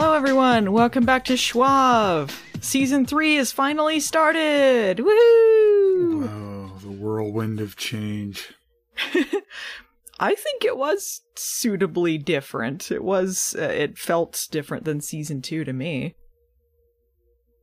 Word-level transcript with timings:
Hello, 0.00 0.14
everyone. 0.14 0.70
Welcome 0.70 1.04
back 1.04 1.24
to 1.24 1.36
Schwab. 1.36 2.30
Season 2.60 3.04
three 3.04 3.34
is 3.34 3.50
finally 3.50 3.98
started. 3.98 4.98
Woohoo! 4.98 6.28
Oh, 6.28 6.78
the 6.80 6.92
whirlwind 6.92 7.58
of 7.58 7.74
change. 7.74 8.54
I 10.20 10.36
think 10.36 10.64
it 10.64 10.76
was 10.76 11.22
suitably 11.34 12.16
different. 12.16 12.92
It 12.92 13.02
was. 13.02 13.56
Uh, 13.58 13.62
it 13.62 13.98
felt 13.98 14.46
different 14.52 14.84
than 14.84 15.00
season 15.00 15.42
two 15.42 15.64
to 15.64 15.72
me. 15.72 16.14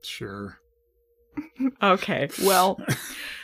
Sure. 0.04 0.60
Okay. 1.82 2.30
Well, 2.44 2.80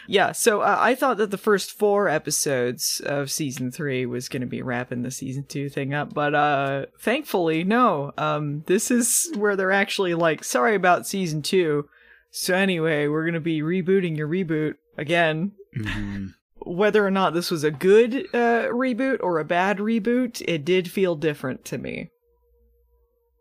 yeah. 0.07 0.31
So 0.31 0.61
uh, 0.61 0.77
I 0.79 0.95
thought 0.95 1.17
that 1.17 1.31
the 1.31 1.37
first 1.37 1.71
four 1.71 2.07
episodes 2.07 3.01
of 3.05 3.31
season 3.31 3.71
three 3.71 4.05
was 4.05 4.29
going 4.29 4.41
to 4.41 4.47
be 4.47 4.61
wrapping 4.61 5.03
the 5.03 5.11
season 5.11 5.45
two 5.45 5.69
thing 5.69 5.93
up, 5.93 6.13
but 6.13 6.35
uh, 6.35 6.85
thankfully, 6.99 7.63
no. 7.63 8.11
Um, 8.17 8.63
this 8.67 8.91
is 8.91 9.31
where 9.35 9.55
they're 9.55 9.71
actually 9.71 10.13
like, 10.13 10.43
sorry 10.43 10.75
about 10.75 11.07
season 11.07 11.41
two. 11.41 11.87
So 12.31 12.55
anyway, 12.55 13.07
we're 13.07 13.23
going 13.23 13.33
to 13.33 13.39
be 13.39 13.61
rebooting 13.61 14.17
your 14.17 14.27
reboot 14.27 14.75
again. 14.97 15.53
hmm 15.75 16.27
Whether 16.63 17.03
or 17.03 17.09
not 17.09 17.33
this 17.33 17.49
was 17.49 17.63
a 17.63 17.71
good 17.71 18.27
uh, 18.35 18.67
reboot 18.69 19.17
or 19.21 19.39
a 19.39 19.43
bad 19.43 19.79
reboot, 19.79 20.43
it 20.47 20.63
did 20.63 20.91
feel 20.91 21.15
different 21.15 21.65
to 21.65 21.79
me. 21.79 22.11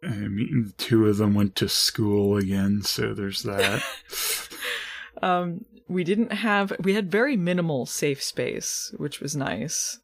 I 0.03 0.09
mean, 0.09 0.65
the 0.67 0.73
two 0.85 1.07
of 1.07 1.19
them 1.19 1.35
went 1.35 1.57
to 1.57 1.69
school 1.69 2.37
again, 2.37 2.83
so 2.83 3.15
there's 3.15 3.43
that. 3.43 3.83
Um, 5.23 5.65
we 5.89 6.05
didn't 6.05 6.33
have 6.33 6.73
we 6.81 6.95
had 6.95 7.11
very 7.11 7.37
minimal 7.37 7.85
safe 7.85 8.23
space, 8.23 8.95
which 8.97 9.21
was 9.21 9.37
nice. 9.37 9.99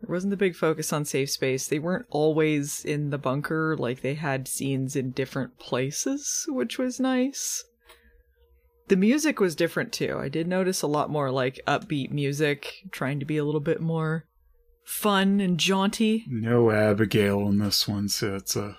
There 0.00 0.12
wasn't 0.12 0.32
a 0.32 0.38
big 0.38 0.56
focus 0.56 0.92
on 0.92 1.04
safe 1.04 1.30
space. 1.30 1.68
They 1.68 1.78
weren't 1.78 2.06
always 2.08 2.84
in 2.84 3.10
the 3.10 3.18
bunker, 3.18 3.76
like 3.78 4.00
they 4.00 4.14
had 4.14 4.48
scenes 4.48 4.96
in 4.96 5.10
different 5.10 5.58
places, 5.58 6.46
which 6.48 6.78
was 6.78 6.98
nice. 6.98 7.64
The 8.88 8.96
music 8.96 9.40
was 9.40 9.54
different 9.54 9.92
too. 9.92 10.18
I 10.18 10.28
did 10.28 10.48
notice 10.48 10.82
a 10.82 10.88
lot 10.88 11.10
more 11.10 11.30
like 11.30 11.60
upbeat 11.66 12.10
music, 12.10 12.72
trying 12.90 13.20
to 13.20 13.26
be 13.26 13.36
a 13.36 13.44
little 13.44 13.60
bit 13.60 13.80
more 13.80 14.24
fun 14.84 15.38
and 15.38 15.58
jaunty. 15.58 16.24
no 16.28 16.70
Abigael 16.70 17.46
in 17.48 17.58
this 17.58 17.86
one, 17.86 18.08
so 18.08 18.36
it's 18.36 18.56
a 18.56 18.78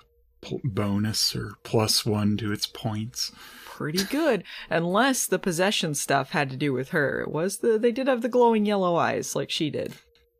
bonus 0.64 1.34
or 1.36 1.52
plus 1.62 2.04
one 2.06 2.36
to 2.38 2.52
its 2.52 2.66
points. 2.66 3.32
Pretty 3.64 4.04
good, 4.04 4.44
unless 4.70 5.26
the 5.26 5.38
possession 5.38 5.94
stuff 5.94 6.30
had 6.30 6.50
to 6.50 6.56
do 6.56 6.72
with 6.72 6.90
her. 6.90 7.20
It 7.22 7.30
was 7.30 7.58
the 7.58 7.78
they 7.78 7.90
did 7.92 8.06
have 8.06 8.22
the 8.22 8.28
glowing 8.28 8.66
yellow 8.66 8.96
eyes 8.96 9.34
like 9.34 9.50
she 9.50 9.70
did. 9.70 9.94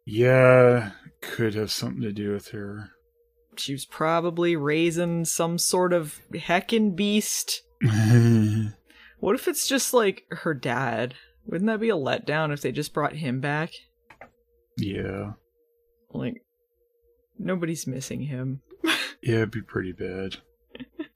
Yeah, 0.05 0.91
could 1.21 1.55
have 1.55 1.71
something 1.71 2.03
to 2.03 2.13
do 2.13 2.33
with 2.33 2.49
her. 2.49 2.91
she 3.57 3.73
was 3.73 3.85
probably 3.87 4.57
raising 4.57 5.25
some 5.25 5.59
sort 5.59 5.93
of 5.93 6.21
heckin' 6.33 6.95
beast. 6.97 7.63
What 9.21 9.37
if 9.37 9.47
it's 9.47 9.69
just 9.69 9.95
like 9.95 10.25
her 10.31 10.53
dad? 10.53 11.15
Wouldn't 11.47 11.69
that 11.69 11.79
be 11.79 11.91
a 11.91 11.95
letdown 11.97 12.53
if 12.53 12.61
they 12.61 12.73
just 12.73 12.93
brought 12.93 13.15
him 13.15 13.41
back? 13.41 13.71
yeah, 14.77 15.35
Like, 16.11 16.43
nobody's 17.39 17.87
missing 17.87 18.23
him. 18.23 18.63
Yeah, 19.23 19.37
it'd 19.37 19.51
be 19.51 19.63
pretty 19.63 19.93
bad. 19.93 20.37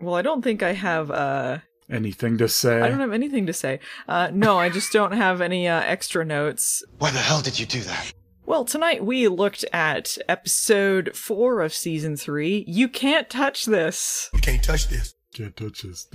Well, 0.00 0.14
I 0.14 0.22
don't 0.22 0.42
think 0.42 0.62
I 0.62 0.74
have, 0.74 1.10
uh, 1.10 1.58
Anything 1.90 2.38
to 2.38 2.48
say? 2.48 2.82
I 2.82 2.88
don't 2.88 3.00
have 3.00 3.12
anything 3.12 3.46
to 3.46 3.52
say. 3.52 3.80
Uh, 4.06 4.30
no, 4.32 4.58
I 4.58 4.68
just 4.68 4.92
don't 4.92 5.12
have 5.12 5.40
any, 5.40 5.66
uh, 5.66 5.80
extra 5.80 6.24
notes. 6.24 6.84
Why 6.98 7.10
the 7.10 7.18
hell 7.18 7.40
did 7.40 7.58
you 7.58 7.66
do 7.66 7.80
that? 7.80 8.12
Well, 8.44 8.64
tonight 8.64 9.04
we 9.04 9.26
looked 9.28 9.64
at 9.72 10.16
episode 10.28 11.16
four 11.16 11.62
of 11.62 11.74
season 11.74 12.16
three. 12.16 12.64
You 12.68 12.88
can't 12.88 13.28
touch 13.28 13.64
this. 13.64 14.30
You 14.34 14.40
can't 14.40 14.62
touch 14.62 14.88
this. 14.88 15.14
Can't 15.34 15.56
touch 15.56 15.82
this. 15.82 16.06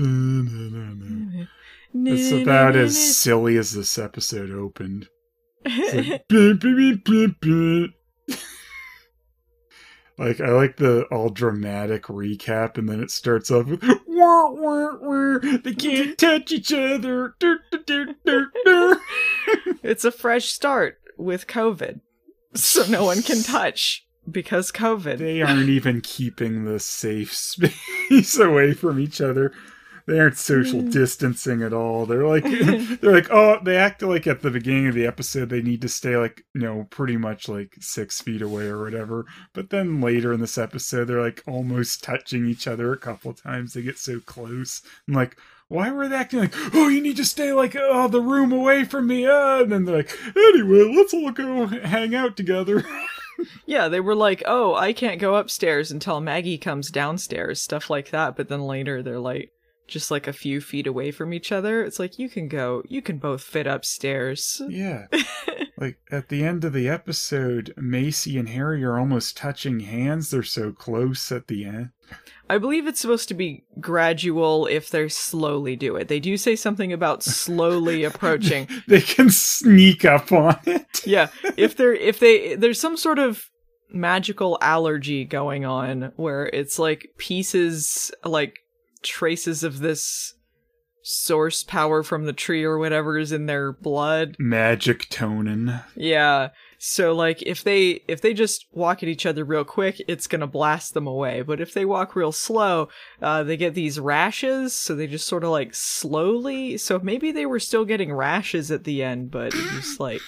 It's 1.94 2.32
about 2.42 2.76
as 2.76 3.18
silly 3.18 3.58
as 3.58 3.72
this 3.74 3.98
episode 3.98 4.52
opened. 4.52 5.10
It's 5.66 6.10
like, 6.10 6.28
like 10.18 10.40
I 10.40 10.52
like 10.52 10.78
the 10.78 11.04
all 11.12 11.30
dramatic 11.30 12.04
recap, 12.04 12.78
and 12.78 12.88
then 12.88 13.02
it 13.02 13.12
starts 13.12 13.50
off 13.50 13.68
with 13.68 13.84
wah, 14.08 14.50
wah, 14.52 14.96
wah, 15.02 15.40
they 15.64 15.74
can't 15.74 16.18
touch 16.18 16.52
each 16.52 16.72
other. 16.72 17.36
Dur, 17.40 17.60
dur, 17.86 18.16
dur. 18.26 19.02
It's 19.82 20.06
a 20.06 20.12
fresh 20.12 20.46
start 20.46 21.00
with 21.18 21.48
COVID. 21.48 22.02
So 22.54 22.86
no 22.86 23.04
one 23.06 23.22
can 23.22 23.44
touch 23.44 24.06
because 24.30 24.72
COVID. 24.72 25.18
They 25.18 25.42
aren't 25.42 25.70
even 25.70 26.02
keeping 26.02 26.66
the 26.66 26.80
safe 26.80 27.34
space 27.36 28.38
away 28.38 28.74
from 28.74 29.00
each 29.00 29.22
other. 29.22 29.52
They 30.06 30.20
aren't 30.20 30.38
social 30.38 30.82
distancing 30.82 31.62
at 31.62 31.74
all. 31.74 32.06
They're 32.06 32.28
like 32.28 32.44
they're 33.02 33.14
like 33.14 33.32
oh 33.32 33.60
they 33.64 33.78
act 33.78 34.02
like 34.02 34.28
at 34.28 34.42
the 34.42 34.52
beginning 34.52 34.88
of 34.88 34.96
the 34.96 35.08
episode 35.08 35.50
they 35.50 35.62
need 35.62 35.82
to 35.82 35.90
stay 35.90 36.18
like 36.18 36.46
you 36.54 36.62
know 36.62 36.88
pretty 36.90 37.18
much 37.18 37.48
like 37.48 37.76
six 37.80 38.22
feet 38.22 38.42
away 38.42 38.68
or 38.68 38.84
whatever. 38.84 39.26
But 39.54 39.70
then 39.70 40.02
later 40.02 40.34
in 40.34 40.40
this 40.40 40.58
episode 40.58 41.06
they're 41.06 41.22
like 41.22 41.44
almost 41.48 42.04
touching 42.04 42.46
each 42.46 42.68
other 42.68 42.92
a 42.92 42.98
couple 42.98 43.34
times. 43.34 43.74
They 43.74 43.82
get 43.82 43.98
so 43.98 44.20
close. 44.20 44.82
I'm 45.08 45.14
like 45.14 45.38
why 45.70 45.90
were 45.92 46.08
they 46.08 46.16
acting 46.16 46.40
like, 46.40 46.54
oh, 46.76 46.88
you 46.88 47.02
need 47.02 47.18
to 47.18 47.26
stay 47.26 47.52
like, 47.52 47.76
oh, 47.76 48.08
the 48.08 48.22
room 48.22 48.52
away 48.52 48.84
from 48.84 49.08
me? 49.08 49.26
Uh, 49.26 49.62
and 49.62 49.72
then 49.72 49.86
they're 49.86 49.98
like, 49.98 50.16
anyway, 50.36 50.94
let's 50.96 51.16
all 51.16 51.32
go 51.32 51.66
hang 51.66 52.14
out 52.14 52.38
together. 52.38 52.86
Yeah, 53.66 53.88
they 53.88 54.00
were 54.00 54.16
like, 54.16 54.44
oh, 54.46 54.76
I 54.76 54.94
can't 54.94 55.20
go 55.20 55.36
upstairs 55.36 55.92
until 55.92 56.22
Maggie 56.22 56.58
comes 56.58 56.92
downstairs, 56.92 57.62
stuff 57.62 57.90
like 57.90 58.12
that. 58.12 58.36
But 58.36 58.48
then 58.48 58.62
later 58.62 59.02
they're 59.02 59.20
like, 59.20 59.52
just 59.88 60.12
like 60.12 60.28
a 60.28 60.34
few 60.34 60.62
feet 60.62 60.88
away 60.88 61.12
from 61.12 61.34
each 61.34 61.52
other. 61.52 61.84
It's 61.84 62.00
like, 62.00 62.18
you 62.18 62.30
can 62.30 62.48
go, 62.48 62.84
you 62.88 63.02
can 63.02 63.18
both 63.18 63.44
fit 63.44 63.68
upstairs. 63.68 64.62
Yeah. 64.68 65.08
like 65.78 66.00
at 66.12 66.30
the 66.30 66.44
end 66.44 66.64
of 66.64 66.74
the 66.74 66.88
episode, 66.88 67.74
Macy 67.78 68.38
and 68.38 68.50
Harry 68.50 68.84
are 68.84 68.98
almost 68.98 69.38
touching 69.38 69.82
hands. 69.82 70.32
They're 70.32 70.44
so 70.44 70.72
close 70.72 71.32
at 71.32 71.48
the 71.48 71.66
end. 71.66 71.90
I 72.50 72.58
believe 72.58 72.88
it's 72.88 73.00
supposed 73.00 73.28
to 73.30 73.34
be 73.34 73.64
gradual 73.80 74.68
if 74.68 74.90
they 74.90 75.08
slowly 75.08 75.76
do 75.76 75.96
it. 75.96 76.08
They 76.08 76.20
do 76.20 76.38
say 76.38 76.56
something 76.56 76.92
about 76.94 77.24
slowly 77.24 78.04
approaching. 78.04 78.68
They 78.88 79.02
can 79.02 79.30
sneak 79.30 80.06
up 80.06 80.32
on 80.32 80.60
it. 80.66 81.02
yeah, 81.06 81.30
if 81.58 81.76
they're 81.76 81.94
if 81.94 82.20
they 82.20 82.56
there's 82.56 82.80
some 82.80 82.98
sort 82.98 83.20
of 83.20 83.50
magical 83.90 84.58
allergy 84.62 85.24
going 85.24 85.66
on 85.66 86.12
where 86.16 86.48
it's 86.48 86.80
like 86.80 87.10
pieces 87.18 88.12
like 88.26 88.60
traces 89.04 89.64
of 89.64 89.80
this 89.80 90.34
source 91.04 91.64
power 91.64 92.02
from 92.02 92.26
the 92.26 92.34
tree 92.34 92.64
or 92.64 92.78
whatever 92.78 93.18
is 93.18 93.32
in 93.32 93.46
their 93.46 93.74
blood. 93.74 94.36
Magic 94.40 95.10
tonin. 95.10 95.84
Yeah. 95.96 96.50
So 96.80 97.14
like 97.14 97.42
if 97.44 97.64
they 97.64 98.02
if 98.08 98.22
they 98.22 98.34
just 98.34 98.66
walk 98.72 99.04
at 99.04 99.10
each 99.10 99.26
other 99.26 99.44
real 99.44 99.64
quick, 99.64 100.02
it's 100.08 100.28
gonna 100.28 100.48
blast 100.48 100.94
them 100.94 101.08
away. 101.08 101.42
But 101.42 101.62
if 101.62 101.74
they 101.74 101.86
walk 101.86 102.16
real 102.16 102.32
slow, 102.32 102.90
uh, 103.22 103.44
they 103.44 103.58
get 103.58 103.74
these 103.74 104.00
rashes. 104.00 104.74
So 104.74 104.96
they 104.96 105.08
just 105.08 105.28
sort 105.28 105.44
of 105.44 105.52
like 105.52 105.76
slowly. 105.76 106.78
So 106.78 107.00
maybe 107.00 107.32
they 107.32 107.46
were 107.46 107.60
still 107.60 107.86
getting 107.86 108.14
rashes 108.14 108.72
at 108.72 108.86
the 108.86 109.04
end, 109.04 109.32
but 109.32 109.52
just 109.52 110.00
like 110.00 110.22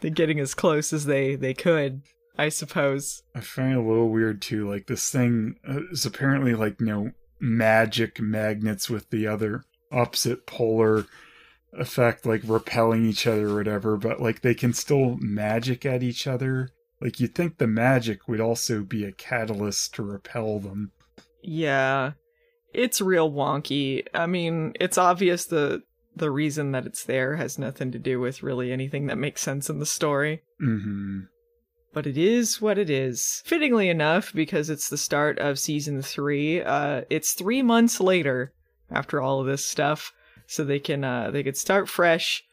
they're 0.00 0.10
getting 0.10 0.40
as 0.40 0.54
close 0.54 0.92
as 0.92 1.06
they 1.06 1.36
they 1.36 1.54
could, 1.54 2.02
I 2.36 2.48
suppose. 2.48 3.22
I 3.34 3.40
find 3.40 3.72
it 3.72 3.78
a 3.78 3.82
little 3.82 4.10
weird 4.10 4.42
too. 4.42 4.68
Like 4.68 4.86
this 4.86 5.10
thing 5.10 5.56
uh, 5.68 5.80
is 5.90 6.04
apparently 6.04 6.54
like 6.54 6.80
you 6.80 6.86
know 6.86 7.10
magic 7.42 8.20
magnets 8.20 8.88
with 8.88 9.10
the 9.10 9.26
other 9.26 9.64
opposite 9.90 10.46
polar 10.46 11.06
effect, 11.72 12.24
like 12.24 12.42
repelling 12.44 13.04
each 13.04 13.26
other 13.26 13.50
or 13.50 13.56
whatever. 13.56 13.96
But 13.96 14.20
like 14.20 14.40
they 14.40 14.54
can 14.54 14.72
still 14.72 15.16
magic 15.20 15.84
at 15.84 16.02
each 16.02 16.26
other. 16.26 16.70
Like 17.00 17.18
you'd 17.18 17.34
think 17.34 17.58
the 17.58 17.66
magic 17.66 18.28
would 18.28 18.40
also 18.40 18.82
be 18.82 19.04
a 19.04 19.12
catalyst 19.12 19.94
to 19.96 20.04
repel 20.04 20.60
them. 20.60 20.92
Yeah, 21.42 22.12
it's 22.72 23.00
real 23.00 23.30
wonky. 23.30 24.06
I 24.14 24.26
mean, 24.26 24.72
it's 24.80 24.96
obvious 24.96 25.44
the 25.44 25.82
the 26.14 26.30
reason 26.30 26.72
that 26.72 26.86
it's 26.86 27.04
there 27.04 27.36
has 27.36 27.58
nothing 27.58 27.90
to 27.90 27.98
do 27.98 28.20
with 28.20 28.42
really 28.42 28.70
anything 28.70 29.06
that 29.06 29.18
makes 29.18 29.40
sense 29.40 29.68
in 29.68 29.78
the 29.78 29.86
story. 29.86 30.42
hmm 30.60 31.22
But 31.92 32.06
it 32.06 32.16
is 32.16 32.60
what 32.60 32.78
it 32.78 32.88
is. 32.88 33.42
Fittingly 33.44 33.88
enough, 33.90 34.32
because 34.32 34.70
it's 34.70 34.88
the 34.88 34.96
start 34.96 35.38
of 35.38 35.58
season 35.58 36.00
three, 36.00 36.62
uh, 36.62 37.02
it's 37.10 37.34
three 37.34 37.60
months 37.62 38.00
later 38.00 38.52
after 38.90 39.20
all 39.20 39.40
of 39.40 39.46
this 39.46 39.66
stuff, 39.66 40.12
so 40.46 40.64
they 40.64 40.78
can 40.78 41.04
uh, 41.04 41.30
they 41.30 41.42
could 41.42 41.56
start 41.56 41.88
fresh. 41.88 42.44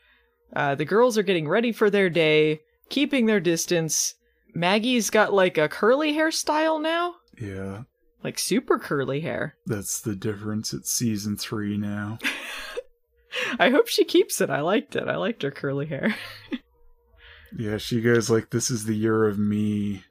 Uh, 0.54 0.76
the 0.76 0.86
girls 0.86 1.18
are 1.18 1.24
getting 1.24 1.48
ready 1.48 1.72
for 1.72 1.90
their 1.90 2.10
day, 2.10 2.60
keeping 2.90 3.28
their 3.28 3.40
distance. 3.40 4.16
Maggie's 4.54 5.10
got 5.10 5.32
like 5.34 5.58
a 5.58 5.70
curly 5.70 6.14
hairstyle 6.14 6.82
now, 6.82 7.16
Yeah. 7.40 7.84
like 8.24 8.40
super 8.40 8.78
curly 8.80 9.22
hair. 9.22 9.56
That's 9.66 10.02
the 10.02 10.16
difference. 10.16 10.74
It's 10.74 10.92
season 10.92 11.38
three 11.38 11.78
now. 11.78 12.18
I 13.60 13.70
hope 13.70 13.88
she 13.88 14.04
keeps 14.06 14.42
it. 14.42 14.50
I 14.50 14.62
liked 14.62 14.96
it. 14.96 15.08
I 15.08 15.16
liked 15.18 15.44
her 15.44 15.52
curly 15.52 15.86
hair. 15.86 16.16
Yeah, 17.58 17.78
she 17.78 18.02
goes 18.02 18.30
like, 18.30 18.50
"This 18.50 18.70
is 18.70 18.86
the 18.86 18.96
year 18.96 19.26
of 19.26 19.38
me." 19.38 20.04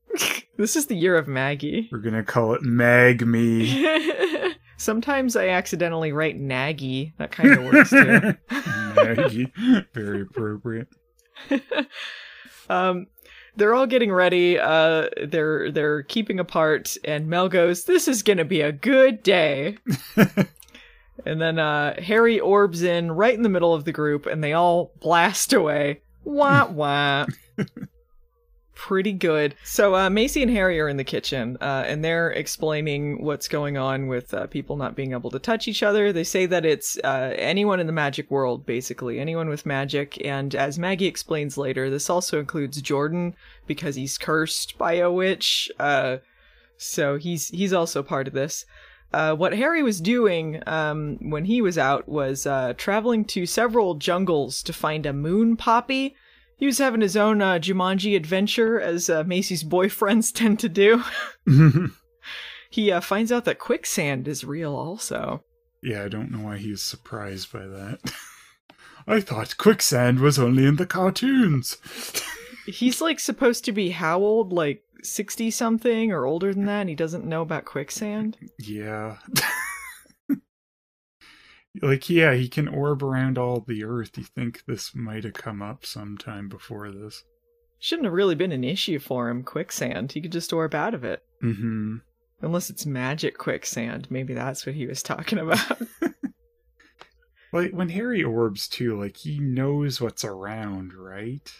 this 0.56 0.76
is 0.76 0.86
the 0.86 0.96
year 0.96 1.16
of 1.16 1.28
Maggie. 1.28 1.88
We're 1.92 1.98
gonna 1.98 2.24
call 2.24 2.54
it 2.54 2.62
Mag 2.62 3.26
Me. 3.26 4.54
Sometimes 4.78 5.36
I 5.36 5.48
accidentally 5.48 6.12
write 6.12 6.38
Naggy. 6.38 7.12
That 7.18 7.32
kind 7.32 7.52
of 7.52 7.64
works 7.64 7.90
too. 7.90 8.34
Maggie. 8.96 9.52
Very 9.94 10.22
appropriate. 10.22 10.88
um, 12.68 13.06
they're 13.56 13.74
all 13.74 13.86
getting 13.86 14.12
ready. 14.12 14.58
Uh, 14.58 15.08
they're 15.26 15.70
they're 15.70 16.02
keeping 16.02 16.38
apart, 16.38 16.96
and 17.04 17.26
Mel 17.26 17.48
goes, 17.48 17.84
"This 17.84 18.06
is 18.06 18.22
gonna 18.22 18.44
be 18.44 18.60
a 18.60 18.72
good 18.72 19.22
day." 19.22 19.78
and 21.24 21.40
then 21.40 21.58
uh, 21.58 22.00
Harry 22.00 22.38
orbs 22.38 22.82
in 22.82 23.12
right 23.12 23.34
in 23.34 23.42
the 23.42 23.48
middle 23.48 23.72
of 23.74 23.84
the 23.84 23.92
group, 23.92 24.26
and 24.26 24.44
they 24.44 24.52
all 24.52 24.92
blast 25.00 25.52
away. 25.54 26.02
Wah 26.26 26.66
wah. 26.70 27.26
Pretty 28.74 29.12
good. 29.12 29.54
So 29.64 29.94
uh, 29.96 30.10
Macy 30.10 30.42
and 30.42 30.50
Harry 30.50 30.78
are 30.80 30.88
in 30.88 30.98
the 30.98 31.04
kitchen, 31.04 31.56
uh, 31.62 31.84
and 31.86 32.04
they're 32.04 32.30
explaining 32.30 33.22
what's 33.22 33.48
going 33.48 33.78
on 33.78 34.06
with 34.06 34.34
uh, 34.34 34.46
people 34.48 34.76
not 34.76 34.94
being 34.94 35.12
able 35.12 35.30
to 35.30 35.38
touch 35.38 35.66
each 35.66 35.82
other. 35.82 36.12
They 36.12 36.24
say 36.24 36.44
that 36.44 36.66
it's 36.66 36.98
uh, 37.02 37.32
anyone 37.36 37.80
in 37.80 37.86
the 37.86 37.92
magic 37.92 38.30
world, 38.30 38.66
basically 38.66 39.18
anyone 39.18 39.48
with 39.48 39.64
magic. 39.64 40.22
And 40.24 40.54
as 40.54 40.78
Maggie 40.78 41.06
explains 41.06 41.56
later, 41.56 41.88
this 41.88 42.10
also 42.10 42.38
includes 42.38 42.82
Jordan 42.82 43.34
because 43.66 43.94
he's 43.94 44.18
cursed 44.18 44.76
by 44.76 44.94
a 44.94 45.10
witch. 45.10 45.70
Uh, 45.80 46.18
so 46.76 47.16
he's 47.16 47.48
he's 47.48 47.72
also 47.72 48.02
part 48.02 48.28
of 48.28 48.34
this. 48.34 48.66
Uh, 49.12 49.34
what 49.34 49.54
Harry 49.54 49.82
was 49.82 50.00
doing 50.00 50.62
um, 50.66 51.18
when 51.20 51.44
he 51.44 51.62
was 51.62 51.78
out 51.78 52.08
was 52.08 52.46
uh, 52.46 52.74
traveling 52.76 53.24
to 53.26 53.46
several 53.46 53.94
jungles 53.94 54.62
to 54.64 54.72
find 54.72 55.06
a 55.06 55.12
moon 55.12 55.56
poppy. 55.56 56.14
He 56.58 56.66
was 56.66 56.78
having 56.78 57.00
his 57.00 57.16
own 57.16 57.40
uh, 57.42 57.54
Jumanji 57.54 58.16
adventure, 58.16 58.80
as 58.80 59.08
uh, 59.10 59.24
Macy's 59.24 59.62
boyfriends 59.62 60.32
tend 60.34 60.58
to 60.60 60.68
do. 60.68 61.02
he 62.70 62.90
uh, 62.90 63.00
finds 63.00 63.30
out 63.30 63.44
that 63.44 63.58
quicksand 63.58 64.26
is 64.26 64.44
real, 64.44 64.74
also. 64.74 65.44
yeah, 65.82 66.02
I 66.04 66.08
don't 66.08 66.30
know 66.30 66.44
why 66.44 66.56
he 66.58 66.70
was 66.70 66.82
surprised 66.82 67.52
by 67.52 67.66
that. 67.66 68.00
I 69.06 69.20
thought 69.20 69.56
quicksand 69.58 70.18
was 70.18 70.38
only 70.38 70.66
in 70.66 70.76
the 70.76 70.86
cartoons. 70.86 71.76
He's 72.66 73.00
like 73.00 73.20
supposed 73.20 73.64
to 73.66 73.72
be 73.72 73.90
how 73.90 74.18
old? 74.18 74.52
Like 74.52 74.82
60 75.06 75.50
something 75.50 76.12
or 76.12 76.24
older 76.24 76.52
than 76.52 76.66
that, 76.66 76.80
and 76.80 76.88
he 76.88 76.94
doesn't 76.94 77.24
know 77.24 77.42
about 77.42 77.64
quicksand? 77.64 78.36
Yeah. 78.58 79.16
like, 81.82 82.08
yeah, 82.10 82.34
he 82.34 82.48
can 82.48 82.68
orb 82.68 83.02
around 83.02 83.38
all 83.38 83.60
the 83.60 83.84
earth. 83.84 84.16
You 84.16 84.24
think 84.24 84.64
this 84.66 84.94
might 84.94 85.24
have 85.24 85.34
come 85.34 85.62
up 85.62 85.86
sometime 85.86 86.48
before 86.48 86.90
this? 86.90 87.24
Shouldn't 87.78 88.06
have 88.06 88.14
really 88.14 88.34
been 88.34 88.52
an 88.52 88.64
issue 88.64 88.98
for 88.98 89.28
him, 89.28 89.42
quicksand. 89.42 90.12
He 90.12 90.20
could 90.20 90.32
just 90.32 90.52
orb 90.52 90.74
out 90.74 90.94
of 90.94 91.04
it. 91.04 91.22
Mm-hmm. 91.42 91.96
Unless 92.42 92.70
it's 92.70 92.86
magic 92.86 93.38
quicksand. 93.38 94.08
Maybe 94.10 94.34
that's 94.34 94.66
what 94.66 94.74
he 94.74 94.86
was 94.86 95.02
talking 95.02 95.38
about. 95.38 95.80
Like 97.56 97.70
when 97.70 97.88
Harry 97.88 98.22
orbs 98.22 98.68
too, 98.68 99.00
like 99.00 99.16
he 99.16 99.38
knows 99.38 99.98
what's 99.98 100.24
around, 100.24 100.92
right? 100.92 101.50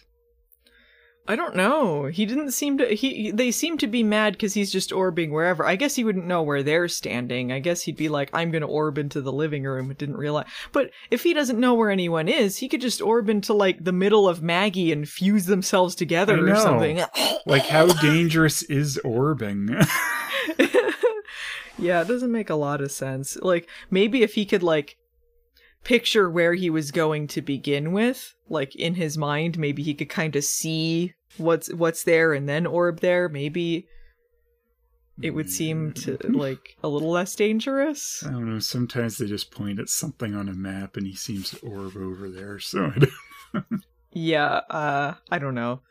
I 1.29 1.35
don't 1.35 1.55
know. 1.55 2.05
He 2.05 2.25
didn't 2.25 2.51
seem 2.51 2.77
to. 2.77 2.85
He 2.95 3.31
they 3.31 3.51
seem 3.51 3.77
to 3.79 3.87
be 3.87 4.01
mad 4.01 4.33
because 4.33 4.53
he's 4.53 4.71
just 4.71 4.91
orbing 4.91 5.31
wherever. 5.31 5.65
I 5.65 5.75
guess 5.75 5.95
he 5.95 6.05
wouldn't 6.05 6.25
know 6.25 6.41
where 6.41 6.63
they're 6.63 6.87
standing. 6.87 7.51
I 7.51 7.59
guess 7.59 7.81
he'd 7.81 7.97
be 7.97 8.07
like, 8.07 8.29
"I'm 8.33 8.49
gonna 8.49 8.67
orb 8.67 8.97
into 8.97 9.21
the 9.21 9.33
living 9.33 9.63
room." 9.63 9.93
Didn't 9.93 10.15
realize. 10.17 10.45
But 10.71 10.91
if 11.11 11.23
he 11.23 11.33
doesn't 11.33 11.59
know 11.59 11.73
where 11.73 11.91
anyone 11.91 12.29
is, 12.29 12.57
he 12.57 12.69
could 12.69 12.81
just 12.81 13.01
orb 13.01 13.29
into 13.29 13.53
like 13.53 13.83
the 13.83 13.91
middle 13.91 14.27
of 14.27 14.41
Maggie 14.41 14.91
and 14.91 15.07
fuse 15.07 15.47
themselves 15.47 15.95
together 15.95 16.47
or 16.49 16.55
something. 16.55 17.03
Like 17.45 17.63
how 17.63 17.87
dangerous 18.01 18.61
is 18.63 18.99
orbing? 19.05 19.69
yeah, 21.77 22.01
it 22.01 22.07
doesn't 22.07 22.31
make 22.31 22.49
a 22.49 22.55
lot 22.55 22.81
of 22.81 22.91
sense. 22.91 23.37
Like 23.37 23.69
maybe 23.89 24.21
if 24.21 24.33
he 24.33 24.45
could 24.45 24.63
like 24.63 24.97
picture 25.83 26.29
where 26.29 26.53
he 26.53 26.69
was 26.69 26.91
going 26.91 27.27
to 27.27 27.41
begin 27.41 27.91
with, 27.91 28.33
like 28.49 28.75
in 28.75 28.95
his 28.95 29.17
mind, 29.17 29.57
maybe 29.57 29.83
he 29.83 29.93
could 29.93 30.09
kind 30.09 30.35
of 30.35 30.43
see 30.43 31.13
what's 31.37 31.71
what's 31.73 32.03
there 32.03 32.33
and 32.33 32.47
then 32.47 32.65
orb 32.65 32.99
there. 32.99 33.29
Maybe 33.29 33.87
it 35.21 35.31
would 35.31 35.49
seem 35.49 35.93
to 35.93 36.17
like 36.29 36.77
a 36.83 36.87
little 36.87 37.09
less 37.11 37.35
dangerous. 37.35 38.23
I 38.25 38.31
don't 38.31 38.49
know. 38.51 38.59
Sometimes 38.59 39.17
they 39.17 39.25
just 39.25 39.51
point 39.51 39.79
at 39.79 39.89
something 39.89 40.35
on 40.35 40.49
a 40.49 40.53
map 40.53 40.97
and 40.97 41.07
he 41.07 41.15
seems 41.15 41.51
to 41.51 41.59
orb 41.65 41.95
over 41.97 42.29
there. 42.29 42.59
So 42.59 42.91
I 42.95 42.99
don't- 43.53 43.83
Yeah, 44.11 44.61
uh, 44.69 45.13
I 45.31 45.39
don't 45.39 45.55
know. 45.55 45.81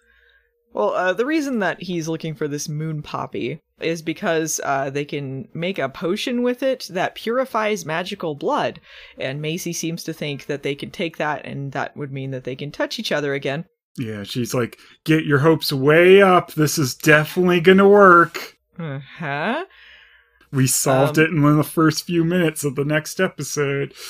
Well, 0.73 0.91
uh, 0.91 1.13
the 1.15 1.25
reason 1.27 1.61
that 1.61 1.83
he's 1.83 2.07
looking 2.07 2.35
for 2.35 2.49
this 2.49 2.69
moon 2.69 3.01
poppy 3.03 3.63
is 3.81 4.03
because 4.03 4.61
uh, 4.65 4.91
they 4.91 5.05
can 5.05 5.49
make 5.53 5.79
a 5.79 5.89
potion 5.89 6.43
with 6.43 6.63
it 6.63 6.87
that 6.91 7.15
purifies 7.15 7.85
magical 7.85 8.35
blood. 8.35 8.81
And 9.19 9.43
Macy 9.43 9.73
seems 9.73 10.03
to 10.05 10.13
think 10.13 10.47
that 10.47 10.63
they 10.63 10.75
can 10.75 10.91
take 10.91 11.19
that, 11.19 11.45
and 11.45 11.73
that 11.73 11.97
would 11.97 12.13
mean 12.13 12.31
that 12.31 12.45
they 12.45 12.57
can 12.57 12.71
touch 12.71 12.99
each 12.99 13.13
other 13.13 13.35
again. 13.35 13.67
yeah, 13.99 14.23
she's 14.25 14.55
like, 14.55 14.79
"Get 15.05 15.25
your 15.25 15.39
hopes 15.41 15.73
way 15.73 16.23
up. 16.23 16.55
This 16.55 16.79
is 16.79 16.95
definitely 16.95 17.61
gonna 17.61 17.89
work." 17.89 18.57
Uh 18.79 19.01
huh. 19.19 19.65
We 20.53 20.67
solved 20.67 21.19
Um, 21.19 21.25
it 21.25 21.31
in 21.31 21.43
one 21.43 21.53
of 21.53 21.57
the 21.59 21.65
first 21.65 22.05
few 22.05 22.25
minutes 22.25 22.65
of 22.65 22.77
the 22.77 22.85
next 22.85 23.21
episode. 23.21 23.93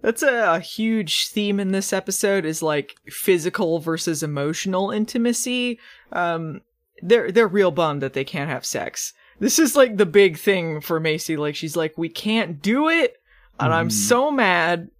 That's 0.00 0.22
a, 0.22 0.54
a 0.54 0.60
huge 0.60 1.28
theme 1.28 1.60
in 1.60 1.70
this 1.70 1.92
episode 1.92 2.44
is 2.44 2.60
like 2.62 2.96
physical 3.08 3.78
versus 3.78 4.22
emotional 4.24 4.90
intimacy. 4.90 5.78
Um, 6.10 6.60
they're 7.02 7.30
they're 7.32 7.48
real 7.48 7.70
bummed 7.70 8.00
that 8.02 8.12
they 8.14 8.24
can't 8.24 8.48
have 8.50 8.64
sex. 8.64 9.12
This 9.40 9.58
is 9.58 9.74
like 9.76 9.96
the 9.96 10.06
big 10.06 10.38
thing 10.38 10.80
for 10.80 11.00
Macy. 11.00 11.36
Like 11.36 11.56
she's 11.56 11.76
like, 11.76 11.98
we 11.98 12.08
can't 12.08 12.62
do 12.62 12.88
it, 12.88 13.16
and 13.58 13.72
I'm 13.74 13.88
Mhm. 13.88 13.92
so 13.92 14.30
mad. 14.30 14.90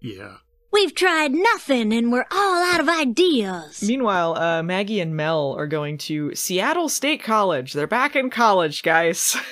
yeah. 0.00 0.36
We've 0.70 0.94
tried 0.94 1.32
nothing 1.32 1.94
and 1.94 2.12
we're 2.12 2.26
all 2.30 2.62
out 2.74 2.80
of 2.80 2.88
ideas. 2.90 3.82
Meanwhile, 3.82 4.36
uh, 4.36 4.62
Maggie 4.62 5.00
and 5.00 5.16
Mel 5.16 5.54
are 5.56 5.66
going 5.66 5.96
to 5.98 6.34
Seattle 6.34 6.90
State 6.90 7.22
College. 7.22 7.72
They're 7.72 7.86
back 7.86 8.14
in 8.14 8.28
college, 8.28 8.82
guys. 8.82 9.34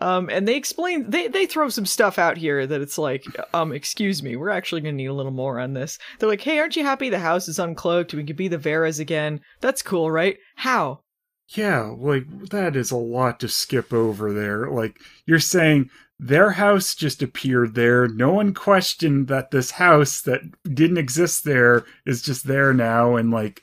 Um, 0.00 0.28
and 0.30 0.46
they 0.46 0.56
explain 0.56 1.10
they 1.10 1.28
they 1.28 1.46
throw 1.46 1.68
some 1.68 1.86
stuff 1.86 2.18
out 2.18 2.36
here 2.36 2.66
that 2.66 2.80
it's 2.80 2.98
like, 2.98 3.24
um, 3.52 3.72
excuse 3.72 4.22
me, 4.22 4.36
we're 4.36 4.50
actually 4.50 4.80
gonna 4.80 4.92
need 4.92 5.06
a 5.06 5.14
little 5.14 5.32
more 5.32 5.58
on 5.58 5.72
this. 5.72 5.98
They're 6.18 6.28
like, 6.28 6.40
hey, 6.40 6.58
aren't 6.58 6.76
you 6.76 6.84
happy 6.84 7.10
the 7.10 7.18
house 7.18 7.48
is 7.48 7.58
uncloaked? 7.58 8.14
We 8.14 8.24
can 8.24 8.36
be 8.36 8.48
the 8.48 8.58
Veras 8.58 9.00
again. 9.00 9.40
That's 9.60 9.82
cool, 9.82 10.10
right? 10.10 10.38
How? 10.56 11.00
Yeah, 11.48 11.94
like 11.96 12.26
that 12.50 12.76
is 12.76 12.90
a 12.90 12.96
lot 12.96 13.40
to 13.40 13.48
skip 13.48 13.92
over 13.92 14.32
there. 14.32 14.70
Like 14.70 15.00
you're 15.26 15.38
saying 15.40 15.90
their 16.20 16.50
house 16.52 16.94
just 16.94 17.22
appeared 17.22 17.74
there. 17.74 18.06
No 18.08 18.32
one 18.32 18.52
questioned 18.52 19.28
that 19.28 19.50
this 19.50 19.72
house 19.72 20.20
that 20.22 20.42
didn't 20.74 20.98
exist 20.98 21.44
there 21.44 21.84
is 22.04 22.22
just 22.22 22.46
there 22.46 22.74
now 22.74 23.16
and 23.16 23.30
like 23.30 23.48
like 23.48 23.62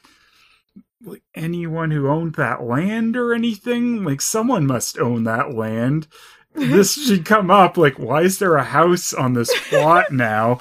anyone 1.36 1.92
who 1.92 2.08
owned 2.08 2.36
that 2.36 2.64
land 2.64 3.16
or 3.18 3.34
anything, 3.34 4.04
like 4.04 4.22
someone 4.22 4.66
must 4.66 4.98
own 5.00 5.24
that 5.26 5.54
land. 5.54 6.08
This 6.58 6.94
should 6.94 7.26
come 7.26 7.52
up 7.52 7.76
like 7.78 8.00
why 8.00 8.22
is 8.22 8.40
there 8.40 8.56
a 8.56 8.64
house 8.64 9.14
on 9.14 9.34
this 9.34 9.54
plot 9.70 10.10
now? 10.12 10.60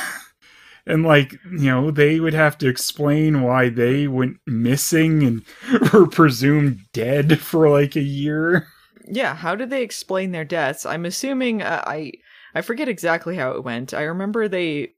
and 0.86 1.04
like 1.04 1.32
you 1.44 1.70
know 1.70 1.90
they 1.90 2.20
would 2.20 2.34
have 2.34 2.58
to 2.58 2.68
explain 2.68 3.42
why 3.42 3.68
they 3.68 4.08
went 4.08 4.38
missing 4.46 5.22
and 5.22 5.44
were 5.92 6.06
presumed 6.06 6.80
dead 6.92 7.38
for 7.40 7.68
like 7.68 7.96
a 7.96 8.00
year 8.02 8.66
Yeah, 9.06 9.34
how 9.34 9.56
did 9.56 9.70
they 9.70 9.82
explain 9.82 10.32
their 10.32 10.44
deaths? 10.44 10.86
I'm 10.86 11.04
assuming 11.04 11.62
uh, 11.62 11.82
I 11.86 12.12
I 12.54 12.60
forget 12.62 12.88
exactly 12.88 13.36
how 13.36 13.52
it 13.52 13.64
went. 13.64 13.94
I 13.94 14.02
remember 14.02 14.48
they 14.48 14.94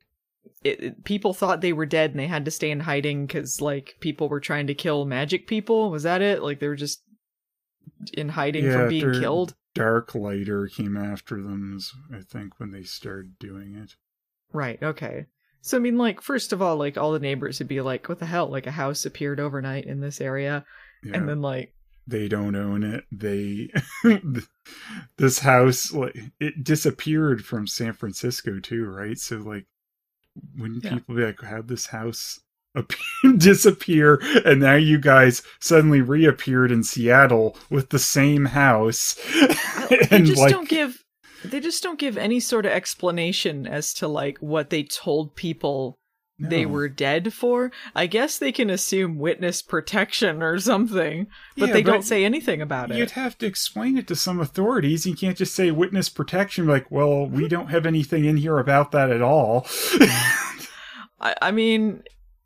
it, 0.65 0.83
it- 0.83 1.05
people 1.05 1.35
thought 1.35 1.61
they 1.61 1.73
were 1.73 1.87
dead 1.87 2.11
and 2.13 2.21
they 2.21 2.27
had 2.27 2.45
to 2.45 2.51
stay 2.51 2.71
in 2.71 2.81
hiding 2.81 3.27
cuz 3.29 3.61
like 3.61 3.97
people 4.01 4.29
were 4.29 4.41
trying 4.41 4.67
to 4.69 4.75
kill 4.75 5.05
magic 5.05 5.47
people. 5.47 5.91
Was 5.91 6.03
that 6.05 6.23
it? 6.23 6.43
Like 6.43 6.61
they 6.61 6.69
were 6.69 6.77
just 6.77 7.03
in 8.15 8.31
hiding 8.31 8.65
Yeah, 8.65 8.73
from 8.83 8.89
being 8.89 9.13
killed? 9.13 9.55
dark 9.75 10.15
lighter 10.15 10.67
came 10.67 10.99
after 10.99 11.37
them 11.43 11.79
i 12.13 12.21
think 12.21 12.61
when 12.61 12.71
they 12.73 12.83
started 12.83 13.39
doing 13.39 13.75
it 13.75 13.97
Right, 14.53 14.83
okay. 14.83 15.27
So 15.63 15.79
I 15.79 15.81
mean 15.81 15.97
like 15.97 16.21
first 16.21 16.53
of 16.53 16.61
all 16.61 16.77
like 16.77 16.99
all 16.99 17.13
the 17.13 17.19
neighbors 17.19 17.59
would 17.59 17.69
be 17.69 17.81
like 17.81 18.07
what 18.09 18.19
the 18.19 18.27
hell? 18.27 18.49
Like 18.49 18.67
a 18.67 18.71
house 18.73 19.07
appeared 19.07 19.41
overnight 19.41 19.87
in 19.87 20.01
this 20.01 20.21
area 20.21 20.65
yeah, 21.05 21.15
and 21.15 21.27
then 21.29 21.41
like 21.41 21.73
they 22.07 22.29
don't 22.29 22.55
own 22.55 22.83
it 22.83 23.05
they 23.11 23.71
this 25.17 25.39
house 25.39 25.93
like 25.93 26.17
it 26.41 26.63
disappeared 26.65 27.45
from 27.45 27.67
san 27.67 27.93
francisco 27.93 28.59
too 28.61 28.85
right 28.85 29.19
so 29.19 29.37
like 29.37 29.67
wouldn't 30.59 30.85
Yeah. 30.85 30.95
people 30.95 31.15
be 31.15 31.25
like 31.25 31.41
how'd 31.43 31.69
this 31.69 31.87
house 31.87 32.41
appear, 32.75 33.33
disappear 33.37 34.15
and 34.47 34.61
now 34.61 34.75
you 34.77 34.99
guys 34.99 35.43
suddenly 35.61 36.01
reappeared 36.01 36.73
in 36.73 36.83
seattle 36.83 37.57
with 37.71 37.91
the 37.91 37.99
same 37.99 38.47
house 38.47 39.15
they 40.11 40.23
just 40.23 40.39
like 40.41 40.51
don't 40.53 40.69
give 40.69 41.05
they 41.45 41.61
just 41.61 41.83
don't 41.83 41.99
give 41.99 42.17
any 42.17 42.41
sort 42.41 42.65
of 42.65 42.73
explanation 42.73 43.67
as 43.67 43.93
to 43.93 44.09
like 44.09 44.39
what 44.39 44.71
they 44.71 44.85
told 44.85 45.35
people 45.37 45.99
they 46.39 46.67
were 46.67 46.89
dead 46.89 47.33
for. 47.33 47.71
I 47.95 48.07
guess 48.07 48.39
they 48.39 48.53
can 48.53 48.69
assume 48.71 49.19
witness 49.19 49.63
protection 49.63 50.43
or 50.43 50.59
something, 50.59 51.29
but 51.57 51.69
Yeah, 51.69 51.73
they 51.75 51.83
but 51.83 51.91
don't 51.93 52.03
say 52.03 52.25
anything 52.25 52.61
about 52.61 52.91
it. 52.91 52.97
You'd 52.97 53.13
have 53.13 53.39
to 53.39 53.47
explain 53.47 53.97
it 53.97 54.09
to 54.09 54.17
some 54.17 54.41
authorities. 54.41 55.07
You 55.07 55.15
can't 55.15 55.37
just 55.37 55.55
say 55.55 55.71
witness 55.71 56.09
protection. 56.09 56.67
Like, 56.67 56.91
well, 56.91 57.27
we 57.27 57.49
don't 57.49 57.69
have 57.69 57.87
anything 57.87 58.25
in 58.25 58.39
here 58.39 58.59
about 58.59 58.91
that 58.93 59.11
at 59.11 59.23
all. 59.23 59.67
I, 61.21 61.35
I 61.41 61.51
mean, 61.53 62.03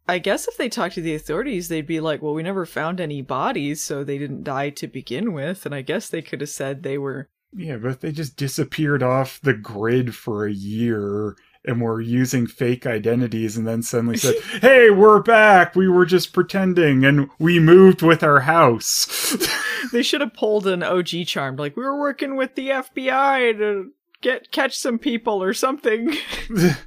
I 0.08 0.18
guess 0.18 0.46
if 0.46 0.56
they 0.56 0.68
talked 0.68 0.94
to 0.96 1.00
the 1.00 1.14
authorities, 1.14 1.68
they'd 1.68 1.86
be 1.86 2.00
like, 2.00 2.22
well, 2.22 2.34
we 2.34 2.42
never 2.42 2.66
found 2.66 3.00
any 3.00 3.22
bodies, 3.22 3.82
so 3.82 4.04
they 4.04 4.18
didn't 4.18 4.44
die 4.44 4.70
to 4.70 4.86
begin 4.86 5.32
with. 5.32 5.64
And 5.66 5.74
I 5.74 5.82
guess 5.82 6.08
they 6.08 6.22
could 6.22 6.40
have 6.42 6.50
said 6.50 6.82
they 6.82 6.98
were. 6.98 7.28
yeah, 7.54 7.76
but 7.76 8.00
they 8.02 8.12
just 8.12 8.36
disappeared 8.36 9.02
off 9.02 9.40
the 9.40 9.54
grid 9.54 10.14
for 10.14 10.46
a 10.46 10.52
year 10.52 11.36
and 11.66 11.80
we 11.80 11.86
were 11.86 12.00
using 12.00 12.46
fake 12.46 12.86
identities 12.86 13.56
and 13.56 13.66
then 13.66 13.82
suddenly 13.82 14.16
said, 14.16 14.34
hey, 14.60 14.90
we're 14.90 15.20
back. 15.20 15.74
We 15.74 15.88
were 15.88 16.06
just 16.06 16.32
pretending 16.32 17.04
and 17.04 17.28
we 17.38 17.58
moved 17.58 18.02
with 18.02 18.22
our 18.22 18.40
house. 18.40 19.36
They 19.92 20.02
should 20.02 20.20
have 20.20 20.34
pulled 20.34 20.66
an 20.66 20.82
OG 20.82 21.26
charm, 21.26 21.56
like 21.56 21.76
we 21.76 21.84
were 21.84 21.98
working 21.98 22.36
with 22.36 22.54
the 22.54 22.70
FBI 22.70 23.56
to 23.58 23.92
get 24.20 24.50
catch 24.50 24.76
some 24.76 24.98
people 24.98 25.42
or 25.42 25.54
something. 25.54 26.16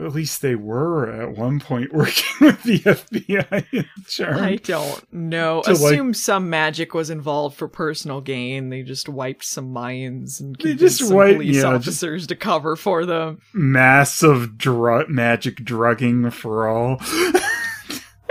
At 0.00 0.12
least 0.12 0.40
they 0.42 0.54
were 0.54 1.10
at 1.10 1.36
one 1.36 1.60
point 1.60 1.92
working 1.92 2.24
with 2.40 2.62
the 2.62 2.78
FBI 2.78 3.66
and 3.72 3.86
Charm. 4.08 4.38
I 4.38 4.56
don't 4.56 5.12
know. 5.12 5.62
To, 5.62 5.72
like- 5.74 5.92
Assume 5.92 6.14
some 6.14 6.48
magic 6.48 6.94
was 6.94 7.10
involved 7.10 7.56
for 7.56 7.68
personal 7.68 8.20
gain. 8.20 8.70
They 8.70 8.82
just 8.82 9.08
wiped 9.08 9.44
some 9.44 9.72
minds 9.72 10.40
and 10.40 10.56
They 10.56 10.74
just 10.74 10.98
some 11.00 11.14
wipe- 11.16 11.36
police 11.36 11.56
yeah, 11.56 11.64
officers 11.74 12.26
to 12.28 12.36
cover 12.36 12.76
for 12.76 13.04
them. 13.04 13.40
Massive 13.52 14.56
dru- 14.56 15.06
magic 15.08 15.56
drugging 15.56 16.30
for 16.30 16.68
all. 16.68 17.00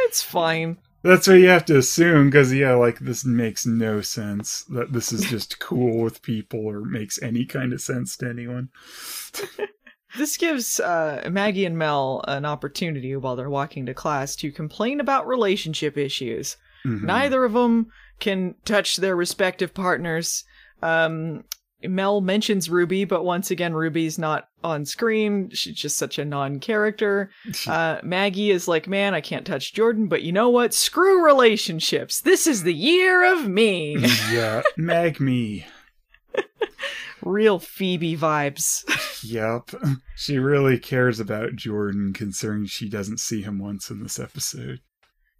It's 0.01 0.23
fine. 0.23 0.77
That's 1.03 1.27
what 1.27 1.35
you 1.35 1.49
have 1.49 1.65
to 1.65 1.77
assume, 1.77 2.29
because 2.31 2.51
yeah, 2.51 2.73
like 2.73 2.97
this 2.97 3.23
makes 3.23 3.63
no 3.67 4.01
sense 4.01 4.63
that 4.69 4.91
this 4.91 5.11
is 5.11 5.21
just 5.29 5.59
cool 5.59 6.01
with 6.01 6.23
people 6.23 6.65
or 6.65 6.81
makes 6.81 7.21
any 7.21 7.45
kind 7.45 7.73
of 7.73 7.81
sense 7.81 8.17
to 8.17 8.27
anyone. 8.29 8.69
This 10.17 10.37
gives 10.37 10.79
uh, 10.79 11.27
Maggie 11.31 11.65
and 11.65 11.77
Mel 11.77 12.23
an 12.27 12.45
opportunity 12.45 13.15
while 13.15 13.35
they're 13.35 13.49
walking 13.49 13.85
to 13.85 13.93
class 13.93 14.35
to 14.37 14.51
complain 14.51 14.99
about 14.99 15.27
relationship 15.27 15.97
issues. 15.97 16.57
Mhm. 16.85 17.03
Neither 17.03 17.43
of 17.43 17.53
them 17.53 17.87
can 18.19 18.55
touch 18.65 18.97
their 18.97 19.15
respective 19.15 19.73
partners. 19.73 20.43
Um, 20.81 21.43
Mel 21.81 22.19
mentions 22.19 22.69
Ruby, 22.69 23.05
but 23.05 23.23
once 23.23 23.51
again, 23.51 23.73
Ruby's 23.73 24.17
not 24.19 24.49
on 24.63 24.83
screen. 24.85 25.49
She's 25.51 25.75
just 25.75 25.97
such 25.97 26.17
a 26.19 26.25
non 26.25 26.59
character. 26.59 27.31
Uh, 27.67 27.99
Maggie 28.03 28.51
is 28.51 28.67
like, 28.67 28.87
man, 28.87 29.13
I 29.13 29.21
can't 29.21 29.45
touch 29.45 29.73
Jordan, 29.73 30.07
but 30.07 30.21
you 30.23 30.31
know 30.31 30.49
what? 30.49 30.73
Screw 30.73 31.23
relationships. 31.23 32.19
This 32.21 32.47
is 32.47 32.63
the 32.63 32.73
year 32.73 33.31
of 33.33 33.47
me. 33.47 33.97
yeah, 34.31 34.61
mag 34.75 35.19
me. 35.19 35.65
Real 37.21 37.59
Phoebe 37.59 38.15
vibes. 38.17 38.83
Yep, 39.23 39.71
she 40.15 40.37
really 40.37 40.77
cares 40.77 41.19
about 41.19 41.55
Jordan, 41.55 42.13
considering 42.13 42.65
she 42.65 42.89
doesn't 42.89 43.19
see 43.19 43.41
him 43.41 43.59
once 43.59 43.89
in 43.89 44.01
this 44.01 44.19
episode. 44.19 44.81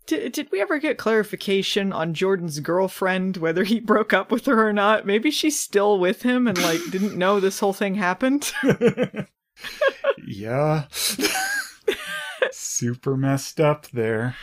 Did, 0.05 0.31
did 0.31 0.51
we 0.51 0.59
ever 0.59 0.79
get 0.79 0.97
clarification 0.97 1.93
on 1.93 2.15
Jordan's 2.15 2.59
girlfriend, 2.59 3.37
whether 3.37 3.63
he 3.63 3.79
broke 3.79 4.11
up 4.11 4.31
with 4.31 4.47
her 4.47 4.67
or 4.67 4.73
not? 4.73 5.05
Maybe 5.05 5.29
she's 5.29 5.59
still 5.59 5.99
with 5.99 6.23
him 6.23 6.47
and, 6.47 6.59
like, 6.59 6.79
didn't 6.91 7.17
know 7.17 7.39
this 7.39 7.59
whole 7.59 7.73
thing 7.73 7.95
happened? 7.95 8.51
yeah, 10.27 10.85
super 12.51 13.15
messed 13.15 13.59
up 13.59 13.87
there. 13.91 14.35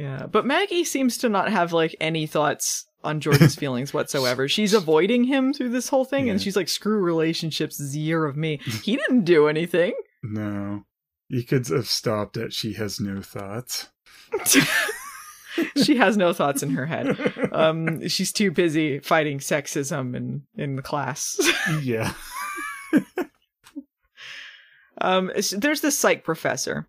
Yeah, 0.00 0.24
but 0.24 0.46
Maggie 0.46 0.84
seems 0.84 1.18
to 1.18 1.28
not 1.28 1.50
have 1.50 1.74
like 1.74 1.94
any 2.00 2.26
thoughts 2.26 2.86
on 3.04 3.20
Jordan's 3.20 3.54
feelings 3.58 3.92
whatsoever. 3.92 4.48
She's 4.48 4.72
avoiding 4.72 5.24
him 5.24 5.52
through 5.52 5.68
this 5.68 5.90
whole 5.90 6.06
thing, 6.06 6.30
and 6.30 6.40
she's 6.40 6.56
like, 6.56 6.70
"Screw 6.70 6.98
relationships, 6.98 7.76
this 7.76 7.88
is 7.88 7.92
the 7.92 8.00
year 8.00 8.24
of 8.24 8.34
me." 8.34 8.60
He 8.82 8.96
didn't 8.96 9.24
do 9.24 9.46
anything. 9.46 9.92
No, 10.22 10.86
you 11.28 11.44
could 11.44 11.68
have 11.68 11.86
stopped 11.86 12.38
at 12.38 12.54
she 12.54 12.72
has 12.74 12.98
no 12.98 13.20
thoughts. 13.20 13.90
she 15.84 15.96
has 15.96 16.16
no 16.16 16.32
thoughts 16.32 16.62
in 16.62 16.70
her 16.70 16.86
head. 16.86 17.50
Um, 17.52 18.08
she's 18.08 18.32
too 18.32 18.50
busy 18.50 19.00
fighting 19.00 19.38
sexism 19.38 20.16
in 20.16 20.44
in 20.56 20.76
the 20.76 20.82
class. 20.82 21.38
yeah. 21.82 22.14
um, 24.98 25.30
there's 25.52 25.82
this 25.82 25.98
psych 25.98 26.24
professor. 26.24 26.88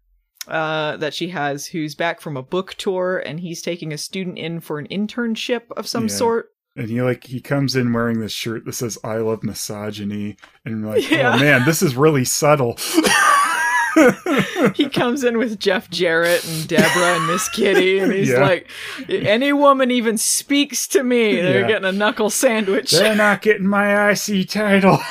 Uh, 0.52 0.98
that 0.98 1.14
she 1.14 1.30
has 1.30 1.66
who's 1.66 1.96
back 1.96 2.20
from 2.20 2.36
a 2.36 2.44
book 2.44 2.74
tour 2.74 3.20
and 3.26 3.40
he's 3.40 3.62
taking 3.62 3.94
a 3.94 3.98
student 3.98 4.38
in 4.38 4.60
for 4.60 4.80
an 4.80 4.88
internship 4.90 5.62
of 5.78 5.88
some 5.88 6.04
Yeah. 6.10 6.14
sort. 6.14 6.50
And 6.76 6.90
he 6.90 7.02
like 7.02 7.26
he 7.26 7.40
comes 7.40 7.76
in 7.76 7.94
wearing 7.94 8.20
this 8.20 8.34
shirt 8.34 8.66
that 8.66 8.74
says 8.74 8.98
"I 9.04 9.18
love 9.18 9.44
misogyny," 9.44 10.36
and 10.66 10.86
like, 10.86 11.10
Yeah. 11.10 11.36
oh 11.36 11.40
man, 11.40 11.64
this 11.66 11.82
is 11.82 11.96
really 11.96 12.26
subtle. 12.26 12.78
he 14.76 14.88
comes 14.90 15.24
in 15.24 15.38
with 15.38 15.60
Jeff 15.60 15.90
Jarrett 15.90 16.46
and 16.48 16.68
Deborah 16.68 17.16
and 17.18 17.28
Miss 17.28 17.50
Kitty, 17.50 18.00
and 18.00 18.12
he's 18.12 18.30
Yeah. 18.30 18.40
like, 18.42 18.70
"Any 19.10 19.52
woman 19.54 19.92
even 19.92 20.18
speaks 20.18 20.88
to 20.90 21.04
me, 21.04 21.36
they're 21.42 21.62
Yeah. 21.62 21.68
getting 21.68 21.88
a 21.90 21.92
knuckle 21.92 22.30
sandwich. 22.30 22.92
They're 22.92 23.16
not 23.16 23.42
getting 23.42 23.68
my 23.68 24.10
IC 24.12 24.46
title. 24.46 25.00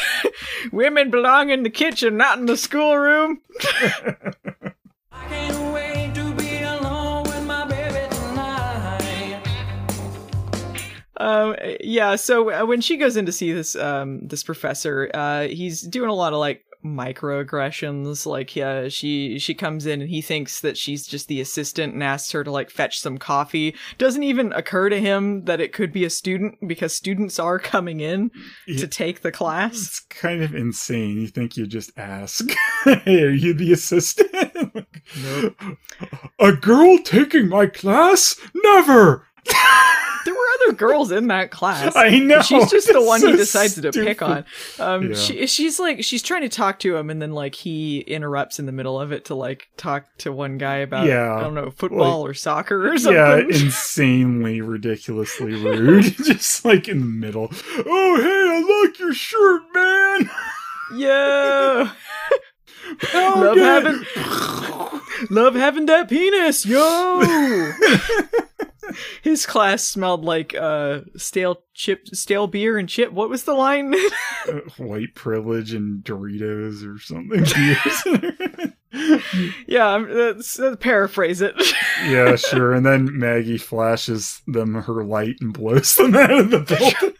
Women 0.72 1.10
belong 1.10 1.50
in 1.50 1.62
the 1.62 1.70
kitchen, 1.70 2.16
not 2.16 2.38
in 2.38 2.46
the 2.46 2.56
schoolroom." 2.56 3.40
Can't 5.28 5.72
wait 5.72 6.14
to 6.14 6.34
be 6.34 6.62
alone 6.62 7.24
with 7.24 7.44
my 7.44 7.64
baby. 7.64 7.82
Um, 11.22 11.54
yeah. 11.80 12.16
So 12.16 12.50
uh, 12.50 12.66
when 12.66 12.80
she 12.80 12.96
goes 12.96 13.16
in 13.16 13.26
to 13.26 13.32
see 13.32 13.52
this 13.52 13.76
um 13.76 14.26
this 14.26 14.42
professor, 14.42 15.10
uh, 15.14 15.42
he's 15.42 15.82
doing 15.82 16.10
a 16.10 16.14
lot 16.14 16.32
of 16.32 16.40
like 16.40 16.64
microaggressions. 16.84 18.26
Like, 18.26 18.54
yeah, 18.56 18.88
she 18.88 19.38
she 19.38 19.54
comes 19.54 19.86
in 19.86 20.00
and 20.00 20.10
he 20.10 20.20
thinks 20.20 20.60
that 20.60 20.76
she's 20.76 21.06
just 21.06 21.28
the 21.28 21.40
assistant 21.40 21.94
and 21.94 22.02
asks 22.02 22.32
her 22.32 22.44
to 22.44 22.50
like 22.50 22.70
fetch 22.70 22.98
some 22.98 23.18
coffee. 23.18 23.74
Doesn't 23.98 24.22
even 24.22 24.52
occur 24.52 24.88
to 24.88 25.00
him 25.00 25.44
that 25.44 25.60
it 25.60 25.72
could 25.72 25.92
be 25.92 26.04
a 26.04 26.10
student 26.10 26.56
because 26.66 26.94
students 26.94 27.38
are 27.38 27.58
coming 27.58 28.00
in 28.00 28.30
Yeah. 28.66 28.80
to 28.80 28.86
take 28.86 29.20
the 29.22 29.32
class. 29.32 29.74
It's 29.74 30.00
kind 30.00 30.42
of 30.42 30.54
insane. 30.54 31.20
You 31.20 31.28
think 31.28 31.56
you 31.56 31.66
just 31.66 31.90
ask, 31.96 32.44
"Hey, 32.84 33.22
are 33.24 33.30
you 33.30 33.54
the 33.54 33.72
assistant?" 33.72 34.86
A 36.38 36.52
girl 36.52 36.98
taking 37.04 37.48
my 37.48 37.66
class? 37.66 38.36
Never. 38.64 39.26
There 40.24 40.34
were 40.34 40.40
other 40.62 40.72
girls 40.76 41.10
in 41.10 41.26
that 41.28 41.50
class. 41.50 41.96
I 41.96 42.20
know. 42.20 42.42
She's 42.42 42.70
just 42.70 42.86
the 42.92 43.02
one 43.02 43.18
so 43.20 43.32
he 43.32 43.36
decides 43.36 43.74
to 43.80 43.90
pick 43.90 44.22
on. 44.22 44.44
Um, 44.78 45.08
Yeah. 45.10 45.14
she, 45.16 45.46
she's 45.48 45.80
like, 45.80 46.04
she's 46.04 46.22
trying 46.22 46.42
to 46.42 46.48
talk 46.48 46.78
to 46.80 46.96
him, 46.96 47.10
and 47.10 47.20
then 47.20 47.32
like 47.32 47.56
he 47.56 47.98
interrupts 48.02 48.60
in 48.60 48.66
the 48.66 48.72
middle 48.72 49.00
of 49.00 49.10
it 49.10 49.24
to 49.26 49.34
like 49.34 49.68
talk 49.76 50.04
to 50.18 50.30
one 50.30 50.58
guy 50.58 50.76
about, 50.76 51.06
Yeah. 51.06 51.34
I 51.34 51.40
don't 51.40 51.54
know, 51.54 51.70
football 51.72 52.24
or 52.24 52.34
soccer 52.34 52.88
or 52.92 52.98
something. 52.98 53.14
Yeah, 53.16 53.38
insanely, 53.64 54.60
ridiculously 54.60 55.54
rude. 55.54 56.04
just 56.24 56.64
like 56.64 56.86
in 56.88 57.00
the 57.00 57.04
middle. 57.06 57.48
Oh, 57.84 58.16
hey, 58.16 58.78
I 58.78 58.84
like 58.86 58.98
your 59.00 59.12
shirt, 59.14 59.62
man. 59.74 60.30
yeah. 60.94 61.92
Love 63.14 63.56
having, 63.56 64.04
love 65.30 65.54
having 65.54 65.86
that 65.86 66.08
penis, 66.10 66.66
yo. 66.66 67.20
His 69.22 69.46
class 69.46 69.82
smelled 69.84 70.24
like 70.24 70.54
uh 70.54 71.00
stale 71.16 71.62
chip, 71.74 72.06
stale 72.08 72.46
beer 72.46 72.78
and 72.78 72.88
chip. 72.88 73.12
What 73.12 73.28
was 73.30 73.44
the 73.44 73.54
line? 73.54 73.94
Uh, 74.48 74.58
white 74.76 75.14
privilege 75.14 75.72
and 75.72 76.02
Doritos 76.02 76.82
or 76.84 76.98
something. 76.98 77.44
Yeah, 79.66 79.86
I'm- 79.86 80.12
that's, 80.12 80.58
uh, 80.58 80.76
paraphrase 80.76 81.40
it. 81.40 81.54
yeah, 82.04 82.36
sure. 82.36 82.72
And 82.74 82.84
then 82.84 83.16
Maggie 83.18 83.56
flashes 83.56 84.42
them 84.46 84.74
her 84.74 85.02
light 85.04 85.36
and 85.40 85.54
blows 85.54 85.94
them 85.94 86.14
out 86.14 86.30
of 86.32 86.50
the 86.50 86.58
building. 86.60 87.16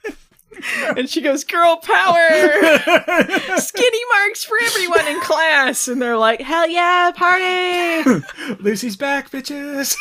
and 0.96 1.08
she 1.08 1.20
goes, 1.20 1.44
"Girl 1.44 1.76
power." 1.76 2.28
skinny 3.58 4.00
marks 4.12 4.44
for 4.44 4.56
everyone 4.64 5.06
in 5.06 5.20
class. 5.20 5.88
And 5.88 6.00
they're 6.00 6.16
like 6.16 6.40
hell 6.40 6.68
yeah 6.68 7.10
party. 7.14 8.22
Lucy's 8.60 8.96
back, 8.96 9.30
bitches. 9.30 9.96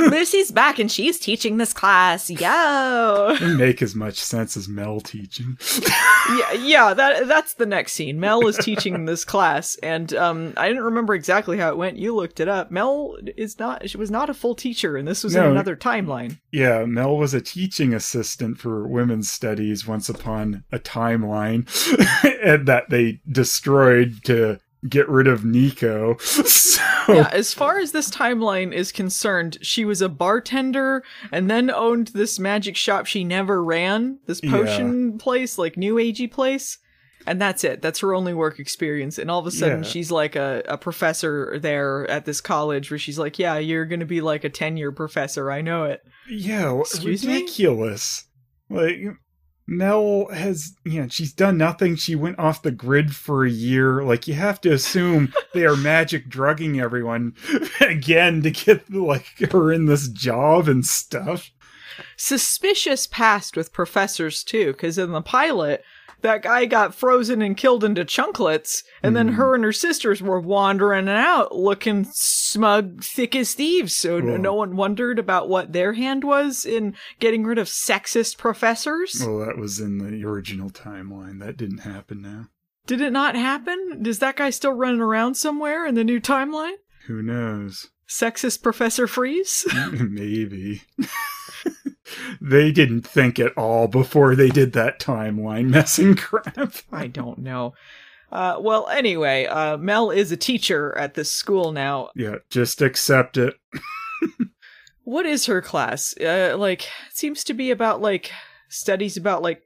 lucy's 0.00 0.50
back 0.50 0.78
and 0.78 0.90
she's 0.90 1.18
teaching 1.18 1.56
this 1.56 1.72
class. 1.72 2.30
Yo. 2.30 3.36
Didn't 3.38 3.56
make 3.56 3.82
as 3.82 3.94
much 3.94 4.16
sense 4.18 4.56
as 4.56 4.68
Mel 4.68 5.00
teaching. 5.00 5.58
yeah 6.36 6.52
yeah 6.52 6.94
that 6.94 7.28
that's 7.28 7.54
the 7.54 7.66
next 7.66 7.92
scene. 7.92 8.20
Mel 8.20 8.46
is 8.46 8.56
teaching 8.58 9.04
this 9.04 9.24
class. 9.24 9.76
And 9.82 10.12
um 10.14 10.54
i 10.56 10.68
didn't 10.68 10.84
remember 10.84 11.14
exactly 11.14 11.58
how 11.58 11.70
it 11.70 11.76
went. 11.76 11.98
You 11.98 12.14
looked 12.14 12.40
it 12.40 12.48
up. 12.48 12.70
Mel 12.70 13.16
is 13.36 13.58
not 13.58 13.88
she 13.88 13.96
was 13.96 14.10
not 14.10 14.30
a 14.30 14.34
full 14.34 14.54
teacher 14.54 14.96
and 14.96 15.06
this 15.06 15.24
was 15.24 15.34
in 15.34 15.44
another 15.44 15.76
timeline. 15.76 16.38
Yeah, 16.50 16.84
Mel 16.84 17.16
was 17.16 17.34
a 17.34 17.40
teaching 17.40 17.94
assistant 17.94 18.58
for 18.58 18.86
women's 18.86 19.30
studies 19.30 19.86
once 19.86 20.01
upon 20.08 20.64
a 20.72 20.78
timeline 20.78 21.66
and 22.44 22.66
that 22.68 22.90
they 22.90 23.20
destroyed 23.30 24.20
to 24.24 24.58
get 24.88 25.08
rid 25.08 25.28
of 25.28 25.42
Niko. 25.42 26.20
so 26.46 26.80
Yeah, 27.12 27.28
as 27.32 27.54
far 27.54 27.78
as 27.78 27.92
this 27.92 28.10
timeline 28.10 28.72
is 28.72 28.90
concerned, 28.90 29.58
she 29.62 29.84
was 29.84 30.02
a 30.02 30.08
bartender 30.08 31.04
and 31.30 31.48
then 31.50 31.70
owned 31.70 32.08
this 32.08 32.38
magic 32.40 32.76
shop 32.76 33.06
she 33.06 33.22
never 33.22 33.62
ran, 33.62 34.18
this 34.26 34.40
Yeah. 34.42 34.50
potion 34.50 35.18
place, 35.18 35.56
like 35.58 35.76
new 35.76 35.94
agey 35.96 36.30
place. 36.30 36.78
And 37.24 37.40
that's 37.40 37.62
it. 37.62 37.80
That's 37.82 38.00
her 38.00 38.12
only 38.14 38.34
work 38.34 38.58
experience. 38.58 39.16
And 39.16 39.30
all 39.30 39.38
of 39.38 39.46
a 39.46 39.52
sudden, 39.52 39.84
Yeah. 39.84 39.88
she's 39.88 40.10
like 40.10 40.34
a, 40.34 40.64
a 40.66 40.76
professor 40.76 41.56
there 41.60 42.10
at 42.10 42.24
this 42.24 42.40
college 42.40 42.90
where 42.90 42.98
she's 42.98 43.16
like, 43.20 43.38
Yeah, 43.38 43.58
you're 43.58 43.84
going 43.86 44.00
to 44.00 44.06
be 44.06 44.20
like 44.20 44.42
a 44.42 44.48
10 44.50 44.76
year 44.76 44.90
professor. 44.90 45.48
I 45.52 45.60
know 45.60 45.84
it. 45.84 46.00
yeah, 46.28 46.76
Excuse 46.80 47.24
me? 47.24 47.34
ridiculous. 47.34 48.24
Like 48.68 48.98
Mel 49.66 50.26
has, 50.32 50.74
you 50.84 51.00
know, 51.00 51.08
she's 51.08 51.32
done 51.32 51.56
nothing. 51.56 51.96
She 51.96 52.14
went 52.14 52.38
off 52.38 52.62
the 52.62 52.70
grid 52.70 53.14
for 53.14 53.44
a 53.44 53.50
year. 53.50 54.02
Like 54.02 54.26
you 54.26 54.34
have 54.34 54.60
to 54.62 54.72
assume 54.72 55.32
they 55.54 55.64
are 55.64 55.76
magic 55.76 56.28
drugging 56.28 56.80
everyone 56.80 57.34
again 57.80 58.42
to 58.42 58.50
get 58.50 58.92
like 58.92 59.38
her 59.52 59.72
in 59.72 59.86
this 59.86 60.08
job 60.08 60.68
and 60.68 60.84
stuff. 60.84 61.50
Suspicious 62.16 63.06
past 63.06 63.56
with 63.56 63.72
professors, 63.72 64.42
too, 64.42 64.72
because 64.72 64.98
in 64.98 65.12
the 65.12 65.22
pilot, 65.22 65.84
that 66.22 66.42
guy 66.42 66.64
got 66.66 66.94
frozen 66.94 67.42
and 67.42 67.56
killed 67.56 67.84
into 67.84 68.04
chunklets, 68.04 68.82
and 69.02 69.14
then 69.14 69.30
Mhm. 69.30 69.34
her 69.34 69.54
and 69.54 69.64
her 69.64 69.72
sisters 69.72 70.22
were 70.22 70.40
wandering 70.40 71.08
out 71.08 71.54
looking 71.54 72.06
smug, 72.12 73.02
thick 73.04 73.36
as 73.36 73.54
thieves. 73.54 73.96
So 73.96 74.20
Well- 74.22 74.38
no 74.38 74.54
one 74.54 74.76
wondered 74.76 75.18
about 75.18 75.48
what 75.48 75.72
their 75.72 75.92
hand 75.92 76.24
was 76.24 76.64
in 76.64 76.94
getting 77.20 77.44
rid 77.44 77.58
of 77.58 77.66
sexist 77.68 78.38
professors. 78.38 79.22
Well, 79.26 79.38
that 79.40 79.58
was 79.58 79.78
in 79.80 79.98
the 79.98 80.24
original 80.26 80.70
timeline. 80.70 81.40
That 81.40 81.56
didn't 81.56 81.78
happen 81.78 82.22
now. 82.22 82.48
Did 82.86 83.00
it 83.00 83.12
not 83.12 83.36
happen? 83.36 84.02
Is 84.04 84.18
that 84.18 84.36
guy 84.36 84.50
still 84.50 84.72
running 84.72 85.00
around 85.00 85.34
somewhere 85.36 85.86
in 85.86 85.94
the 85.94 86.02
new 86.04 86.20
timeline? 86.20 86.74
Who 87.06 87.22
knows? 87.22 87.90
Sexist 88.08 88.62
Professor 88.62 89.06
Freeze? 89.06 89.64
Maybe. 89.92 90.82
they 92.40 92.72
didn't 92.72 93.06
think 93.06 93.38
at 93.38 93.56
all 93.56 93.88
before 93.88 94.34
they 94.34 94.48
did 94.48 94.72
that 94.72 94.98
timeline 94.98 95.68
messing 95.68 96.16
crap. 96.16 96.74
I 96.92 97.06
don't 97.06 97.38
know. 97.38 97.74
Uh, 98.30 98.56
well, 98.58 98.88
anyway, 98.88 99.44
uh, 99.46 99.76
Mel 99.76 100.10
is 100.10 100.32
a 100.32 100.36
teacher 100.36 100.96
at 100.96 101.14
this 101.14 101.30
school 101.30 101.70
now. 101.72 102.08
Yeah, 102.16 102.36
just 102.50 102.80
accept 102.80 103.36
it. 103.36 103.54
What 105.04 105.26
is 105.26 105.46
her 105.46 105.60
class? 105.60 106.14
Uh, 106.18 106.54
like, 106.56 106.82
it 106.82 107.16
seems 107.16 107.42
to 107.44 107.54
be 107.54 107.70
about 107.70 108.00
like 108.00 108.30
studies 108.68 109.16
about 109.16 109.42
like 109.42 109.62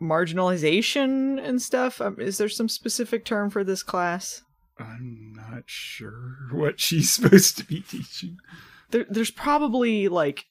marginalization 0.00 1.42
and 1.42 1.60
stuff. 1.60 2.00
Um, 2.00 2.16
is 2.20 2.38
there 2.38 2.48
some 2.48 2.68
specific 2.68 3.24
term 3.24 3.50
for 3.50 3.64
this 3.64 3.82
class? 3.82 4.42
I'm 4.78 5.32
not 5.34 5.64
sure 5.66 6.36
what 6.52 6.80
she's 6.80 7.10
supposed 7.14 7.58
to 7.58 7.64
be 7.64 7.80
teaching. 7.80 8.38
There, 8.90 9.06
there's 9.08 9.30
probably 9.30 10.08
like 10.08 10.44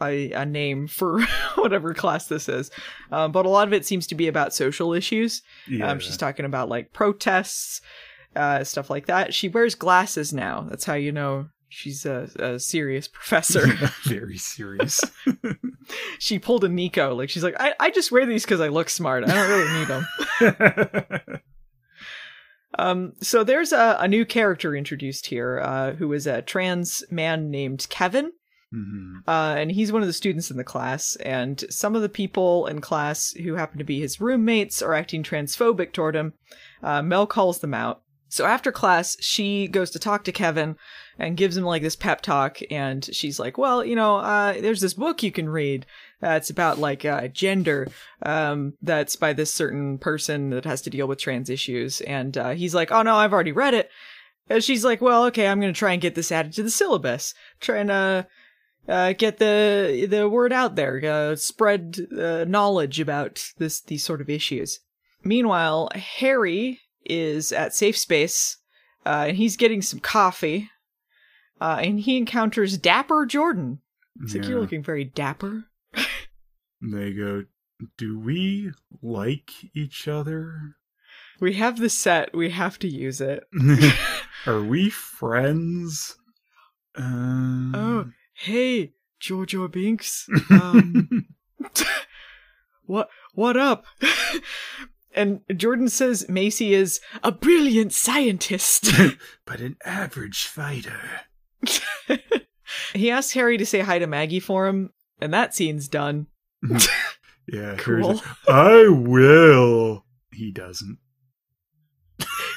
a, 0.00 0.32
a 0.32 0.46
name 0.46 0.86
for 0.86 1.20
whatever 1.56 1.94
class 1.94 2.26
this 2.26 2.48
is, 2.48 2.70
um, 3.12 3.32
but 3.32 3.46
a 3.46 3.48
lot 3.48 3.66
of 3.66 3.72
it 3.72 3.86
seems 3.86 4.06
to 4.08 4.14
be 4.14 4.28
about 4.28 4.54
social 4.54 4.92
issues. 4.92 5.42
Yeah. 5.68 5.90
Um, 5.90 6.00
she's 6.00 6.16
talking 6.16 6.44
about 6.44 6.68
like 6.68 6.92
protests, 6.92 7.80
uh, 8.36 8.64
stuff 8.64 8.90
like 8.90 9.06
that. 9.06 9.34
She 9.34 9.48
wears 9.48 9.74
glasses 9.74 10.32
now. 10.32 10.66
That's 10.68 10.84
how 10.84 10.94
you 10.94 11.12
know 11.12 11.48
she's 11.68 12.06
a, 12.06 12.28
a 12.38 12.58
serious 12.58 13.08
professor. 13.12 13.66
very 14.04 14.38
serious. 14.38 15.00
she 16.18 16.38
pulled 16.38 16.64
a 16.64 16.68
Niko. 16.68 17.16
Like 17.16 17.30
she's 17.30 17.44
like, 17.44 17.56
I, 17.58 17.74
I 17.80 17.90
just 17.90 18.12
wear 18.12 18.26
these 18.26 18.44
because 18.44 18.60
I 18.60 18.68
look 18.68 18.90
smart. 18.90 19.24
I 19.24 19.34
don't 19.34 19.48
really 19.48 19.78
need 19.78 19.88
them. 19.88 21.40
Um, 22.78 23.14
so 23.20 23.42
there's 23.42 23.72
a, 23.72 23.96
a 23.98 24.08
new 24.08 24.24
character 24.24 24.74
introduced 24.74 25.26
here, 25.26 25.60
uh, 25.60 25.92
who 25.92 26.12
is 26.12 26.26
a 26.26 26.42
trans 26.42 27.02
man 27.10 27.50
named 27.50 27.86
Kevin. 27.90 28.32
Mhm. 28.74 29.22
Uh, 29.26 29.54
and 29.56 29.72
he's 29.72 29.92
one 29.92 30.02
of 30.02 30.08
the 30.08 30.12
students 30.12 30.50
in 30.50 30.56
the 30.56 30.64
class, 30.64 31.16
and 31.16 31.64
some 31.70 31.96
of 31.96 32.02
the 32.02 32.08
people 32.08 32.66
in 32.66 32.80
class 32.80 33.30
who 33.32 33.54
happen 33.54 33.78
to 33.78 33.84
be 33.84 34.00
his 34.00 34.20
roommates 34.20 34.82
are 34.82 34.94
acting 34.94 35.22
transphobic 35.22 35.92
toward 35.92 36.14
him. 36.14 36.34
Uh, 36.82 37.00
Mel 37.02 37.26
calls 37.26 37.60
them 37.60 37.72
out. 37.72 38.02
So 38.30 38.44
after 38.44 38.70
class, 38.70 39.16
she 39.20 39.68
goes 39.68 39.90
to 39.92 39.98
talk 39.98 40.22
to 40.24 40.32
Kevin 40.32 40.76
and 41.18 41.36
gives 41.36 41.56
him 41.56 41.64
like 41.64 41.80
this 41.80 41.96
pep 41.96 42.20
talk, 42.20 42.58
and 42.70 43.08
she's 43.10 43.40
like, 43.40 43.56
"Well, 43.56 43.82
you 43.82 43.96
know, 43.96 44.16
uh, 44.18 44.52
there's 44.60 44.82
this 44.82 44.92
book 44.92 45.22
you 45.22 45.32
can 45.32 45.48
read. 45.48 45.86
It's 46.20 46.50
about 46.50 46.78
like 46.78 47.06
uh, 47.06 47.28
gender. 47.28 47.88
Um, 48.22 48.74
that's 48.82 49.16
by 49.16 49.32
this 49.32 49.52
certain 49.52 49.96
person 49.96 50.50
that 50.50 50.66
has 50.66 50.82
to 50.82 50.90
deal 50.90 51.08
with 51.08 51.18
trans 51.18 51.48
issues." 51.48 52.02
And 52.02 52.36
uh, 52.36 52.50
he's 52.50 52.74
like, 52.74 52.92
"Oh 52.92 53.00
no, 53.00 53.16
I've 53.16 53.32
already 53.32 53.52
read 53.52 53.72
it." 53.72 53.88
And 54.50 54.62
she's 54.62 54.84
like, 54.84 55.00
"Well, 55.00 55.24
okay, 55.26 55.46
I'm 55.48 55.58
gonna 55.58 55.72
try 55.72 55.92
and 55.92 56.02
get 56.02 56.14
this 56.14 56.30
added 56.30 56.52
to 56.54 56.62
the 56.62 56.70
syllabus. 56.70 57.32
Trying 57.60 57.86
to 57.86 57.94
uh, 57.94 58.22
get 58.88 59.38
the 59.38 60.06
the 60.08 60.28
word 60.28 60.52
out 60.52 60.74
there, 60.76 61.00
uh, 61.04 61.36
spread 61.36 61.98
uh, 62.18 62.44
knowledge 62.48 63.00
about 63.00 63.44
this 63.58 63.80
these 63.80 64.04
sort 64.04 64.20
of 64.20 64.30
issues." 64.30 64.80
Meanwhile, 65.22 65.90
Harry 65.94 66.80
is 67.04 67.52
at 67.52 67.74
Safe 67.74 67.96
Space, 67.96 68.56
uh, 69.04 69.26
and 69.28 69.36
he's 69.36 69.56
getting 69.56 69.82
some 69.82 70.00
coffee, 70.00 70.70
uh, 71.60 71.80
and 71.82 72.00
he 72.00 72.16
encounters 72.16 72.78
Dapper 72.78 73.26
Jordan. 73.26 73.80
He's 74.20 74.34
like, 74.34 74.48
"You're 74.48 74.60
looking 74.60 74.82
very 74.82 75.04
dapper." 75.04 75.64
They 76.80 77.12
go, 77.12 77.44
Do 77.96 78.18
we 78.18 78.70
like 79.02 79.50
each 79.74 80.06
other? 80.06 80.76
We 81.40 81.54
have 81.54 81.78
the 81.78 81.88
set. 81.88 82.34
We 82.34 82.50
have 82.50 82.78
to 82.80 82.88
use 82.88 83.20
it. 83.20 83.44
Are 84.46 84.62
we 84.62 84.90
friends? 84.90 86.16
Um, 86.96 87.74
Oh, 87.74 88.10
hey, 88.38 88.92
Jojo 89.20 89.70
Binks. 89.70 90.28
Um, 90.50 91.26
what 92.86 93.08
what 93.34 93.56
up? 93.56 93.84
and 95.14 95.40
Jordan 95.56 95.88
says 95.88 96.28
Macy 96.28 96.74
is 96.74 97.00
a 97.22 97.32
brilliant 97.32 97.92
scientist. 97.92 98.90
but 99.44 99.60
an 99.60 99.76
average 99.84 100.44
fighter. 100.46 101.00
he 102.94 103.10
asks 103.10 103.32
Harry 103.32 103.56
to 103.58 103.66
say 103.66 103.80
hi 103.80 103.98
to 103.98 104.06
Maggie 104.06 104.40
for 104.40 104.66
him, 104.66 104.92
and 105.20 105.32
that 105.34 105.54
scene's 105.54 105.88
done. 105.88 106.26
Yeah, 107.50 107.76
Cool. 107.78 108.14
like, 108.14 108.22
I 108.48 108.88
will. 108.88 110.04
He 110.32 110.50
doesn't. 110.52 110.98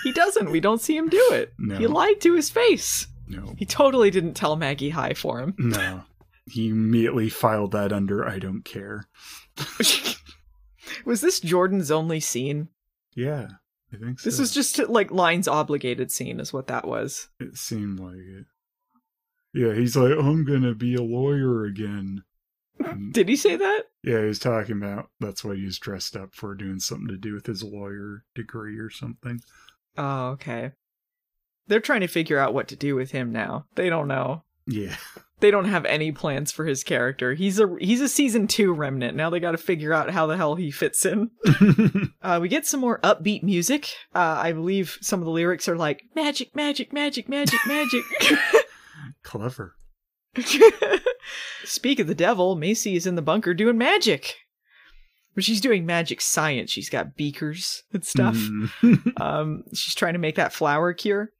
He 0.04 0.12
doesn't. 0.12 0.52
We 0.52 0.60
don't 0.60 0.82
see 0.82 0.98
him 0.98 1.10
do 1.10 1.30
it. 1.32 1.54
No. 1.60 1.78
He 1.78 1.88
lied 1.88 2.20
to 2.22 2.34
his 2.34 2.50
face. 2.50 3.08
No, 3.32 3.56
He 3.58 3.66
totally 3.66 4.12
didn't 4.12 4.34
tell 4.34 4.56
Maggie 4.56 4.90
hi 4.92 5.14
for 5.14 5.40
him. 5.40 5.56
no. 5.58 6.04
He 6.48 6.70
immediately 6.70 7.30
filed 7.30 7.72
that 7.72 7.94
under 7.94 8.28
I 8.28 8.40
don't 8.40 8.64
care. 8.66 9.06
Was 11.06 11.22
this 11.22 11.40
Jordan's 11.40 11.92
only 11.92 12.20
scene? 12.20 12.70
Yeah, 13.16 13.48
I 13.94 13.98
think 13.98 14.20
so. 14.20 14.30
This 14.30 14.40
was 14.40 14.54
just 14.54 14.78
like 14.90 15.12
Line's 15.12 15.48
obligated 15.48 16.12
scene, 16.12 16.40
is 16.40 16.52
what 16.52 16.68
that 16.68 16.88
was. 16.88 17.30
It 17.40 17.58
seemed 17.58 18.00
like 18.00 18.16
it. 18.16 18.46
Yeah, 19.54 19.74
he's 19.74 19.96
like, 19.96 20.14
I'm 20.18 20.44
gonna 20.46 20.74
be 20.74 20.96
a 20.96 21.02
lawyer 21.02 21.66
again. 21.66 22.24
And- 22.80 22.88
mm. 23.12 23.14
Did 23.14 23.30
he 23.30 23.36
say 23.36 23.56
that? 23.56 23.84
yeah, 24.04 24.20
he 24.22 24.26
was 24.26 24.40
talking 24.40 24.78
about 24.78 25.10
that's 25.20 25.44
why 25.44 25.56
he 25.56 25.66
was 25.66 25.78
dressed 25.80 26.16
up 26.16 26.34
for, 26.34 26.56
doing 26.56 26.80
something 26.80 27.08
to 27.10 27.18
do 27.18 27.34
with 27.34 27.46
his 27.46 27.64
lawyer 27.64 28.24
degree 28.34 28.78
or 28.78 28.90
something. 28.90 29.40
Oh, 29.98 30.30
okay. 30.30 30.72
They're 31.72 31.80
trying 31.80 32.02
to 32.02 32.08
figure 32.08 32.38
out 32.38 32.54
what 32.54 32.68
to 32.68 32.76
do 32.76 32.96
with 32.96 33.12
him 33.12 33.32
now. 33.32 33.66
They 33.76 33.90
don't 33.90 34.10
know. 34.10 34.44
Yeah. 34.68 34.98
They 35.40 35.52
don't 35.52 35.70
have 35.70 35.86
any 35.86 36.12
plans 36.12 36.52
for 36.52 36.66
his 36.66 36.84
character. 36.84 37.34
He's 37.34 37.62
a 37.62 37.78
he's 37.80 38.02
a 38.02 38.10
season 38.10 38.48
two 38.48 38.74
remnant. 38.74 39.16
Now 39.16 39.30
they 39.30 39.40
got 39.40 39.52
to 39.52 39.58
figure 39.58 39.94
out 39.94 40.10
how 40.10 40.28
the 40.28 40.36
hell 40.36 40.56
he 40.56 40.70
fits 40.70 41.06
in. 41.06 41.32
Uh, 42.22 42.40
we 42.40 42.50
get 42.50 42.68
some 42.68 42.80
more 42.82 43.00
upbeat 43.00 43.42
music. 43.42 43.90
Uh, 44.14 44.38
I 44.38 44.52
believe 44.52 45.00
some 45.02 45.22
of 45.22 45.26
the 45.26 45.32
lyrics 45.32 45.68
are 45.68 45.78
like 45.78 46.04
magic, 46.14 46.56
magic, 46.56 46.92
magic, 46.94 47.28
magic, 47.28 47.60
magic. 47.66 48.04
Clever. 49.24 49.74
Speak 51.64 52.00
of 52.00 52.06
the 52.06 52.14
devil, 52.14 52.56
Macy 52.58 52.96
is 52.96 53.08
in 53.08 53.16
the 53.16 53.22
bunker 53.24 53.54
doing 53.54 53.78
magic. 53.78 54.36
But 55.34 55.46
she's 55.46 55.62
doing 55.62 55.86
magic 55.86 56.20
science. 56.22 56.70
She's 56.70 56.90
got 56.90 57.16
beakers 57.16 57.82
and 57.92 58.06
stuff. 58.06 58.36
Mm. 58.36 59.20
Um, 59.20 59.64
she's 59.74 59.96
trying 59.96 60.14
to 60.14 60.20
make 60.20 60.36
that 60.36 60.54
flower 60.54 60.94
cure. 60.94 61.32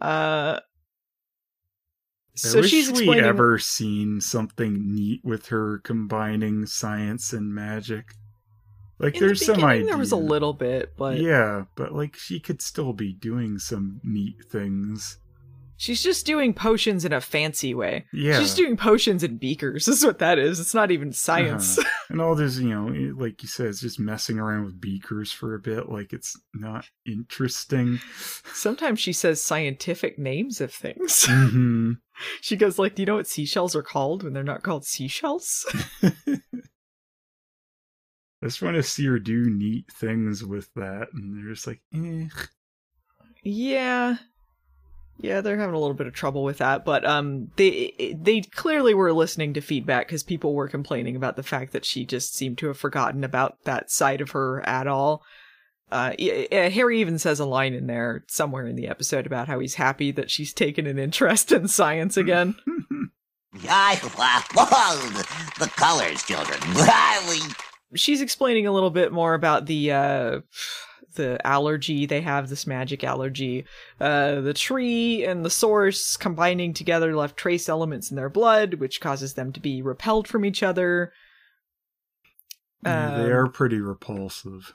Uh, 0.00 0.60
I 0.60 2.36
so 2.36 2.60
wish 2.60 2.70
she's 2.70 2.86
we 2.90 2.98
explaining. 3.00 3.24
ever 3.24 3.58
seen 3.58 4.20
something 4.20 4.94
neat 4.94 5.20
with 5.24 5.46
her 5.48 5.78
combining 5.84 6.64
science 6.66 7.32
and 7.32 7.54
magic. 7.54 8.14
Like 8.98 9.14
in 9.14 9.20
the 9.20 9.26
there's 9.26 9.44
some 9.44 9.56
beginning, 9.56 9.74
idea. 9.76 9.86
There 9.86 9.98
was 9.98 10.12
a 10.12 10.16
little 10.16 10.52
bit, 10.52 10.94
but 10.96 11.18
Yeah, 11.18 11.64
but 11.74 11.92
like 11.92 12.16
she 12.16 12.38
could 12.40 12.62
still 12.62 12.92
be 12.92 13.12
doing 13.12 13.58
some 13.58 14.00
neat 14.04 14.44
things. 14.50 15.18
she's 15.76 16.02
just 16.02 16.24
doing 16.26 16.52
potions 16.54 17.04
in 17.04 17.12
a 17.12 17.20
fancy 17.20 17.74
way. 17.74 18.06
Yeah. 18.12 18.38
She's 18.38 18.54
doing 18.54 18.76
potions 18.76 19.22
in 19.24 19.36
beakers. 19.38 19.86
This 19.86 19.98
is 20.00 20.04
what 20.06 20.18
that 20.20 20.38
is. 20.38 20.60
It's 20.60 20.74
not 20.74 20.90
even 20.90 21.12
science. 21.12 21.78
Uh-huh. 21.78 21.88
And 22.10 22.20
all 22.20 22.34
this, 22.34 22.58
you 22.58 22.68
know, 22.70 22.88
it- 22.92 23.16
like 23.16 23.40
you 23.42 23.48
said, 23.48 23.66
it's 23.68 23.80
just 23.80 24.00
messing 24.00 24.38
around 24.38 24.64
with 24.64 24.80
beakers 24.80 25.30
for 25.32 25.54
a 25.54 25.60
bit. 25.60 25.88
Like 25.88 26.12
it's 26.12 26.36
not 26.52 26.86
interesting. 27.06 28.00
Sometimes 28.52 28.98
she 29.00 29.12
says 29.12 29.42
scientific 29.42 30.18
names 30.18 30.60
of 30.60 30.72
things. 30.72 31.24
hmm 31.28 31.92
she 32.42 32.56
goes 32.56 32.78
like, 32.78 32.96
"Do 32.96 33.02
you 33.02 33.06
know 33.06 33.16
what 33.16 33.26
seashells 33.28 33.74
are 33.74 33.82
called 33.82 34.22
when 34.24 34.32
they're 34.34 34.42
not 34.42 34.62
called 34.62 34.84
seashells?" 34.84 35.64
I 38.42 38.46
just 38.46 38.62
want 38.62 38.76
to 38.76 38.82
see 38.82 39.06
her 39.06 39.18
do 39.18 39.48
neat 39.50 39.86
things 39.92 40.42
with 40.44 40.68
that, 40.74 41.08
and 41.12 41.36
they're 41.36 41.52
just 41.54 41.66
like, 41.66 41.80
eh. 41.94 42.28
yeah. 43.42 44.16
Yeah, 45.22 45.40
they're 45.40 45.58
having 45.58 45.74
a 45.74 45.78
little 45.78 45.94
bit 45.94 46.06
of 46.06 46.14
trouble 46.14 46.42
with 46.44 46.58
that, 46.58 46.84
but 46.84 47.04
um 47.06 47.50
they 47.56 48.16
they 48.18 48.40
clearly 48.40 48.94
were 48.94 49.12
listening 49.12 49.54
to 49.54 49.60
feedback 49.60 50.08
cuz 50.08 50.22
people 50.22 50.54
were 50.54 50.68
complaining 50.68 51.16
about 51.16 51.36
the 51.36 51.42
fact 51.42 51.72
that 51.72 51.84
she 51.84 52.04
just 52.04 52.34
seemed 52.34 52.58
to 52.58 52.68
have 52.68 52.78
forgotten 52.78 53.22
about 53.24 53.62
that 53.64 53.90
side 53.90 54.20
of 54.20 54.30
her 54.30 54.66
at 54.66 54.86
all. 54.86 55.22
Uh, 55.92 56.12
y- 56.20 56.46
y- 56.52 56.68
Harry 56.70 57.00
even 57.00 57.18
says 57.18 57.40
a 57.40 57.44
line 57.44 57.74
in 57.74 57.88
there 57.88 58.24
somewhere 58.28 58.66
in 58.66 58.76
the 58.76 58.86
episode 58.86 59.26
about 59.26 59.48
how 59.48 59.58
he's 59.58 59.74
happy 59.74 60.12
that 60.12 60.30
she's 60.30 60.52
taken 60.52 60.86
an 60.86 60.98
interest 61.00 61.50
in 61.50 61.66
science 61.66 62.16
again. 62.16 62.54
I 63.68 63.98
love 64.16 65.58
the 65.58 65.66
colors, 65.76 66.22
children. 66.22 66.60
She's 67.96 68.20
explaining 68.20 68.68
a 68.68 68.72
little 68.72 68.90
bit 68.90 69.10
more 69.12 69.34
about 69.34 69.66
the 69.66 69.90
uh 69.90 70.40
the 71.14 71.44
allergy 71.46 72.06
they 72.06 72.20
have 72.20 72.48
this 72.48 72.66
magic 72.66 73.04
allergy. 73.04 73.64
Uh 74.00 74.40
the 74.40 74.54
tree 74.54 75.24
and 75.24 75.44
the 75.44 75.50
source 75.50 76.16
combining 76.16 76.72
together 76.74 77.14
left 77.16 77.36
trace 77.36 77.68
elements 77.68 78.10
in 78.10 78.16
their 78.16 78.28
blood 78.30 78.74
which 78.74 79.00
causes 79.00 79.34
them 79.34 79.52
to 79.52 79.60
be 79.60 79.82
repelled 79.82 80.26
from 80.28 80.44
each 80.44 80.62
other. 80.62 81.12
Yeah, 82.84 83.16
they 83.18 83.24
Um, 83.24 83.32
are 83.32 83.48
pretty 83.48 83.80
repulsive. 83.80 84.72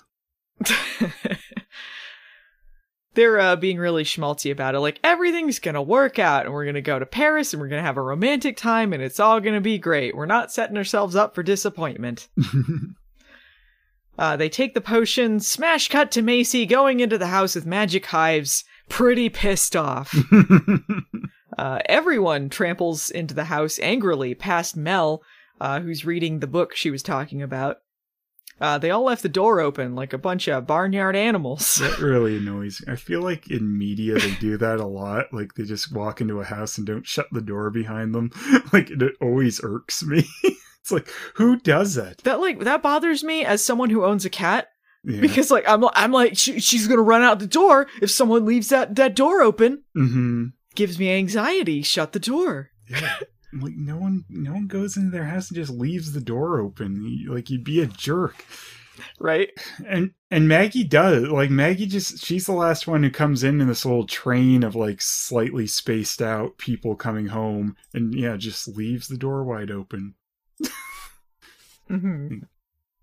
they're 3.13 3.39
uh, 3.39 3.55
being 3.55 3.77
really 3.77 4.03
schmaltzy 4.03 4.51
about 4.51 4.75
it. 4.75 4.79
Like 4.79 4.99
everything's 5.03 5.59
gonna 5.59 5.81
work 5.81 6.19
out 6.19 6.45
and 6.45 6.53
we're 6.53 6.65
gonna 6.65 6.81
go 6.81 6.99
to 6.99 7.05
paris 7.05 7.53
and 7.53 7.61
we're 7.61 7.69
gonna 7.69 7.81
have 7.81 7.97
a 7.97 8.01
romantic 8.01 8.57
time 8.57 8.91
and 8.93 9.01
it's 9.01 9.19
all 9.19 9.39
gonna 9.39 9.61
be 9.61 9.77
great. 9.77 10.15
We're 10.15 10.25
not 10.25 10.51
setting 10.51 10.77
ourselves 10.77 11.15
up 11.15 11.33
for 11.33 11.41
disappointment 11.43 12.27
Uh, 14.17 14.35
they 14.35 14.49
take 14.49 14.73
the 14.73 14.81
potion, 14.81 15.39
smash 15.39 15.89
cut 15.89 16.11
to 16.11 16.21
Macy 16.21 16.65
going 16.65 16.99
into 16.99 17.17
the 17.17 17.27
house 17.27 17.55
with 17.55 17.65
magic 17.65 18.05
hives, 18.07 18.63
pretty 18.89 19.29
pissed 19.29 19.75
off. 19.75 20.15
uh, 21.57 21.79
everyone 21.85 22.49
tramples 22.49 23.09
into 23.09 23.33
the 23.33 23.45
house 23.45 23.79
angrily 23.79 24.33
past 24.33 24.77
Mel, 24.77 25.21
uh, 25.59 25.79
who's 25.79 26.05
reading 26.05 26.39
the 26.39 26.47
book 26.47 26.75
she 26.75 26.89
was 26.89 27.03
talking 27.03 27.41
about. 27.41 27.77
Uh, 28.59 28.77
they 28.77 28.89
all 28.89 29.03
left 29.03 29.21
the 29.21 29.27
door 29.27 29.59
open 29.59 29.95
like 29.95 30.13
a 30.13 30.17
bunch 30.17 30.47
of 30.47 30.65
barnyard 30.65 31.15
animals. 31.15 31.75
that 31.75 31.97
really 32.01 32.37
annoys 32.37 32.81
me. 32.81 32.93
I 32.93 32.95
feel 32.95 33.21
like 33.21 33.49
in 33.51 33.77
media 33.77 34.17
they 34.17 34.33
do 34.35 34.55
that 34.57 34.79
a 34.79 34.85
lot. 34.85 35.25
Like 35.33 35.55
they 35.55 35.63
just 35.63 35.93
walk 35.93 36.21
into 36.21 36.39
a 36.39 36.45
house 36.45 36.77
and 36.77 36.87
don't 36.87 37.05
shut 37.05 37.27
the 37.33 37.41
door 37.41 37.69
behind 37.69 38.15
them. 38.15 38.31
Like 38.73 38.89
it 38.89 39.13
always 39.21 39.61
irks 39.63 40.03
me. 40.03 40.25
It's 40.85 40.91
like 40.91 41.09
who 41.33 41.57
does 41.57 41.95
that? 41.95 42.19
that 42.19 42.39
like 42.39 42.59
that 42.59 42.83
bothers 42.83 43.23
me 43.23 43.43
as 43.43 43.65
someone 43.65 43.89
who 43.89 44.05
owns 44.05 44.23
a 44.23 44.29
cat 44.29 44.67
Yeah. 45.03 45.19
because 45.19 45.49
like 45.49 45.67
I'm 45.67 45.83
I'm 45.93 46.11
like 46.11 46.37
she, 46.37 46.59
she's 46.59 46.87
gonna 46.87 47.01
run 47.01 47.23
out 47.23 47.39
the 47.39 47.47
door 47.47 47.87
if 48.03 48.11
someone 48.11 48.45
leaves 48.45 48.69
that 48.69 48.95
that 48.95 49.15
door 49.15 49.41
open. 49.41 49.83
Mm-hmm. 49.97 50.45
Gives 50.75 50.99
me 50.99 51.11
anxiety. 51.11 51.81
Shut 51.81 52.11
the 52.11 52.19
door. 52.19 52.69
Yeah. 52.89 53.15
Like 53.59 53.73
no 53.77 53.95
one, 53.97 54.25
no 54.29 54.51
one 54.51 54.67
goes 54.67 54.97
into 54.97 55.11
their 55.11 55.23
house 55.23 55.49
and 55.49 55.55
just 55.55 55.71
leaves 55.71 56.11
the 56.11 56.19
door 56.19 56.59
open. 56.59 57.25
Like 57.29 57.49
you'd 57.49 57.63
be 57.63 57.81
a 57.81 57.85
jerk. 57.87 58.45
Right? 59.19 59.49
And 59.87 60.11
and 60.29 60.47
Maggie 60.47 60.83
does. 60.83 61.29
Like 61.29 61.49
Maggie 61.49 61.85
just 61.85 62.23
she's 62.23 62.45
the 62.45 62.51
last 62.53 62.85
one 62.87 63.01
who 63.03 63.09
comes 63.09 63.43
in 63.43 63.61
in 63.61 63.67
this 63.67 63.85
little 63.85 64.05
train 64.05 64.63
of 64.63 64.75
like 64.75 65.01
slightly 65.01 65.67
spaced 65.67 66.21
out 66.21 66.57
people 66.57 66.95
coming 66.95 67.27
home, 67.27 67.75
and 67.93 68.13
yeah, 68.13 68.35
just 68.37 68.67
leaves 68.67 69.07
the 69.07 69.17
door 69.17 69.43
wide 69.43 69.71
open. 69.71 70.15
Hmm 71.87 72.27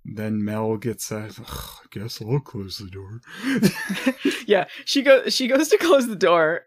Then 0.05 0.45
Mel 0.45 0.77
gets 0.77 1.13
out. 1.13 1.39
I 1.41 1.87
guess 1.91 2.21
I'll 2.21 2.41
close 2.41 2.79
the 2.79 2.91
door. 2.91 3.21
Yeah, 4.47 4.67
she 4.85 5.03
goes 5.03 5.33
she 5.35 5.47
goes 5.47 5.69
to 5.69 5.79
close 5.79 6.09
the 6.09 6.17
door 6.17 6.67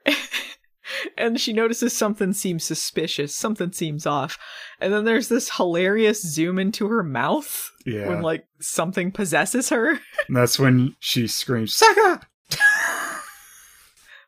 and 1.17 1.39
she 1.39 1.51
notices 1.53 1.93
something 1.93 2.31
seems 2.33 2.63
suspicious, 2.63 3.35
something 3.35 3.71
seems 3.73 4.05
off. 4.05 4.37
And 4.79 4.93
then 4.93 5.03
there's 5.03 5.27
this 5.27 5.57
hilarious 5.57 6.21
zoom 6.21 6.57
into 6.57 6.87
her 6.87 7.03
mouth 7.03 7.69
Yeah, 7.85 8.07
when 8.07 8.21
like 8.21 8.45
something 8.61 9.11
possesses 9.11 9.69
her. 9.69 9.91
and 9.91 9.99
that's 10.35 10.57
when 10.57 10.95
she 10.99 11.27
screams, 11.27 11.75
"Saga!" 11.75 12.21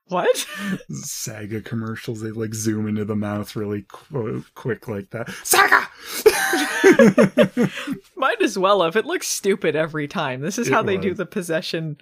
What? 0.09 0.45
Saga 0.91 1.61
commercials. 1.61 2.21
They 2.21 2.31
like 2.31 2.53
zoom 2.53 2.87
into 2.87 3.03
the 3.05 3.15
mouth 3.15 3.55
really 3.55 3.85
qu- 3.91 4.43
quick 4.55 4.87
like 4.87 5.09
that. 5.09 5.29
Saga. 5.43 5.87
Might 8.15 8.41
as 8.41 8.57
well 8.57 8.83
have. 8.83 8.95
It 8.95 9.05
looks 9.05 9.27
stupid 9.27 9.75
every 9.75 10.07
time. 10.07 10.41
This 10.41 10.57
is 10.57 10.67
It 10.69 10.73
how 10.73 10.81
they 10.83 10.97
do 10.97 11.13
the 11.13 11.25
possession 11.25 11.97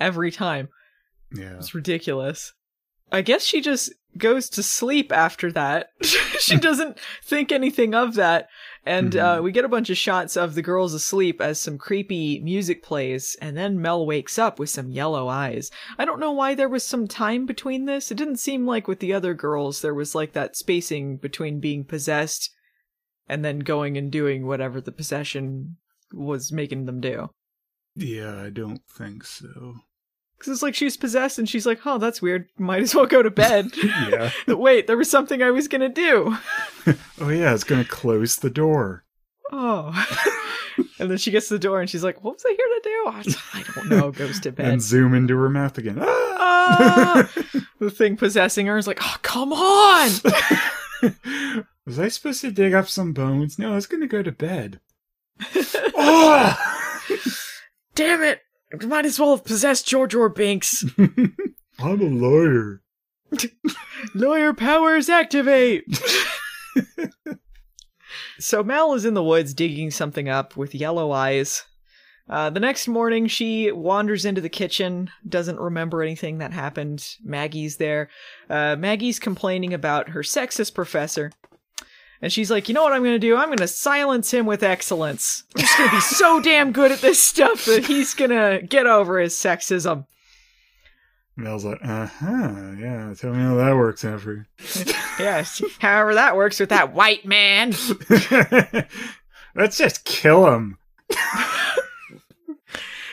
every 0.00 0.30
time. 0.30 0.68
yeah. 1.32 1.56
It's 1.56 1.74
ridiculous. 1.74 2.52
I 3.12 3.22
guess 3.22 3.44
she 3.44 3.60
just 3.60 3.92
goes 4.16 4.48
to 4.50 4.62
sleep 4.62 5.12
after 5.12 5.50
that. 5.52 5.88
she 6.02 6.56
doesn't 6.56 6.98
think 7.24 7.52
anything 7.52 7.94
of 7.94 8.14
that. 8.14 8.48
And 8.88 9.16
uh, 9.16 9.40
we 9.42 9.52
get 9.52 9.66
a 9.66 9.68
bunch 9.68 9.90
of 9.90 9.98
shots 9.98 10.34
of 10.34 10.54
the 10.54 10.62
girls 10.62 10.94
asleep 10.94 11.42
as 11.42 11.60
some 11.60 11.76
creepy 11.76 12.40
music 12.40 12.82
plays, 12.82 13.36
and 13.38 13.54
then 13.54 13.82
Mel 13.82 14.06
wakes 14.06 14.38
up 14.38 14.58
with 14.58 14.70
some 14.70 14.90
yellow 14.90 15.28
eyes. 15.28 15.70
I 15.98 16.06
don't 16.06 16.18
know 16.18 16.32
why 16.32 16.54
there 16.54 16.70
was 16.70 16.84
some 16.84 17.06
time 17.06 17.44
between 17.44 17.84
this. 17.84 18.10
It 18.10 18.16
didn't 18.16 18.38
seem 18.38 18.66
like 18.66 18.88
with 18.88 19.00
the 19.00 19.12
other 19.12 19.34
girls 19.34 19.82
there 19.82 19.92
was 19.92 20.14
like 20.14 20.32
that 20.32 20.56
spacing 20.56 21.18
between 21.18 21.60
being 21.60 21.84
possessed 21.84 22.50
and 23.28 23.44
then 23.44 23.58
going 23.58 23.98
and 23.98 24.10
doing 24.10 24.46
whatever 24.46 24.80
the 24.80 24.90
possession 24.90 25.76
was 26.14 26.50
making 26.50 26.86
them 26.86 27.02
do. 27.02 27.28
Yeah, 27.94 28.40
I 28.40 28.48
don't 28.48 28.80
think 28.88 29.22
so. 29.24 29.74
Because 30.38 30.52
it's 30.52 30.62
like 30.62 30.74
she's 30.74 30.96
possessed 30.96 31.38
and 31.38 31.48
she's 31.48 31.66
like, 31.66 31.84
oh, 31.84 31.98
that's 31.98 32.22
weird. 32.22 32.48
Might 32.58 32.82
as 32.82 32.94
well 32.94 33.06
go 33.06 33.22
to 33.22 33.30
bed. 33.30 33.72
Yeah. 33.76 34.30
Wait, 34.48 34.86
there 34.86 34.96
was 34.96 35.10
something 35.10 35.42
I 35.42 35.50
was 35.50 35.68
gonna 35.68 35.88
do. 35.88 36.36
Oh 37.20 37.28
yeah, 37.28 37.52
it's 37.52 37.64
gonna 37.64 37.84
close 37.84 38.36
the 38.36 38.48
door. 38.48 39.04
Oh. 39.52 39.92
and 40.98 41.10
then 41.10 41.18
she 41.18 41.30
gets 41.30 41.48
to 41.48 41.54
the 41.54 41.58
door 41.58 41.80
and 41.80 41.90
she's 41.90 42.04
like, 42.04 42.24
what 42.24 42.34
was 42.34 42.44
I 42.46 42.50
here 42.56 42.56
to 42.56 42.80
do? 42.82 43.34
I 43.52 43.64
don't 43.74 43.88
know. 43.90 44.10
Goes 44.12 44.40
to 44.40 44.52
bed. 44.52 44.68
And 44.68 44.80
zoom 44.80 45.12
into 45.12 45.36
her 45.36 45.50
mouth 45.50 45.76
again. 45.76 45.98
Ah! 46.00 47.28
the 47.78 47.90
thing 47.90 48.16
possessing 48.16 48.66
her 48.66 48.78
is 48.78 48.86
like, 48.86 49.00
oh, 49.02 49.16
come 49.22 49.52
on. 49.52 50.10
Was 51.84 51.98
I 51.98 52.08
supposed 52.08 52.40
to 52.42 52.52
dig 52.52 52.72
up 52.72 52.88
some 52.88 53.12
bones? 53.12 53.58
No, 53.58 53.72
I 53.72 53.74
was 53.74 53.86
gonna 53.86 54.06
go 54.06 54.22
to 54.22 54.32
bed. 54.32 54.80
oh! 55.54 56.56
Damn 57.94 58.22
it. 58.22 58.40
Might 58.82 59.06
as 59.06 59.18
well 59.18 59.30
have 59.30 59.44
possessed 59.44 59.86
George 59.86 60.14
or 60.14 60.28
Binks. 60.28 60.84
I'm 61.78 62.00
a 62.00 62.04
lawyer. 62.04 62.82
Lawyer 64.14 64.52
powers 64.52 65.08
activate. 65.08 65.84
so 68.38 68.62
Mel 68.62 68.94
is 68.94 69.04
in 69.04 69.14
the 69.14 69.22
woods 69.22 69.54
digging 69.54 69.90
something 69.90 70.28
up 70.28 70.56
with 70.56 70.74
yellow 70.74 71.12
eyes. 71.12 71.64
Uh, 72.28 72.50
the 72.50 72.60
next 72.60 72.86
morning, 72.88 73.26
she 73.26 73.72
wanders 73.72 74.26
into 74.26 74.42
the 74.42 74.50
kitchen, 74.50 75.10
doesn't 75.26 75.58
remember 75.58 76.02
anything 76.02 76.38
that 76.38 76.52
happened. 76.52 77.16
Maggie's 77.24 77.78
there. 77.78 78.10
Uh, 78.50 78.76
Maggie's 78.76 79.18
complaining 79.18 79.72
about 79.72 80.10
her 80.10 80.20
sexist 80.20 80.74
professor. 80.74 81.32
And 82.20 82.32
she's 82.32 82.50
like, 82.50 82.68
you 82.68 82.74
know 82.74 82.82
what 82.82 82.92
I'm 82.92 83.02
going 83.02 83.14
to 83.14 83.18
do? 83.18 83.36
I'm 83.36 83.46
going 83.48 83.58
to 83.58 83.68
silence 83.68 84.32
him 84.32 84.44
with 84.46 84.62
excellence. 84.62 85.44
I'm 85.54 85.60
just 85.62 85.78
going 85.78 85.90
to 85.90 85.96
be 85.96 86.00
so 86.00 86.40
damn 86.42 86.72
good 86.72 86.90
at 86.90 87.00
this 87.00 87.22
stuff 87.22 87.64
that 87.66 87.86
he's 87.86 88.14
going 88.14 88.30
to 88.30 88.66
get 88.66 88.86
over 88.86 89.20
his 89.20 89.34
sexism. 89.34 90.06
Mel's 91.36 91.64
like, 91.64 91.78
uh 91.84 92.06
huh, 92.06 92.72
yeah. 92.80 93.14
Tell 93.16 93.32
me 93.32 93.38
how 93.38 93.54
that 93.56 93.76
works, 93.76 94.04
Effie. 94.04 94.42
Yes. 95.18 95.60
However, 95.80 96.14
that 96.14 96.36
works 96.36 96.60
with 96.60 96.68
that 96.68 96.94
white 96.94 97.24
man. 97.24 97.74
Let's 99.56 99.76
just 99.76 100.04
kill 100.04 100.46
him. 100.46 100.78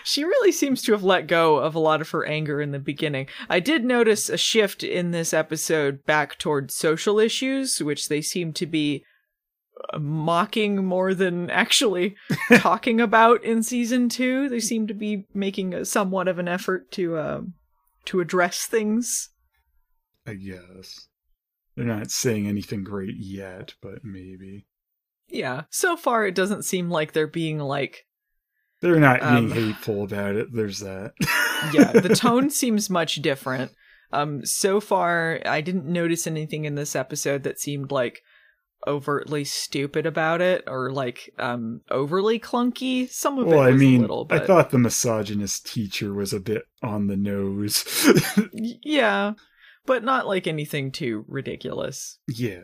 She 0.05 0.23
really 0.23 0.51
seems 0.51 0.83
to 0.83 0.91
have 0.91 1.03
let 1.03 1.25
go 1.25 1.57
of 1.57 1.73
a 1.73 1.79
lot 1.79 1.99
of 1.99 2.11
her 2.11 2.23
anger 2.25 2.61
in 2.61 2.71
the 2.71 2.79
beginning. 2.79 3.27
I 3.49 3.59
did 3.59 3.83
notice 3.83 4.29
a 4.29 4.37
shift 4.37 4.83
in 4.83 5.09
this 5.09 5.33
episode 5.33 6.05
back 6.05 6.37
toward 6.37 6.69
social 6.69 7.17
issues, 7.17 7.81
which 7.81 8.07
they 8.07 8.21
seem 8.21 8.53
to 8.53 8.67
be 8.67 9.03
uh, 9.91 9.97
mocking 9.97 10.85
more 10.85 11.15
than 11.15 11.49
actually 11.49 12.15
talking 12.57 13.01
about 13.01 13.43
in 13.43 13.63
season 13.63 14.07
two. 14.07 14.47
They 14.47 14.59
seem 14.59 14.85
to 14.85 14.93
be 14.93 15.25
making 15.33 15.73
a, 15.73 15.85
somewhat 15.85 16.27
of 16.27 16.37
an 16.37 16.47
effort 16.47 16.91
to 16.91 17.17
um, 17.17 17.53
to 18.05 18.19
address 18.19 18.67
things. 18.67 19.29
I 20.27 20.35
guess. 20.35 21.07
They're 21.75 21.83
not 21.83 22.11
saying 22.11 22.47
anything 22.47 22.83
great 22.83 23.15
yet, 23.17 23.73
but 23.81 24.03
maybe. 24.03 24.67
Yeah. 25.29 25.63
So 25.71 25.97
far, 25.97 26.27
it 26.27 26.35
doesn't 26.35 26.63
seem 26.63 26.91
like 26.91 27.11
they're 27.11 27.25
being 27.25 27.57
like, 27.57 28.05
They're 28.85 28.99
not 28.99 29.23
Um, 29.23 29.49
being 29.49 29.65
hateful 29.67 30.03
about 30.03 30.35
it. 30.35 30.53
There's 30.53 30.79
that. 30.81 31.13
yeah, 31.73 31.91
the 31.91 32.15
tone 32.15 32.49
seems 32.51 32.89
much 32.89 33.15
different. 33.15 33.71
Um, 34.13 34.45
so 34.45 34.79
far, 34.79 35.41
I 35.45 35.61
didn't 35.61 35.85
notice 35.87 36.27
anything 36.27 36.65
in 36.65 36.75
this 36.75 36.95
episode 36.95 37.41
that 37.43 37.59
seemed 37.59 37.91
like 37.91 38.21
overtly 38.87 39.43
stupid 39.43 40.05
about 40.05 40.41
it 40.41 40.63
or 40.67 40.91
like 40.91 41.33
um 41.39 41.81
overly 41.89 42.39
clunky. 42.39 43.09
Some 43.09 43.39
of 43.39 43.47
well, 43.47 43.61
it 43.61 43.63
I 43.69 43.71
was 43.71 43.79
mean, 43.81 43.97
a 43.97 44.01
little, 44.01 44.25
but 44.25 44.43
I 44.43 44.45
thought 44.45 44.69
the 44.69 44.77
misogynist 44.77 45.65
teacher 45.65 46.13
was 46.13 46.33
a 46.33 46.39
bit 46.39 46.63
on 46.83 47.07
the 47.07 47.17
nose. 47.17 47.83
Yeah, 48.53 49.33
but 49.87 50.03
not 50.03 50.27
like 50.27 50.45
anything 50.47 50.91
too 50.91 51.25
ridiculous. 51.27 52.19
yeah. 52.27 52.61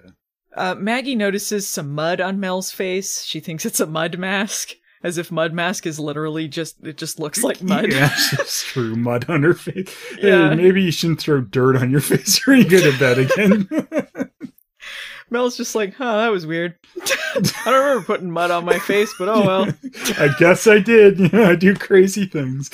Uh, 0.55 0.75
Maggie 0.75 1.15
notices 1.15 1.65
some 1.67 1.91
mud 1.93 2.19
on 2.19 2.39
Mel's 2.39 2.71
face. 2.71 3.23
She 3.23 3.39
thinks 3.39 3.65
it's 3.65 3.79
a 3.79 3.87
mud 3.87 4.17
mask, 4.19 4.73
as 5.03 5.17
if 5.17 5.31
mud 5.31 5.53
mask 5.53 5.85
is 5.85 5.99
literally 5.99 6.47
just 6.47 6.77
it 6.85 6.97
just 6.97 7.19
looks 7.19 7.43
like 7.43 7.61
mud. 7.61 7.91
Yeah, 7.91 8.09
just 8.09 8.65
threw 8.65 8.95
mud 8.95 9.25
on 9.29 9.43
her 9.43 9.53
face. 9.53 9.93
Yeah. 10.21 10.49
Hey, 10.49 10.55
maybe 10.55 10.81
you 10.81 10.91
shouldn't 10.91 11.19
throw 11.21 11.41
dirt 11.41 11.75
on 11.75 11.91
your 11.91 12.01
face 12.01 12.45
when 12.45 12.59
you 12.59 12.69
go 12.69 12.79
to 12.79 12.97
bed 12.99 13.19
again. 13.19 14.29
Mel's 15.29 15.55
just 15.55 15.75
like, 15.75 15.93
huh, 15.93 16.17
that 16.17 16.29
was 16.29 16.45
weird. 16.45 16.75
I 17.01 17.41
don't 17.63 17.73
remember 17.73 18.03
putting 18.03 18.31
mud 18.31 18.51
on 18.51 18.65
my 18.65 18.77
face, 18.79 19.13
but 19.17 19.29
oh 19.29 19.45
well. 19.45 19.67
I 20.19 20.29
guess 20.37 20.67
I 20.67 20.79
did. 20.79 21.31
Yeah, 21.31 21.49
I 21.51 21.55
do 21.55 21.73
crazy 21.73 22.25
things. 22.25 22.69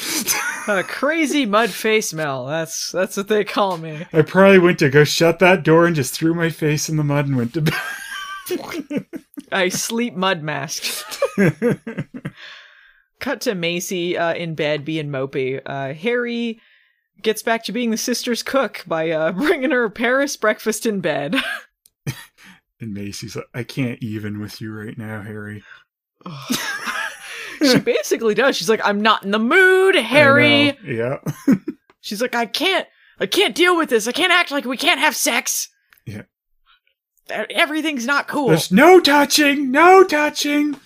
Uh, 0.67 0.81
crazy 0.81 1.45
mud 1.45 1.69
face 1.69 2.13
Mel. 2.13 2.47
That's 2.47 2.91
that's 2.91 3.15
what 3.15 3.27
they 3.27 3.43
call 3.43 3.77
me. 3.77 4.07
I 4.11 4.23
probably 4.23 4.57
went 4.57 4.79
to 4.79 4.89
go 4.89 5.03
shut 5.03 5.37
that 5.37 5.61
door 5.61 5.85
and 5.85 5.95
just 5.95 6.15
threw 6.15 6.33
my 6.33 6.49
face 6.49 6.89
in 6.89 6.97
the 6.97 7.03
mud 7.03 7.27
and 7.27 7.37
went 7.37 7.53
to 7.53 7.61
bed. 7.61 7.75
I 9.51 9.69
sleep 9.69 10.15
mud 10.15 10.43
masked. 10.43 11.19
Cut 13.19 13.41
to 13.41 13.55
Macy 13.55 14.17
uh, 14.17 14.33
in 14.33 14.55
bed 14.55 14.85
being 14.85 15.09
mopey. 15.09 15.61
Uh, 15.65 15.93
Harry 15.93 16.59
gets 17.21 17.41
back 17.41 17.63
to 17.63 17.71
being 17.71 17.89
the 17.91 17.97
sister's 17.97 18.43
cook 18.43 18.83
by 18.85 19.09
uh, 19.09 19.31
bringing 19.33 19.71
her 19.71 19.89
Paris 19.89 20.37
breakfast 20.37 20.85
in 20.85 20.99
bed. 20.99 21.35
and 22.79 22.93
Macy's 22.93 23.35
like, 23.35 23.47
I 23.53 23.63
can't 23.63 24.01
even 24.03 24.39
with 24.39 24.61
you 24.61 24.71
right 24.71 24.97
now, 24.97 25.21
Harry. 25.21 25.63
she 27.61 27.79
basically 27.79 28.35
does. 28.35 28.55
She's 28.55 28.69
like, 28.69 28.81
I'm 28.83 29.01
not 29.01 29.23
in 29.23 29.31
the 29.31 29.39
mood, 29.39 29.95
Harry. 29.95 30.77
Yeah. 30.85 31.17
She's 32.01 32.21
like, 32.21 32.35
I 32.35 32.45
can't, 32.45 32.87
I 33.19 33.25
can't 33.25 33.55
deal 33.55 33.75
with 33.75 33.89
this. 33.89 34.07
I 34.07 34.11
can't 34.11 34.31
act 34.31 34.51
like 34.51 34.65
we 34.65 34.77
can't 34.77 34.99
have 34.99 35.15
sex. 35.15 35.69
Yeah. 37.29 37.45
Everything's 37.49 38.05
not 38.05 38.27
cool. 38.27 38.49
There's 38.49 38.71
no 38.71 38.99
touching, 38.99 39.71
no 39.71 40.03
touching. 40.03 40.79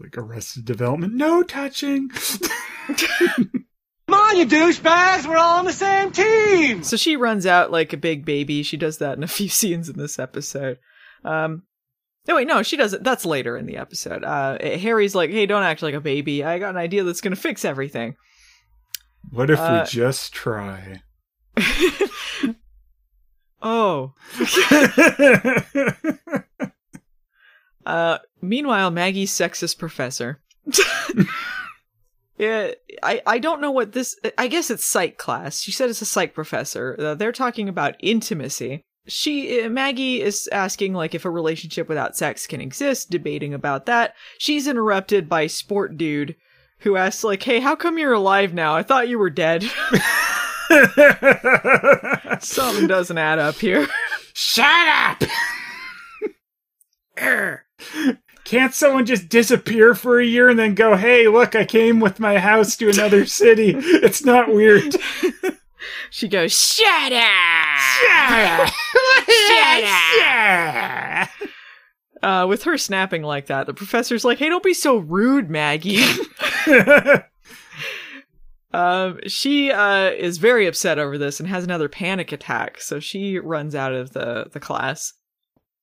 Like 0.00 0.18
Arrested 0.18 0.64
Development, 0.64 1.14
no 1.14 1.42
touching. 1.42 2.08
Come 2.10 3.70
on, 4.20 4.36
you 4.36 4.44
douchebags! 4.46 5.26
We're 5.26 5.36
all 5.38 5.58
on 5.60 5.64
the 5.64 5.72
same 5.72 6.10
team! 6.10 6.82
So 6.82 6.96
she 6.96 7.16
runs 7.16 7.46
out 7.46 7.70
like 7.70 7.92
a 7.92 7.96
big 7.96 8.24
baby. 8.24 8.62
She 8.62 8.76
does 8.76 8.98
that 8.98 9.16
in 9.16 9.22
a 9.24 9.28
few 9.38 9.48
scenes 9.48 9.88
in 9.88 9.96
this 9.96 10.18
episode. 10.18 10.78
Um, 11.24 11.62
no, 12.28 12.36
wait, 12.36 12.46
no, 12.46 12.62
she 12.62 12.76
doesn't. 12.76 13.02
That's 13.04 13.24
later 13.24 13.56
in 13.56 13.66
the 13.66 13.76
episode. 13.78 14.24
Uh, 14.24 14.58
Harry's 14.60 15.14
like, 15.14 15.30
hey, 15.30 15.46
don't 15.46 15.62
act 15.62 15.82
like 15.82 15.94
a 15.94 16.00
baby. 16.00 16.44
I 16.44 16.58
got 16.58 16.70
an 16.70 16.76
idea 16.76 17.04
that's 17.04 17.20
going 17.20 17.34
to 17.34 17.40
fix 17.40 17.64
everything. 17.64 18.16
What 19.30 19.50
if 19.50 19.58
Uh, 19.58 19.84
we 19.84 19.90
just 19.90 20.32
try? 20.34 21.02
oh. 23.64 24.12
Uh, 27.86 28.18
meanwhile, 28.40 28.90
Maggie's 28.90 29.32
sexist 29.32 29.78
professor. 29.78 30.40
yeah, 32.38 32.72
I, 33.02 33.22
I 33.26 33.38
don't 33.38 33.60
know 33.60 33.70
what 33.70 33.92
this. 33.92 34.18
I 34.38 34.48
guess 34.48 34.70
it's 34.70 34.84
psych 34.84 35.18
class. 35.18 35.60
She 35.60 35.72
said 35.72 35.90
it's 35.90 36.02
a 36.02 36.06
psych 36.06 36.34
professor. 36.34 36.96
Uh, 36.98 37.14
they're 37.14 37.32
talking 37.32 37.68
about 37.68 37.96
intimacy. 38.00 38.82
She 39.06 39.62
uh, 39.62 39.68
Maggie 39.68 40.22
is 40.22 40.48
asking 40.50 40.94
like 40.94 41.14
if 41.14 41.26
a 41.26 41.30
relationship 41.30 41.88
without 41.88 42.16
sex 42.16 42.46
can 42.46 42.60
exist, 42.60 43.10
debating 43.10 43.52
about 43.52 43.86
that. 43.86 44.14
She's 44.38 44.66
interrupted 44.66 45.28
by 45.28 45.46
sport 45.46 45.98
dude 45.98 46.36
who 46.78 46.96
asks 46.96 47.22
like, 47.22 47.42
"Hey, 47.42 47.60
how 47.60 47.76
come 47.76 47.98
you're 47.98 48.14
alive 48.14 48.54
now? 48.54 48.74
I 48.74 48.82
thought 48.82 49.08
you 49.08 49.18
were 49.18 49.30
dead." 49.30 49.64
Something 52.40 52.86
doesn't 52.86 53.18
add 53.18 53.38
up 53.38 53.56
here. 53.56 53.86
Shut 54.32 54.66
up! 54.66 55.22
Can't 58.44 58.74
someone 58.74 59.06
just 59.06 59.28
disappear 59.28 59.94
for 59.94 60.20
a 60.20 60.26
year 60.26 60.48
and 60.50 60.58
then 60.58 60.74
go, 60.74 60.96
hey, 60.96 61.28
look, 61.28 61.54
I 61.54 61.64
came 61.64 62.00
with 62.00 62.20
my 62.20 62.38
house 62.38 62.76
to 62.76 62.88
another 62.90 63.24
city? 63.24 63.74
It's 63.76 64.24
not 64.24 64.52
weird. 64.52 64.96
She 66.10 66.28
goes, 66.28 66.52
"Shut 66.56 67.12
up!" 67.12 68.72
Yeah. 69.50 71.28
Uh, 72.22 72.46
with 72.48 72.62
her 72.62 72.78
snapping 72.78 73.22
like 73.22 73.46
that, 73.46 73.66
the 73.66 73.74
professor's 73.74 74.24
like, 74.24 74.38
"Hey, 74.38 74.48
don't 74.48 74.62
be 74.62 74.74
so 74.74 74.96
rude, 74.96 75.50
Maggie." 75.50 76.04
um, 78.74 79.20
she 79.26 79.70
uh, 79.70 80.10
is 80.10 80.38
very 80.38 80.66
upset 80.66 80.98
over 80.98 81.16
this 81.16 81.38
and 81.40 81.48
has 81.48 81.64
another 81.64 81.88
panic 81.88 82.32
attack, 82.32 82.80
so 82.80 83.00
she 83.00 83.38
runs 83.38 83.74
out 83.74 83.92
of 83.92 84.12
the 84.12 84.48
the 84.52 84.60
class. 84.60 85.12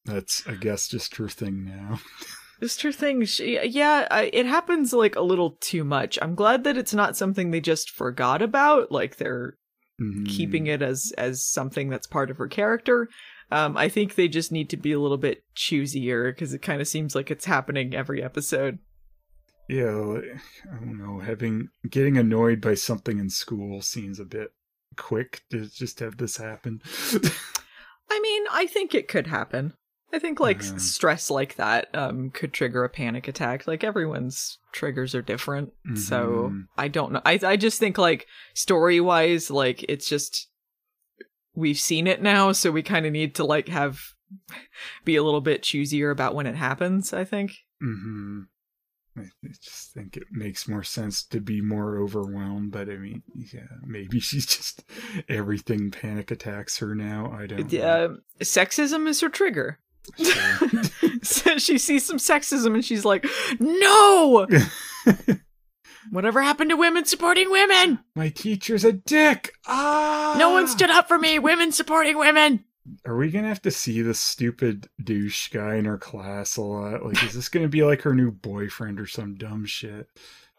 That's, 0.05 0.45
I 0.47 0.55
guess, 0.55 0.87
just 0.87 1.15
her 1.17 1.29
thing 1.29 1.63
now. 1.65 1.99
Just 2.61 2.83
her 2.83 2.91
thing. 2.91 3.25
She, 3.25 3.59
yeah, 3.67 4.07
I, 4.11 4.29
it 4.31 4.45
happens 4.45 4.93
like 4.93 5.15
a 5.15 5.21
little 5.21 5.57
too 5.61 5.83
much. 5.83 6.19
I'm 6.21 6.35
glad 6.35 6.63
that 6.65 6.77
it's 6.77 6.93
not 6.93 7.17
something 7.17 7.49
they 7.49 7.59
just 7.59 7.89
forgot 7.89 8.43
about. 8.43 8.91
Like 8.91 9.17
they're 9.17 9.55
Mhm. 9.99 10.27
keeping 10.29 10.67
it 10.67 10.83
as 10.83 11.11
as 11.17 11.43
something 11.43 11.89
that's 11.89 12.05
part 12.05 12.29
of 12.29 12.37
her 12.37 12.47
character. 12.47 13.07
Um, 13.51 13.75
I 13.77 13.89
think 13.89 14.13
they 14.13 14.27
just 14.27 14.51
need 14.51 14.69
to 14.69 14.77
be 14.77 14.91
a 14.91 14.99
little 14.99 15.17
bit 15.17 15.43
choosier 15.55 16.31
because 16.31 16.53
it 16.53 16.61
kind 16.61 16.81
of 16.81 16.87
seems 16.87 17.15
like 17.15 17.31
it's 17.31 17.45
happening 17.45 17.95
every 17.95 18.21
episode. 18.23 18.77
Yeah, 19.71 19.91
like, 19.91 20.23
I 20.69 20.75
don't 20.75 20.97
know. 20.97 21.19
Having 21.19 21.69
getting 21.89 22.17
annoyed 22.17 22.59
by 22.59 22.73
something 22.73 23.19
in 23.19 23.29
school 23.29 23.81
seems 23.81 24.19
a 24.19 24.25
bit 24.25 24.51
quick 24.97 25.43
to 25.51 25.65
just 25.65 25.99
have 26.01 26.17
this 26.17 26.35
happen. 26.35 26.81
I 28.09 28.19
mean, 28.19 28.43
I 28.51 28.67
think 28.67 28.93
it 28.93 29.07
could 29.07 29.27
happen. 29.27 29.73
I 30.13 30.19
think 30.19 30.41
like 30.41 30.59
Mhm. 30.59 30.77
stress 30.77 31.29
like 31.29 31.55
that 31.55 31.87
um 31.95 32.31
could 32.31 32.51
trigger 32.51 32.83
a 32.83 32.89
panic 32.89 33.29
attack. 33.29 33.65
Like 33.65 33.81
everyone's 33.85 34.57
triggers 34.73 35.15
are 35.15 35.21
different. 35.21 35.71
So 35.95 36.49
Mhm. 36.51 36.67
I 36.77 36.89
don't 36.89 37.13
know. 37.13 37.21
I 37.25 37.39
I 37.41 37.55
just 37.55 37.79
think 37.79 37.97
like 37.97 38.27
story-wise 38.53 39.49
like 39.49 39.85
it's 39.87 40.09
just 40.09 40.49
we've 41.55 41.79
seen 41.79 42.07
it 42.07 42.21
now, 42.21 42.51
so 42.51 42.71
we 42.71 42.83
kind 42.83 43.05
of 43.05 43.13
need 43.13 43.35
to 43.35 43.45
like 43.45 43.69
have 43.69 44.01
be 45.05 45.15
a 45.15 45.23
little 45.23 45.39
bit 45.41 45.63
choosier 45.63 46.11
about 46.11 46.35
when 46.35 46.45
it 46.47 46.55
happens, 46.55 47.13
I 47.13 47.23
think. 47.23 47.53
hmm 47.79 48.41
I 49.17 49.23
just 49.61 49.93
think 49.93 50.15
it 50.15 50.23
makes 50.31 50.67
more 50.67 50.83
sense 50.83 51.23
to 51.25 51.41
be 51.41 51.59
more 51.61 51.97
overwhelmed, 51.99 52.71
but 52.71 52.89
I 52.89 52.95
mean, 52.97 53.23
yeah, 53.35 53.67
maybe 53.85 54.19
she's 54.21 54.45
just 54.45 54.83
everything 55.27 55.91
panic 55.91 56.31
attacks 56.31 56.77
her 56.77 56.95
now. 56.95 57.31
I 57.37 57.45
don't. 57.47 57.71
know. 57.71 57.81
Uh, 57.81 58.09
sexism 58.43 59.07
is 59.07 59.19
her 59.21 59.29
trigger. 59.29 59.79
So- 60.17 60.57
so 61.23 61.57
she 61.57 61.77
sees 61.77 62.05
some 62.05 62.17
sexism 62.17 62.73
and 62.73 62.83
she's 62.85 63.05
like, 63.05 63.25
"No! 63.59 64.47
Whatever 66.09 66.41
happened 66.41 66.71
to 66.71 66.75
women 66.77 67.05
supporting 67.05 67.51
women? 67.51 67.99
My 68.15 68.29
teacher's 68.29 68.83
a 68.83 68.91
dick. 68.91 69.53
Ah, 69.67 70.35
No 70.39 70.49
one 70.51 70.67
stood 70.67 70.89
up 70.89 71.07
for 71.07 71.17
me. 71.19 71.37
Women 71.39 71.71
supporting 71.71 72.17
women." 72.17 72.65
Are 73.05 73.15
we 73.15 73.29
gonna 73.29 73.47
have 73.47 73.61
to 73.63 73.71
see 73.71 74.01
this 74.01 74.19
stupid 74.19 74.89
douche 75.03 75.49
guy 75.49 75.75
in 75.75 75.85
her 75.85 75.97
class 75.97 76.57
a 76.57 76.61
lot? 76.61 77.05
Like, 77.05 77.23
is 77.23 77.33
this 77.33 77.49
gonna 77.49 77.67
be 77.67 77.83
like 77.83 78.01
her 78.01 78.13
new 78.15 78.31
boyfriend 78.31 78.99
or 78.99 79.05
some 79.07 79.35
dumb 79.35 79.65
shit? 79.65 80.07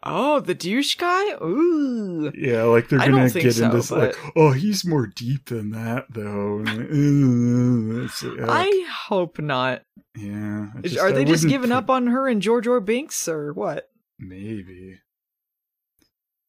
Oh, 0.05 0.39
the 0.41 0.53
douche 0.53 0.95
guy? 0.95 1.33
Ooh. 1.41 2.31
Yeah, 2.35 2.63
like 2.63 2.89
they're 2.89 2.99
gonna 2.99 3.29
get 3.29 3.53
so, 3.53 3.65
into 3.65 3.77
this, 3.77 3.91
like, 3.91 4.15
oh, 4.35 4.51
he's 4.51 4.85
more 4.85 5.07
deep 5.07 5.45
than 5.45 5.71
that, 5.71 6.07
though. 6.09 6.57
Like, 6.57 8.41
uh, 8.41 8.45
like, 8.45 8.49
I 8.49 8.87
hope 9.07 9.39
not. 9.39 9.83
yeah. 10.17 10.67
Just- 10.81 10.97
Are 10.99 11.07
I 11.07 11.11
they 11.13 11.23
just 11.25 11.47
giving 11.47 11.69
put- 11.69 11.77
up 11.77 11.89
on 11.89 12.07
her 12.07 12.27
and 12.27 12.41
George 12.41 12.67
or 12.67 12.79
Binks 12.81 13.27
or 13.29 13.53
what? 13.53 13.89
Maybe. 14.19 14.99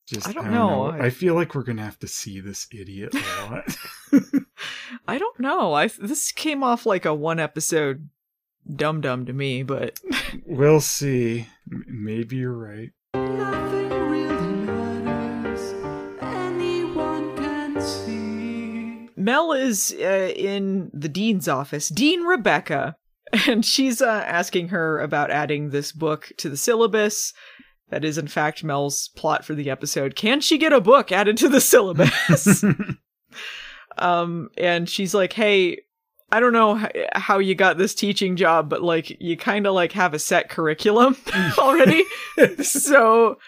Just 0.07 0.29
I 0.29 0.33
don't 0.33 0.51
know. 0.53 0.87
I- 0.91 1.07
I 1.07 1.11
feel 1.11 1.35
like 1.35 1.55
we're 1.55 1.63
gonna 1.63 1.85
have 1.85 1.99
to 2.01 2.09
see 2.09 2.41
this 2.41 2.67
idiot 2.73 3.15
a 3.15 3.51
lot. 3.51 3.77
I 5.07 5.19
don't 5.19 5.39
know. 5.41 5.73
I 5.75 5.89
this 5.89 6.33
came 6.33 6.63
off 6.63 6.87
like 6.87 7.05
a 7.05 7.15
one 7.15 7.41
episode 7.41 8.09
dum 8.75 9.01
dum 9.01 9.27
to 9.27 9.33
me, 9.33 9.63
but 9.63 10.01
we'll 10.47 10.81
see. 10.81 11.49
M- 11.71 11.85
Maybe 11.89 12.37
you're 12.37 12.57
right. 12.57 12.91
Really 13.15 14.57
matters. 14.65 15.73
Anyone 16.21 17.37
can 17.37 17.81
see. 17.81 19.09
Mel 19.17 19.53
is 19.53 19.95
uh, 20.01 20.33
in 20.37 20.91
the 20.93 21.09
dean's 21.09 21.49
office. 21.49 21.89
Dean 21.89 22.23
Rebecca. 22.23 22.97
and 23.47 23.65
she's 23.65 24.01
uh, 24.01 24.25
asking 24.27 24.69
her 24.69 25.01
about 25.01 25.31
adding 25.31 25.71
this 25.71 25.93
book 25.93 26.31
to 26.39 26.49
the 26.49 26.57
syllabus. 26.57 27.33
That 27.91 28.05
is, 28.05 28.17
in 28.19 28.29
fact, 28.29 28.65
Mel's 28.65 29.09
plot 29.17 29.45
for 29.45 29.55
the 29.55 29.71
episode. 29.71 30.15
Can 30.17 30.41
she 30.41 30.59
get 30.59 30.73
a 30.73 30.81
book 30.81 31.13
added 31.13 31.37
to 31.39 31.49
the 31.49 31.61
syllabus? 31.61 32.65
um, 33.99 34.51
and 34.59 34.89
she's 34.89 35.15
like, 35.15 35.33
"Hey, 35.33 35.81
I 36.33 36.41
don't 36.41 36.53
know 36.53 36.79
h- 36.79 37.07
how 37.13 37.39
you 37.39 37.55
got 37.55 37.79
this 37.79 37.95
teaching 37.95 38.35
job, 38.37 38.69
but 38.69 38.83
like, 38.83 39.21
you 39.21 39.37
kind 39.37 39.67
of 39.67 39.75
like 39.75 39.93
have 39.93 40.15
a 40.15 40.19
set 40.19 40.49
curriculum 40.49 41.17
already. 41.59 42.03
so 42.63 43.39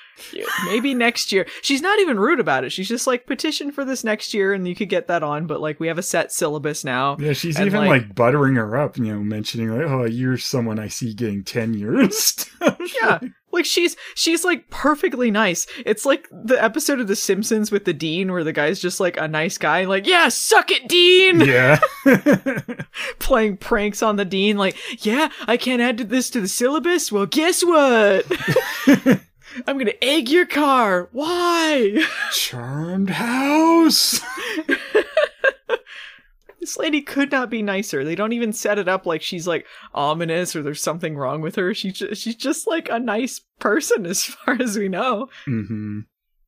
maybe 0.67 0.95
next 0.95 1.33
year." 1.33 1.47
She's 1.63 1.83
not 1.83 1.99
even 2.01 2.19
rude 2.21 2.41
about 2.41 2.65
it. 2.65 2.71
She's 2.71 2.89
just 2.89 3.07
like, 3.07 3.27
"Petition 3.27 3.73
for 3.73 3.85
this 3.85 4.05
next 4.05 4.33
year, 4.35 4.53
and 4.53 4.67
you 4.69 4.75
could 4.75 4.89
get 4.89 5.09
that 5.09 5.23
on." 5.23 5.47
But 5.47 5.61
like, 5.61 5.81
we 5.81 5.89
have 5.89 5.99
a 5.99 6.03
set 6.03 6.33
syllabus 6.33 6.85
now. 6.85 7.17
Yeah, 7.19 7.33
she's 7.33 7.57
And, 7.57 7.67
even 7.67 7.81
like- 7.81 7.89
like, 8.03 8.15
buttering 8.15 8.55
her 8.57 8.77
up, 8.77 8.97
you 8.99 9.05
know, 9.05 9.19
mentioning 9.21 9.69
like, 9.71 9.89
"Oh, 9.89 10.05
you're 10.05 10.39
someone 10.39 10.79
I 10.79 10.89
see 10.89 11.15
getting 11.15 11.43
tenure 11.45 11.99
and 12.01 12.13
stuff." 12.15 12.79
Yeah. 13.03 13.19
Like 13.57 13.65
she's 13.65 13.97
she's 14.15 14.45
like 14.45 14.69
perfectly 14.69 15.31
nice. 15.31 15.67
It's 15.87 16.05
like 16.05 16.29
the 16.31 16.63
episode 16.63 17.01
of 17.01 17.09
The 17.09 17.17
Simpsons 17.17 17.73
with 17.73 17.87
the 17.87 17.95
dean 17.95 18.31
where 18.31 18.45
the 18.45 18.53
guy's 18.53 18.79
just 18.79 19.01
like 19.01 19.17
a 19.17 19.27
nice 19.27 19.57
guy, 19.57 19.85
like, 19.85 20.07
yeah, 20.07 20.29
suck 20.29 20.71
it, 20.71 20.87
Dean 20.89 21.41
yeah. 21.41 21.81
playing 23.19 23.57
pranks 23.57 24.03
on 24.03 24.17
the 24.17 24.27
dean, 24.27 24.59
like, 24.59 24.77
yeah, 25.07 25.31
I 25.47 25.57
can't 25.57 25.81
add 25.81 25.97
this 25.97 26.29
to 26.31 26.41
the 26.43 26.49
syllabus. 26.49 27.11
Well, 27.11 27.25
guess 27.25 27.65
what? 27.65 28.27
I'm 29.67 29.79
gonna 29.79 29.93
egg 30.03 30.29
your 30.29 30.45
car. 30.45 31.09
Why? 31.13 32.05
Charmed 32.33 33.09
house. 33.09 34.21
This 36.67 36.77
lady 36.77 37.01
could 37.01 37.31
not 37.31 37.49
be 37.49 37.63
nicer. 37.63 38.03
They 38.05 38.17
don't 38.17 38.33
even 38.33 38.53
set 38.53 38.77
it 38.81 38.89
up 38.89 39.07
like 39.07 39.23
she's 39.23 39.47
like 39.47 39.67
ominous 39.95 40.57
or 40.57 40.65
there's 40.65 40.83
something 40.83 41.17
wrong 41.17 41.41
with 41.41 41.55
her. 41.55 41.73
She 41.75 41.93
ju- 41.93 42.13
she's 42.17 42.35
just 42.35 42.67
like 42.67 42.89
a 42.91 42.99
nice 42.99 43.41
person 43.61 44.05
as 44.13 44.25
far 44.25 44.61
as 44.61 44.77
we 44.77 44.89
know. 44.89 45.29
hmm 45.45 46.01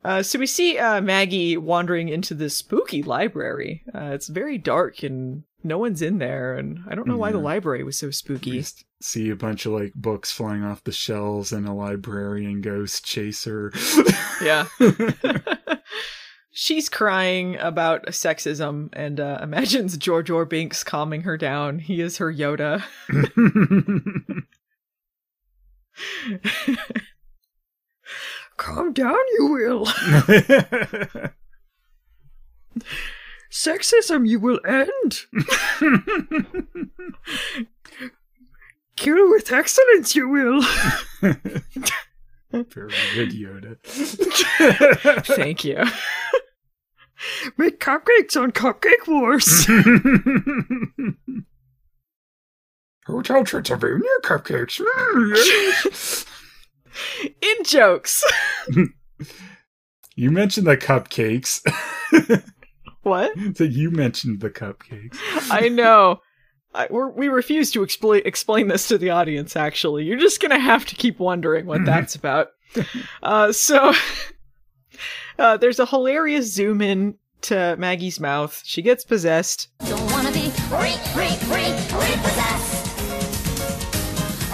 Uh, 0.05 0.25
so 0.25 0.41
we 0.41 0.47
see 0.49 0.77
uh, 0.77 1.01
Maggie 1.01 1.57
wandering 1.57 2.09
into 2.09 2.35
this 2.35 2.57
spooky 2.57 3.01
library. 3.05 3.85
Uh, 3.95 4.11
it's 4.13 4.27
very 4.27 4.59
dark 4.59 5.05
and 5.05 5.45
no 5.63 5.79
one's 5.79 6.03
in 6.03 6.19
there, 6.19 6.57
and 6.57 6.81
I 6.89 6.95
don't 6.97 7.07
know 7.09 7.17
why 7.17 7.31
the 7.33 7.39
library 7.39 7.83
was 7.85 7.97
so 7.99 8.07
We 8.09 8.13
spooky. 8.13 8.59
s- 8.61 8.83
see 9.01 9.31
a 9.31 9.37
bunch 9.37 9.67
of 9.67 9.73
like 9.73 9.93
books 9.95 10.33
flying 10.33 10.65
off 10.65 10.83
the 10.83 10.91
shelves 10.93 11.53
and 11.53 11.67
a 11.69 11.73
librarian 11.73 12.61
ghost 12.61 13.05
chaser. 13.05 13.73
Yeah. 14.43 14.67
She's 16.61 16.89
crying 16.89 17.57
about 17.59 18.07
sexism 18.07 18.89
and 18.93 19.21
uh, 19.21 19.39
imagines 19.43 19.97
George 19.97 20.29
Orbinks 20.29 20.85
calming 20.85 21.21
her 21.21 21.37
down. 21.37 21.79
He 21.79 22.01
is 22.01 22.17
her 22.17 22.35
Yoda. 22.35 22.83
Calm 28.57 28.93
down, 28.93 29.15
you 29.39 29.47
will. 29.47 29.87
Sexism, 33.53 34.27
you 34.29 34.41
will 34.41 34.59
end. 34.67 35.27
Kill 38.97 39.31
with 39.31 39.53
excellence, 39.53 40.17
you 40.17 40.29
will. 40.29 40.61
Very 42.51 42.91
good 43.15 43.31
Yoda. 43.31 43.79
Thank 45.25 45.65
you. 45.65 45.85
Make 47.57 47.81
cupcakes 47.81 48.41
on 48.41 48.53
Cupcake 48.53 49.07
Wars. 49.07 49.67
Hotel 53.07 53.45
Transylvania 53.45 54.09
cupcakes. 54.23 54.81
Mm, 54.81 55.37
yes. 55.37 56.27
In 57.41 57.65
jokes. 57.65 58.23
you 60.15 60.31
mentioned 60.31 60.67
the 60.67 60.77
cupcakes. 60.77 61.61
What? 63.09 63.33
so 63.55 63.65
you 63.65 63.91
mentioned 63.91 64.41
the 64.41 64.51
cupcakes. 64.51 65.17
I 65.51 65.69
know. 65.69 66.21
I, 66.75 66.87
we're, 66.91 67.09
we 67.09 67.29
refuse 67.29 67.71
to 67.73 67.81
expl- 67.81 68.25
explain 68.25 68.69
this 68.69 68.89
to 68.89 68.99
the 68.99 69.11
audience, 69.11 69.57
actually. 69.57 70.05
You're 70.05 70.19
just 70.19 70.41
going 70.41 70.51
to 70.51 70.59
have 70.59 70.85
to 70.87 70.95
keep 70.95 71.19
wondering 71.19 71.65
what 71.65 71.85
that's 71.85 72.15
about. 72.15 72.49
Uh, 73.23 73.53
so, 73.53 73.95
uh, 75.39 75.57
there's 75.57 75.79
a 75.79 75.87
hilarious 75.87 76.53
zoom 76.53 76.81
in 76.81 77.15
to 77.43 77.77
Maggie's 77.79 78.19
mouth. 78.21 78.61
She 78.65 78.83
gets 78.83 79.05
possessed. 79.05 79.69
Don't 79.87 80.11
wanna 80.11 80.33
be 80.33 80.51
re, 80.71 80.95
re, 81.17 81.37
re, 81.49 81.73
repossessed. 81.93 82.85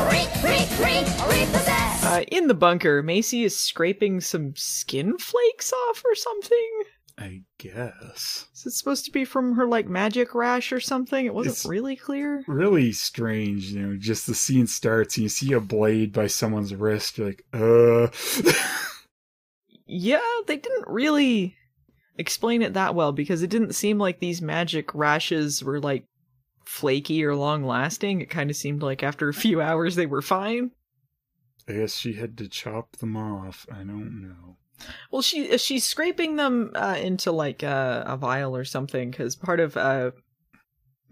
Re, 0.01 0.27
re, 0.43 0.67
re, 0.81 0.99
repossessed. 1.29 2.05
Uh, 2.05 2.25
in 2.31 2.49
the 2.49 2.55
bunker, 2.55 3.03
Macy 3.03 3.45
is 3.45 3.59
scraping 3.59 4.21
some 4.21 4.53
skin 4.57 5.17
flakes 5.19 5.73
off 5.73 6.03
or 6.05 6.15
something. 6.15 6.83
I 7.17 7.43
guess. 7.59 8.47
Is 8.55 8.67
it 8.67 8.73
supposed 8.73 9.05
to 9.05 9.13
be 9.13 9.25
from 9.25 9.55
her, 9.55 9.69
like, 9.69 9.89
magic 9.89 10.35
rash 10.35 10.73
or 10.73 10.81
something? 10.81 11.25
It 11.25 11.33
wasn't 11.33 11.53
It's- 11.55 11.65
really 11.67 11.95
clear. 11.95 12.43
Really 12.49 12.91
strange, 12.93 13.67
you 13.67 13.81
know, 13.81 13.97
just 13.97 14.27
the 14.27 14.35
scene 14.35 14.67
starts 14.67 15.17
and 15.17 15.23
you 15.23 15.29
see 15.29 15.53
a 15.53 15.61
blade 15.61 16.13
by 16.13 16.27
someone's 16.27 16.75
wrist, 16.75 17.17
you're 17.19 17.29
like, 17.29 17.45
uh 17.53 18.09
Yeah, 19.87 20.21
they 20.47 20.57
didn't 20.57 20.89
really 20.89 21.57
explain 22.17 22.63
it 22.63 22.75
that 22.75 22.95
well 22.95 23.13
because 23.13 23.43
it 23.43 23.51
didn't 23.51 23.75
seem 23.75 23.99
like 23.99 24.21
these 24.21 24.41
magic 24.41 24.95
rashes 24.95 25.63
were 25.63 25.81
like 25.81 26.07
flaky 26.65 27.25
or 27.25 27.35
long 27.35 27.65
lasting. 27.65 28.21
It 28.21 28.31
kind 28.31 28.51
of 28.51 28.57
seemed 28.57 28.83
like 28.83 29.03
after 29.03 29.29
a 29.29 29.35
few 29.35 29.61
hours 29.61 29.95
they 29.97 30.07
were 30.07 30.23
fine. 30.23 30.71
I 31.69 31.73
guess 31.73 31.97
she 31.97 32.15
had 32.15 32.37
to 32.39 32.49
chop 32.49 32.97
them 32.97 33.17
off. 33.17 33.67
I 33.71 33.79
don't 33.79 34.23
know. 34.23 34.57
Well, 35.11 35.23
she 35.23 35.57
she's 35.59 35.85
scraping 35.85 36.37
them 36.37 36.73
uh, 36.75 36.97
into 37.01 37.33
like 37.33 37.63
a, 37.63 38.05
a 38.07 38.17
vial 38.17 38.57
or 38.57 38.65
something 38.65 39.11
because 39.11 39.37
part 39.37 39.61
of 39.61 39.77
uh 39.77 40.11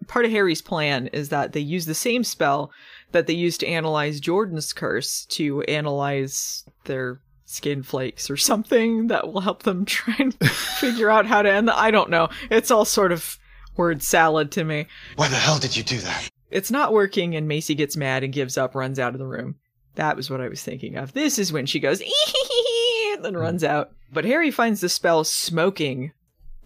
part 0.08 0.24
of 0.24 0.30
Harry's 0.30 0.62
plan 0.62 1.06
is 1.08 1.28
that 1.28 1.52
they 1.52 1.60
use 1.60 1.86
the 1.86 1.94
same 1.94 2.24
spell 2.24 2.70
that 3.12 3.26
they 3.26 3.34
used 3.34 3.60
to 3.60 3.68
analyze 3.68 4.20
Jordan's 4.20 4.72
curse 4.72 5.24
to 5.26 5.62
analyze 5.62 6.64
their 6.84 7.20
skin 7.52 7.82
flakes 7.82 8.30
or 8.30 8.36
something 8.36 9.08
that 9.08 9.32
will 9.32 9.40
help 9.40 9.62
them 9.62 9.84
try 9.86 10.16
and 10.18 10.34
figure 10.78 11.10
out 11.10 11.26
how 11.26 11.42
to 11.42 11.50
end. 11.50 11.68
The, 11.68 11.78
I 11.78 11.90
don't 11.90 12.10
know. 12.10 12.28
It's 12.50 12.70
all 12.70 12.84
sort 12.84 13.12
of 13.12 13.38
word 13.76 14.02
salad 14.02 14.50
to 14.52 14.64
me. 14.64 14.86
Why 15.16 15.28
the 15.28 15.36
hell 15.36 15.58
did 15.58 15.76
you 15.76 15.82
do 15.82 15.98
that? 15.98 16.28
It's 16.50 16.70
not 16.70 16.92
working, 16.92 17.34
and 17.34 17.48
Macy 17.48 17.74
gets 17.74 17.96
mad 17.96 18.22
and 18.22 18.32
gives 18.32 18.58
up, 18.58 18.74
runs 18.74 18.98
out 18.98 19.14
of 19.14 19.18
the 19.18 19.26
room. 19.26 19.56
That 19.94 20.16
was 20.16 20.30
what 20.30 20.40
I 20.40 20.48
was 20.48 20.62
thinking 20.62 20.96
of. 20.96 21.12
This 21.12 21.38
is 21.38 21.52
when 21.52 21.66
she 21.66 21.80
goes, 21.80 22.00
and 23.14 23.24
then 23.24 23.34
hmm. 23.34 23.40
runs 23.40 23.64
out. 23.64 23.92
But 24.12 24.24
Harry 24.26 24.50
finds 24.50 24.80
the 24.80 24.88
spell 24.88 25.24
smoking. 25.24 26.12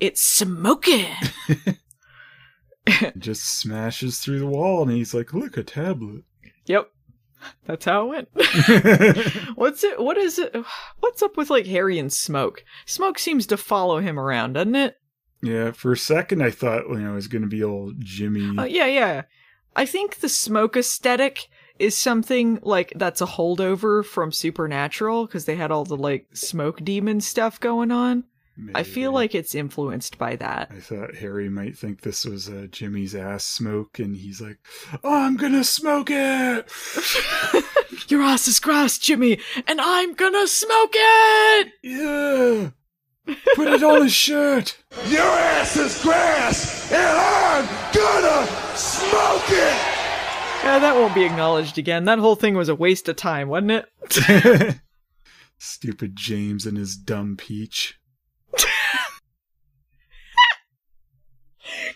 It's 0.00 0.22
smoking. 0.22 1.06
It 2.86 3.14
just 3.18 3.58
smashes 3.58 4.18
through 4.18 4.40
the 4.40 4.46
wall 4.46 4.82
and 4.82 4.90
he's 4.90 5.14
like, 5.14 5.32
look, 5.32 5.56
a 5.56 5.62
tablet. 5.62 6.22
yep, 6.66 6.90
that's 7.66 7.84
how 7.84 8.12
it 8.12 8.28
went. 8.34 9.54
What's 9.56 9.84
it? 9.84 10.00
What 10.00 10.16
is 10.16 10.38
it? 10.38 10.54
What's 11.00 11.22
up 11.22 11.36
with 11.36 11.50
like 11.50 11.66
Harry 11.66 11.98
and 11.98 12.12
Smoke? 12.12 12.64
Smoke 12.84 13.18
seems 13.18 13.46
to 13.46 13.56
follow 13.56 14.00
him 14.00 14.18
around, 14.18 14.54
doesn't 14.54 14.76
it? 14.76 14.96
yeah, 15.42 15.70
for 15.70 15.92
a 15.92 15.96
second 15.96 16.42
I 16.42 16.50
thought, 16.50 16.88
you 16.88 16.98
know, 16.98 17.12
it 17.12 17.14
was 17.14 17.28
going 17.28 17.42
to 17.42 17.48
be 17.48 17.62
old 17.62 17.94
Jimmy. 18.00 18.56
Uh, 18.56 18.64
yeah, 18.64 18.86
yeah. 18.86 19.22
I 19.74 19.86
think 19.86 20.16
the 20.16 20.28
smoke 20.28 20.76
aesthetic 20.76 21.48
is 21.78 21.96
something 21.96 22.58
like 22.62 22.92
that's 22.96 23.20
a 23.20 23.26
holdover 23.26 24.04
from 24.04 24.32
Supernatural 24.32 25.26
because 25.26 25.44
they 25.44 25.56
had 25.56 25.70
all 25.70 25.84
the 25.84 25.96
like 25.96 26.28
smoke 26.34 26.82
demon 26.82 27.20
stuff 27.20 27.60
going 27.60 27.90
on. 27.90 28.24
I 28.74 28.84
feel 28.84 29.12
like 29.12 29.34
it's 29.34 29.54
influenced 29.54 30.16
by 30.16 30.36
that. 30.36 30.70
I 30.70 30.80
thought 30.80 31.16
Harry 31.16 31.50
might 31.50 31.76
think 31.76 32.00
this 32.00 32.24
was 32.24 32.48
uh, 32.48 32.68
Jimmy's 32.70 33.14
ass 33.14 33.44
smoke, 33.44 33.98
and 33.98 34.16
he's 34.16 34.40
like, 34.40 34.58
oh, 35.04 35.24
I'm 35.24 35.36
gonna 35.36 35.64
smoke 35.64 36.08
it! 36.10 36.70
Your 38.08 38.22
ass 38.22 38.48
is 38.48 38.58
grass, 38.58 38.98
Jimmy, 38.98 39.40
and 39.66 39.80
I'm 39.80 40.14
gonna 40.14 40.46
smoke 40.46 40.94
it! 40.94 41.72
Yeah! 41.82 42.70
Put 43.54 43.68
it 43.68 43.82
on 43.82 44.02
his 44.02 44.14
shirt! 44.14 44.78
Your 45.08 45.20
ass 45.20 45.76
is 45.76 46.02
grass, 46.02 46.90
and 46.90 47.18
I'm 47.18 47.66
gonna 47.92 48.46
smoke 48.74 49.50
it! 49.50 49.96
Yeah, 50.64 50.78
that 50.78 50.96
won't 50.96 51.14
be 51.14 51.24
acknowledged 51.24 51.76
again. 51.76 52.06
That 52.06 52.18
whole 52.18 52.36
thing 52.36 52.54
was 52.56 52.68
a 52.70 52.74
waste 52.74 53.08
of 53.08 53.16
time, 53.16 53.48
wasn't 53.48 53.84
it? 54.10 54.80
Stupid 55.58 56.16
James 56.16 56.64
and 56.66 56.76
his 56.76 56.96
dumb 56.96 57.36
peach. 57.36 57.98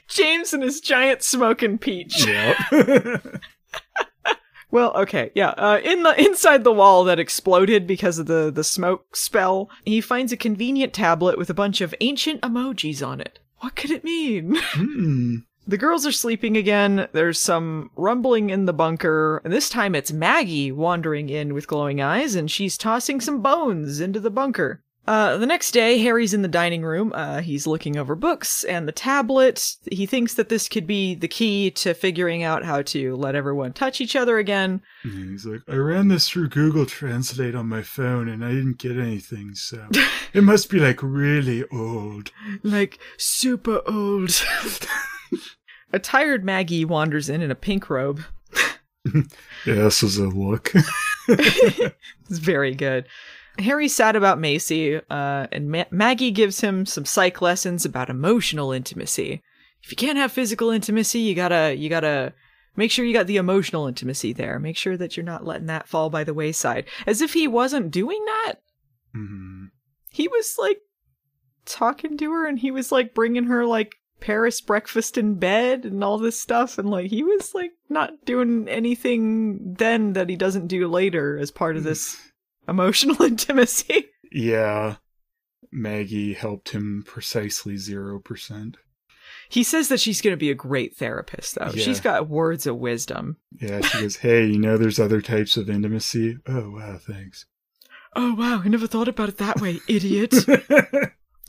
James 0.09 0.53
and 0.53 0.63
his 0.63 0.81
giant 0.81 1.23
smoking 1.23 1.79
peach. 1.79 2.27
Yep. 2.27 3.37
Well, 4.73 4.93
okay, 4.99 5.33
yeah. 5.35 5.51
Uh, 5.51 5.81
in 5.83 6.05
the 6.05 6.19
inside 6.23 6.63
the 6.63 6.73
wall 6.73 7.05
that 7.05 7.19
exploded 7.19 7.87
because 7.87 8.19
of 8.19 8.27
the 8.27 8.53
the 8.55 8.65
smoke 8.65 9.17
spell, 9.17 9.69
he 9.85 10.01
finds 10.01 10.33
a 10.33 10.37
convenient 10.37 10.93
tablet 10.93 11.39
with 11.39 11.51
a 11.51 11.55
bunch 11.55 11.81
of 11.81 11.95
ancient 12.01 12.41
emojis 12.43 13.05
on 13.07 13.21
it. 13.21 13.41
What 13.59 13.77
could 13.77 13.91
it 13.91 14.05
mean? 14.05 14.57
Hmm. 14.73 15.37
The 15.67 15.79
girls 15.79 16.05
are 16.05 16.13
sleeping 16.13 16.57
again. 16.57 17.07
There's 17.13 17.39
some 17.39 17.91
rumbling 17.95 18.51
in 18.51 18.65
the 18.65 18.73
bunker. 18.73 19.41
And 19.45 19.53
this 19.53 19.69
time 19.69 19.95
it's 19.95 20.11
Maggie 20.11 20.73
wandering 20.73 21.29
in 21.29 21.55
with 21.55 21.69
glowing 21.69 22.01
eyes, 22.01 22.35
and 22.35 22.51
she's 22.51 22.79
tossing 22.79 23.21
some 23.21 23.41
bones 23.41 24.01
into 24.01 24.19
the 24.19 24.31
bunker. 24.31 24.83
Uh, 25.07 25.37
the 25.39 25.47
next 25.47 25.73
day, 25.73 25.99
Harry's 25.99 26.35
in 26.35 26.43
the 26.43 26.49
dining 26.49 26.83
room. 26.83 27.13
Uh, 27.15 27.41
he's 27.41 27.67
looking 27.67 27.97
over 27.97 28.15
books 28.15 28.63
and 28.65 28.87
the 28.87 28.93
tablet. 28.93 29.77
He 29.91 30.07
thinks 30.07 30.35
that 30.35 30.51
this 30.51 30.69
could 30.69 30.87
be 30.87 31.15
the 31.15 31.27
key 31.27 31.71
to 31.73 31.95
figuring 31.95 32.43
out 32.43 32.65
how 32.65 32.83
to 32.83 33.17
let 33.17 33.35
everyone 33.35 33.73
touch 33.73 34.01
each 34.01 34.15
other 34.15 34.39
again. 34.39 34.83
He's 35.03 35.47
like, 35.47 35.63
I 35.69 35.77
ran 35.77 36.09
this 36.09 36.29
through 36.29 36.51
Google 36.51 36.87
Translate 36.87 37.55
on 37.55 37.67
my 37.67 37.83
phone 37.83 38.29
and 38.29 38.45
I 38.45 38.51
didn't 38.51 38.79
get 38.79 38.99
anything, 38.99 39.55
so 39.55 39.85
it 40.33 40.45
must 40.45 40.71
be 40.71 40.79
like 40.79 41.03
really 41.03 41.65
old. 41.73 42.31
Like, 42.63 42.99
super 43.17 43.81
old. 43.89 44.45
a 45.93 45.99
tired 45.99 46.45
Maggie 46.45 46.85
wanders 46.85 47.29
in 47.29 47.43
in 47.43 47.51
a 47.51 47.57
pink 47.57 47.91
robe. 47.91 48.21
Yeah, 49.67 49.77
this 49.85 50.03
was 50.03 50.19
a 50.19 50.29
look. 50.29 50.73
It's 51.27 52.39
very 52.39 52.75
good. 52.75 53.07
Harry's 53.63 53.95
sad 53.95 54.17
about 54.17 54.39
Macy, 54.39 54.97
uh, 54.97 55.47
and 55.53 55.71
Ma- 55.71 55.85
Maggie 55.91 56.31
gives 56.31 56.61
him 56.61 56.87
some 56.87 57.05
psych 57.05 57.41
lessons 57.43 57.85
about 57.85 58.11
emotional 58.11 58.73
intimacy. 58.73 59.43
If 59.83 59.91
you 59.91 59.97
can't 59.97 60.19
have 60.19 60.33
physical 60.33 60.71
intimacy, 60.71 61.21
you 61.21 61.35
gotta, 61.35 61.75
you 61.75 61.89
gotta 61.89 62.35
make 62.77 62.91
sure 62.91 63.05
you 63.05 63.13
got 63.13 63.27
the 63.27 63.39
emotional 63.39 63.87
intimacy 63.87 64.33
there. 64.33 64.59
Make 64.59 64.77
sure 64.77 64.97
that 64.97 65.17
you're 65.17 65.25
not 65.25 65.45
letting 65.45 65.67
that 65.67 65.89
fall 65.89 66.11
by 66.11 66.25
the 66.25 66.35
wayside. 66.35 66.87
As 67.07 67.21
if 67.21 67.33
he 67.33 67.49
wasn't 67.49 67.91
doing 67.91 68.25
that. 68.27 68.55
Mhm. 69.17 69.71
He 70.11 70.29
was 70.29 70.57
like 70.59 70.79
talking 71.65 72.17
to 72.19 72.33
her 72.33 72.47
and 72.47 72.59
he 72.59 72.71
was 72.71 72.93
like 72.93 73.15
bringing 73.15 73.45
her 73.45 73.67
like 73.67 73.97
Paris 74.21 74.61
breakfast 74.61 75.17
in 75.17 75.35
bed 75.35 75.85
and 75.85 76.05
all 76.05 76.19
this 76.19 76.41
stuff. 76.41 76.79
And 76.79 76.91
like 76.91 77.11
he 77.11 77.23
was 77.23 77.55
like 77.55 77.73
not 77.89 78.25
doing 78.25 78.69
anything 78.69 79.75
then 79.79 80.13
that 80.13 80.29
he 80.29 80.37
doesn't 80.37 80.67
do 80.69 80.87
later 80.89 81.39
as 81.39 81.51
part 81.51 81.77
of 81.77 81.85
this 81.85 82.30
emotional 82.71 83.21
intimacy. 83.23 84.07
Yeah. 84.33 84.97
Maggie 85.73 86.33
helped 86.35 86.71
him 86.71 87.03
precisely 87.07 87.75
0%. 87.75 88.77
He 89.49 89.63
says 89.65 89.89
that 89.89 90.01
she's 90.01 90.21
going 90.21 90.33
to 90.33 90.37
be 90.41 90.51
a 90.51 90.55
great 90.55 90.97
therapist, 90.97 91.57
though. 91.57 91.71
Yeah. 91.75 91.83
She's 91.83 92.01
got 92.01 92.29
words 92.29 92.67
of 92.67 92.77
wisdom. 92.77 93.37
Yeah, 93.61 93.81
she 93.81 94.01
goes, 94.01 94.17
Hey, 94.17 94.47
you 94.47 94.59
know 94.59 94.77
there's 94.77 95.01
other 95.01 95.21
types 95.21 95.57
of 95.57 95.69
intimacy? 95.69 96.39
Oh, 96.47 96.71
wow, 96.71 96.99
thanks. 96.99 97.47
Oh, 98.17 98.35
wow. 98.35 98.63
I 98.65 98.69
never 98.69 98.87
thought 98.87 99.09
about 99.09 99.29
it 99.29 99.39
that 99.39 99.61
way, 99.61 99.81
idiot. 99.89 100.35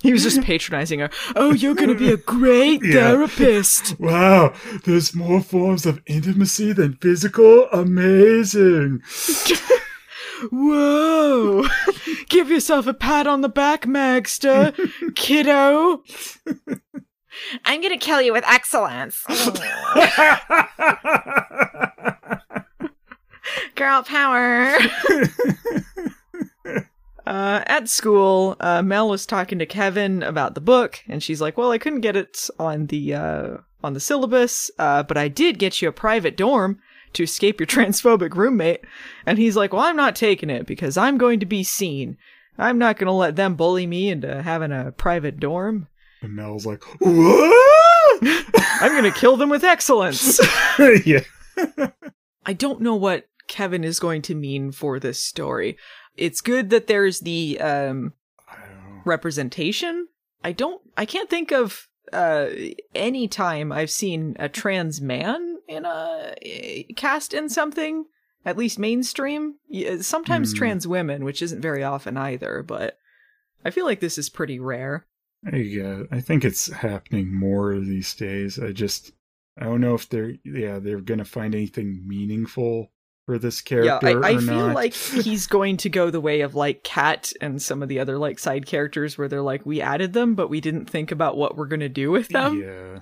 he 0.02 0.12
was 0.12 0.24
just 0.24 0.42
patronizing 0.42 1.00
her. 1.00 1.10
Oh, 1.36 1.54
you're 1.54 1.76
going 1.76 1.90
to 1.90 1.96
be 1.96 2.12
a 2.12 2.18
great 2.18 2.84
Yeah. 2.84 2.94
therapist. 2.94 3.96
Wow, 4.00 4.54
there's 4.86 5.14
more 5.16 5.42
forms 5.42 5.86
of 5.86 6.02
intimacy 6.08 6.74
than 6.74 6.94
physical? 7.02 7.68
Amazing. 7.72 9.02
Whoa. 10.50 11.66
Give 12.30 12.50
yourself 12.50 12.88
a 12.88 12.94
pat 12.94 13.28
on 13.28 13.42
the 13.42 13.50
back, 13.50 13.86
Magster, 13.86 14.74
kiddo. 15.16 16.04
I'm 17.66 17.82
to 17.82 17.98
kill 17.98 18.22
you 18.22 18.34
with 18.34 18.46
excellence. 18.48 19.24
Girl 23.76 24.04
power. 24.04 24.78
Uh, 27.24 27.64
at 27.68 27.88
school, 27.88 28.58
uh, 28.60 28.82
Mel 28.82 29.08
was 29.08 29.28
talking 29.28 29.60
to 29.60 29.66
Kevin 29.66 30.24
about 30.24 30.56
the 30.56 30.60
book, 30.60 31.02
and 31.08 31.22
she's 31.22 31.40
like, 31.40 31.56
"Well, 31.56 31.72
I 31.72 31.78
couldn't 31.78 32.02
get 32.02 32.16
it 32.16 32.50
on 32.58 32.88
the 32.88 33.14
uh, 33.14 33.58
on 33.84 33.94
the 33.94 34.00
syllabus, 34.00 34.72
uh, 34.80 35.04
but 35.04 35.18
I 35.18 35.28
did 35.28 35.60
get 35.60 35.82
you 35.82 35.88
a 35.88 35.94
private 35.94 36.36
dorm 36.36 36.80
to 37.14 37.24
escape 37.24 37.60
your 37.60 37.68
transphobic 37.68 38.36
roommate." 38.36 38.82
And 39.26 39.38
he's 39.38 39.56
like, 39.56 39.74
"Well, 39.74 39.84
I'm 39.84 39.96
not 39.96 40.16
taking 40.16 40.50
it 40.50 40.66
because 40.66 40.98
I'm 40.98 41.18
going 41.18 41.40
to 41.40 41.46
be 41.46 41.64
seen. 41.64 42.18
I'm 42.58 42.78
not 42.78 42.98
going 42.98 43.08
to 43.08 43.14
let 43.14 43.36
them 43.36 43.56
bully 43.56 43.88
me 43.88 44.10
into 44.10 44.42
having 44.42 44.72
a 44.72 44.92
private 44.92 45.40
dorm. 45.40 45.88
And 46.22 46.36
Mel's 46.36 46.66
like? 46.66 46.84
I'm 47.02 48.92
going 48.92 49.12
to 49.12 49.20
kill 49.20 49.38
them 49.38 49.50
with 49.50 49.64
excellence." 49.64 50.40
yeah. 51.06 51.22
I 52.46 52.54
don't 52.54 52.82
know 52.82 52.96
what 52.96 53.26
Kevin 53.48 53.84
is 53.84 54.00
going 54.00 54.22
to 54.24 54.36
mean 54.36 54.72
for 54.72 55.00
this 55.00 55.20
story. 55.20 55.78
It's 56.16 56.42
good 56.42 56.70
that 56.70 56.88
there's 56.88 57.20
the 57.20 57.60
um 57.60 58.14
I 58.48 58.58
representation. 59.06 60.08
I 60.44 60.52
don't 60.52 60.82
I 60.98 61.06
can't 61.06 61.30
think 61.30 61.52
of 61.52 61.88
uh 62.14 62.48
any 62.96 63.28
time 63.28 63.72
I've 63.72 63.92
seen 63.92 64.36
a 64.40 64.50
trans 64.50 65.00
man 65.02 65.58
in 65.68 65.86
a 65.86 66.34
eh, 66.42 66.84
cast 66.96 67.34
in 67.34 67.50
something 67.50 68.06
at 68.46 68.58
least 68.58 68.80
mainstream. 68.80 69.56
Sometimes 70.02 70.52
Hmm. 70.52 70.58
trans 70.58 70.88
women, 70.88 71.24
which 71.24 71.42
isn't 71.42 71.62
very 71.62 71.84
often 71.84 72.18
either, 72.18 72.64
but 72.64 72.98
I 73.64 73.70
feel 73.70 73.86
like 73.86 74.00
this 74.00 74.18
is 74.18 74.30
pretty 74.30 74.60
rare. 74.60 75.06
Yeah, 75.54 76.04
I 76.12 76.22
think 76.22 76.44
it's 76.44 76.72
happening 76.72 77.34
more 77.34 77.80
these 77.80 78.14
days. 78.16 78.60
I 78.60 78.72
just, 78.72 79.12
I 79.58 79.66
don't 79.66 79.82
know 79.82 79.94
if 79.96 80.10
they're, 80.10 80.34
yeah, 80.44 80.80
they're 80.80 81.02
gonna 81.02 81.26
find 81.26 81.54
anything 81.56 82.04
meaningful 82.08 82.92
for 83.32 83.40
this 83.40 83.62
Yeah, 83.72 84.00
character 84.00 84.24
I, 84.26 84.32
I 84.32 84.34
or 84.36 84.42
feel 84.42 84.68
not. 84.68 84.76
like 84.76 84.94
he's 84.94 85.48
going 85.48 85.78
to 85.78 85.90
go 85.90 86.10
the 86.10 86.20
way 86.20 86.42
of 86.42 86.54
like 86.54 86.84
Kat 86.84 87.32
and 87.40 87.62
some 87.62 87.82
of 87.82 87.88
the 87.88 88.00
other 88.00 88.18
like 88.18 88.40
side 88.40 88.66
characters 88.66 89.18
where 89.18 89.30
they're 89.30 89.42
like, 89.42 89.66
we 89.66 89.80
added 89.80 90.12
them, 90.12 90.36
but 90.36 90.50
we 90.50 90.60
didn't 90.60 90.90
think 90.90 91.12
about 91.12 91.38
what 91.38 91.56
we're 91.56 91.68
gonna 91.68 91.88
do 91.88 92.12
with 92.12 92.28
them. 92.28 92.62
yeah, 92.62 93.00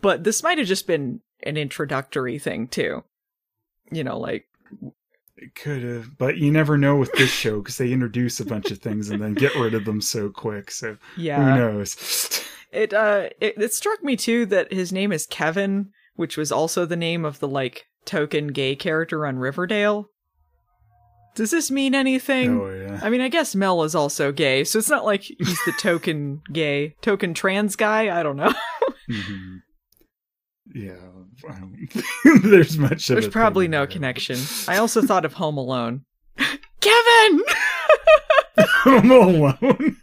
But 0.00 0.24
this 0.24 0.42
might 0.42 0.56
have 0.58 0.66
just 0.66 0.86
been 0.86 1.20
an 1.42 1.56
introductory 1.58 2.38
thing 2.38 2.68
too. 2.68 3.04
You 3.90 4.02
know, 4.04 4.18
like 4.18 4.46
it 5.36 5.54
could 5.54 5.82
have, 5.82 6.16
but 6.16 6.38
you 6.38 6.50
never 6.50 6.78
know 6.78 6.96
with 6.96 7.12
this 7.12 7.30
show 7.30 7.58
because 7.58 7.76
they 7.78 7.92
introduce 7.92 8.40
a 8.40 8.44
bunch 8.46 8.70
of 8.70 8.78
things 8.78 9.10
and 9.10 9.20
then 9.22 9.34
get 9.34 9.54
rid 9.56 9.74
of 9.74 9.84
them 9.84 10.00
so 10.00 10.30
quick. 10.30 10.70
So 10.70 10.96
yeah, 11.16 11.54
who 11.54 11.60
knows? 11.60 12.44
it 12.72 12.92
uh 12.94 13.28
it, 13.40 13.54
it 13.58 13.72
struck 13.74 14.02
me 14.02 14.16
too 14.16 14.46
that 14.46 14.72
his 14.72 14.90
name 14.90 15.12
is 15.12 15.26
Kevin, 15.26 15.90
which 16.16 16.36
was 16.36 16.50
also 16.50 16.84
the 16.86 16.96
name 16.96 17.24
of 17.24 17.38
the 17.40 17.48
like 17.48 17.86
token 18.08 18.48
gay 18.48 18.74
character 18.74 19.26
on 19.26 19.38
Riverdale. 19.38 20.08
Does 21.36 21.50
this 21.52 21.70
mean 21.70 21.94
anything? 21.94 22.58
oh 22.60 22.68
yeah, 22.68 22.98
I 23.02 23.10
mean, 23.10 23.20
I 23.20 23.28
guess 23.28 23.54
Mel 23.54 23.84
is 23.84 23.94
also 23.94 24.32
gay, 24.32 24.64
so 24.64 24.78
it's 24.80 24.88
not 24.90 25.04
like 25.04 25.22
he's 25.22 25.64
the 25.66 25.72
token 25.78 26.40
gay, 26.52 26.94
token 27.02 27.34
trans 27.34 27.76
guy. 27.76 28.18
I 28.18 28.22
don't 28.22 28.36
know. 28.36 28.52
Mhm. 29.10 29.60
yeah. 30.74 30.96
I 31.48 31.60
don't 31.60 31.74
think 31.74 32.04
there's 32.42 32.76
much 32.76 33.08
of 33.08 33.14
There's 33.14 33.28
probably 33.28 33.68
no 33.68 33.78
there. 33.80 33.86
connection. 33.86 34.36
I 34.66 34.76
also 34.78 35.00
thought 35.00 35.24
of 35.24 35.32
Home 35.34 35.56
Alone. 35.56 36.02
Kevin! 36.80 37.42
Home 38.58 39.10
Alone. 39.10 39.96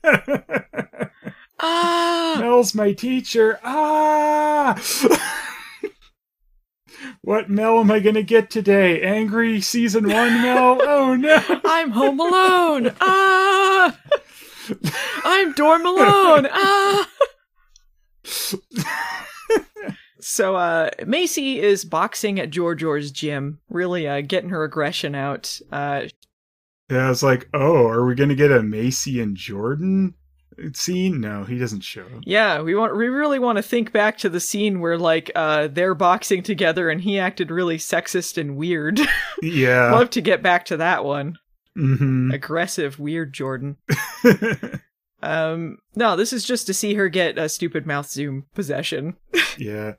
Ah! 1.60 2.38
Mel's 2.40 2.74
my 2.74 2.94
teacher. 2.94 3.60
Ah! 3.64 4.76
What 7.22 7.50
Mel 7.50 7.80
am 7.80 7.92
I 7.92 8.00
gonna 8.00 8.24
get 8.24 8.50
today? 8.50 9.02
Angry 9.02 9.62
season 9.62 10.08
one 10.10 10.42
Mel? 10.42 10.80
Oh 10.88 11.16
no! 11.16 11.42
I'm 11.64 11.92
home 11.92 12.20
alone. 12.20 12.94
Ah! 13.00 13.98
I'm 15.24 15.54
dorm 15.54 15.86
alone. 15.86 16.48
Ah! 16.52 17.10
so 20.20 20.56
uh 20.56 20.90
Macy 21.06 21.60
is 21.60 21.86
boxing 21.86 22.40
at 22.40 22.50
George 22.50 22.80
George's 22.80 23.12
gym, 23.12 23.60
really 23.70 24.08
uh 24.08 24.22
getting 24.22 24.50
her 24.50 24.64
aggression 24.64 25.16
out. 25.16 25.60
Uh 25.72 26.04
Yeah, 26.90 27.06
I 27.08 27.10
was 27.10 27.24
like, 27.24 27.48
oh, 27.54 27.88
are 27.88 28.06
we 28.06 28.16
gonna 28.16 28.36
get 28.36 28.52
a 28.52 28.64
Macy 28.64 29.22
and 29.22 29.36
Jordan 29.36 30.16
scene? 30.74 31.20
No, 31.22 31.44
he 31.44 31.58
doesn't 31.58 31.82
show 31.82 32.04
up. 32.04 32.24
yeah, 32.24 32.62
we 32.62 32.76
want 32.76 32.96
we 32.96 33.08
really 33.08 33.40
want 33.40 33.58
to 33.58 33.62
think 33.64 33.92
back 33.92 34.18
to 34.20 34.30
the 34.30 34.40
scene 34.40 34.80
where 34.80 34.98
like 34.98 35.32
uh 35.36 35.68
they're 35.68 35.96
boxing 35.96 36.44
together 36.44 36.90
and 36.90 37.02
he 37.02 37.20
acted 37.20 37.52
really 37.52 37.78
sexist 37.78 38.38
and 38.38 38.56
weird. 38.58 39.00
Yeah. 39.42 39.92
Love 39.92 40.10
to 40.12 40.22
get 40.22 40.42
back 40.42 40.66
to 40.66 40.78
that 40.78 41.04
one. 41.04 41.38
Mm-hmm. 41.78 42.32
Aggressive, 42.32 42.98
weird 43.00 43.34
Jordan. 43.34 43.78
Um 45.22 45.80
no, 45.96 46.16
this 46.16 46.32
is 46.34 46.46
just 46.46 46.68
to 46.68 46.74
see 46.74 46.94
her 46.96 47.10
get 47.10 47.38
a 47.38 47.50
stupid 47.50 47.86
mouth 47.88 48.08
zoom 48.10 48.46
possession. 48.54 49.16
yeah. 49.58 49.94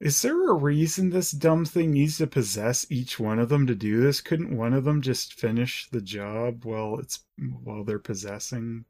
Is 0.00 0.22
there 0.22 0.48
a 0.48 0.54
reason 0.54 1.10
this 1.10 1.32
dumb 1.32 1.64
thing 1.64 1.90
needs 1.90 2.18
to 2.18 2.26
possess 2.26 2.86
each 2.88 3.18
one 3.18 3.38
of 3.40 3.48
them 3.48 3.66
to 3.66 3.74
do 3.74 4.00
this? 4.00 4.20
Couldn't 4.20 4.56
one 4.56 4.72
of 4.72 4.84
them 4.84 5.02
just 5.02 5.34
finish 5.34 5.88
the 5.90 6.00
job 6.00 6.64
while 6.64 6.98
it's 6.98 7.20
while 7.64 7.84
they're 7.84 7.98
possessing 7.98 8.84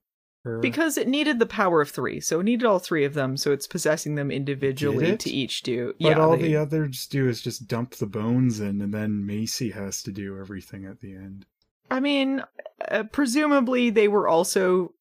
her? 0.45 0.59
Because 0.61 0.97
it 0.97 1.09
needed 1.09 1.39
the 1.39 1.47
power 1.47 1.81
of 1.81 1.91
three, 1.91 2.21
so 2.21 2.41
it 2.41 2.45
needed 2.45 2.65
all 2.67 2.79
three 2.79 3.05
of 3.05 3.15
them, 3.15 3.37
so 3.37 3.53
it's 3.53 3.67
possessing 3.67 4.15
them 4.15 4.31
individually 4.31 5.17
to 5.17 5.31
each 5.31 5.63
do. 5.63 5.95
But 6.01 6.09
yeah, 6.11 6.19
all 6.21 6.37
they- 6.37 6.43
the 6.49 6.57
others 6.57 7.07
do 7.07 7.29
is 7.29 7.41
just 7.43 7.67
dump 7.69 7.97
the 7.97 8.07
bones 8.07 8.61
in, 8.61 8.81
and 8.81 8.93
then 8.95 9.27
Macy 9.27 9.71
has 9.71 10.03
to 10.05 10.13
do 10.13 10.39
everything 10.41 10.85
at 10.85 11.01
the 11.01 11.15
end. 11.15 11.47
I 11.91 12.01
mean, 12.01 12.43
uh, 12.91 13.05
presumably 13.05 13.91
they 13.91 14.09
were 14.09 14.29
also 14.29 14.93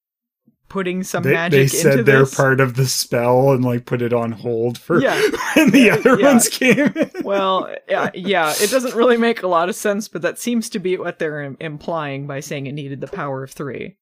putting 0.70 1.02
some 1.02 1.24
They, 1.24 1.32
magic 1.34 1.60
they 1.60 1.68
said 1.68 2.06
they're 2.06 2.20
this. 2.22 2.36
part 2.36 2.60
of 2.60 2.76
the 2.76 2.88
spell 2.88 3.52
and 3.52 3.64
like 3.64 3.86
put 3.86 4.02
it 4.02 4.12
on 4.12 4.34
hold 4.34 4.78
for 4.78 5.02
Yeah. 5.02 5.16
when 5.56 5.72
the 5.72 5.92
other 5.92 6.20
Yeah. 6.20 6.28
ones 6.28 6.50
came 6.50 6.94
well, 7.24 7.74
yeah, 7.90 8.10
yeah, 8.14 8.54
it 8.60 8.70
doesn't 8.70 8.94
really 8.96 9.16
make 9.16 9.44
a 9.44 9.48
lot 9.48 9.70
of 9.70 9.76
sense, 9.76 10.10
but 10.10 10.22
that 10.24 10.38
seems 10.40 10.70
to 10.72 10.80
be 10.80 10.98
what 10.98 11.20
they're 11.20 11.42
im- 11.42 11.58
implying 11.62 12.28
by 12.28 12.42
saying 12.42 12.68
it 12.68 12.74
needed 12.74 13.00
the 13.00 13.08
power 13.08 13.44
of 13.44 13.52
three. 13.52 13.96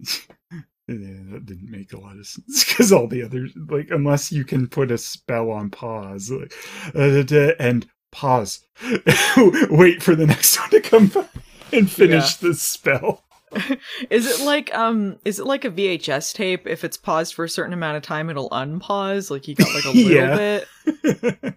Yeah, 0.00 1.20
that 1.32 1.44
didn't 1.44 1.70
make 1.70 1.92
a 1.92 2.00
lot 2.00 2.16
of 2.16 2.26
sense 2.26 2.64
because 2.64 2.92
all 2.92 3.08
the 3.08 3.22
others, 3.22 3.52
like, 3.68 3.90
unless 3.90 4.32
you 4.32 4.42
can 4.42 4.66
put 4.68 4.90
a 4.90 4.96
spell 4.96 5.50
on 5.50 5.68
pause, 5.68 6.30
like, 6.30 6.52
uh, 6.94 7.52
and 7.60 7.86
pause, 8.10 8.60
wait 9.70 10.02
for 10.02 10.14
the 10.14 10.26
next 10.26 10.58
one 10.58 10.70
to 10.70 10.80
come 10.80 11.08
back 11.08 11.28
and 11.74 11.90
finish 11.90 12.36
the 12.36 12.54
spell. 12.54 13.24
Is 14.10 14.26
it 14.26 14.44
like 14.44 14.74
um 14.74 15.18
is 15.24 15.38
it 15.38 15.46
like 15.46 15.64
a 15.64 15.70
VHS 15.70 16.34
tape? 16.34 16.66
If 16.66 16.84
it's 16.84 16.98
paused 16.98 17.32
for 17.32 17.46
a 17.46 17.48
certain 17.48 17.72
amount 17.72 17.96
of 17.96 18.02
time, 18.02 18.28
it'll 18.28 18.50
unpause. 18.50 19.30
Like 19.30 19.48
you 19.48 19.54
got 19.54 19.72
like 19.74 19.84
a 19.84 19.90
little 19.96 20.12
Yeah. 20.12 21.50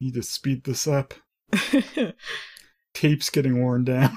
Need 0.00 0.14
to 0.14 0.22
speed 0.24 0.64
this 0.64 0.88
up. 0.88 1.14
Tape's 2.94 3.30
getting 3.30 3.62
worn 3.62 3.84
down. 3.84 4.16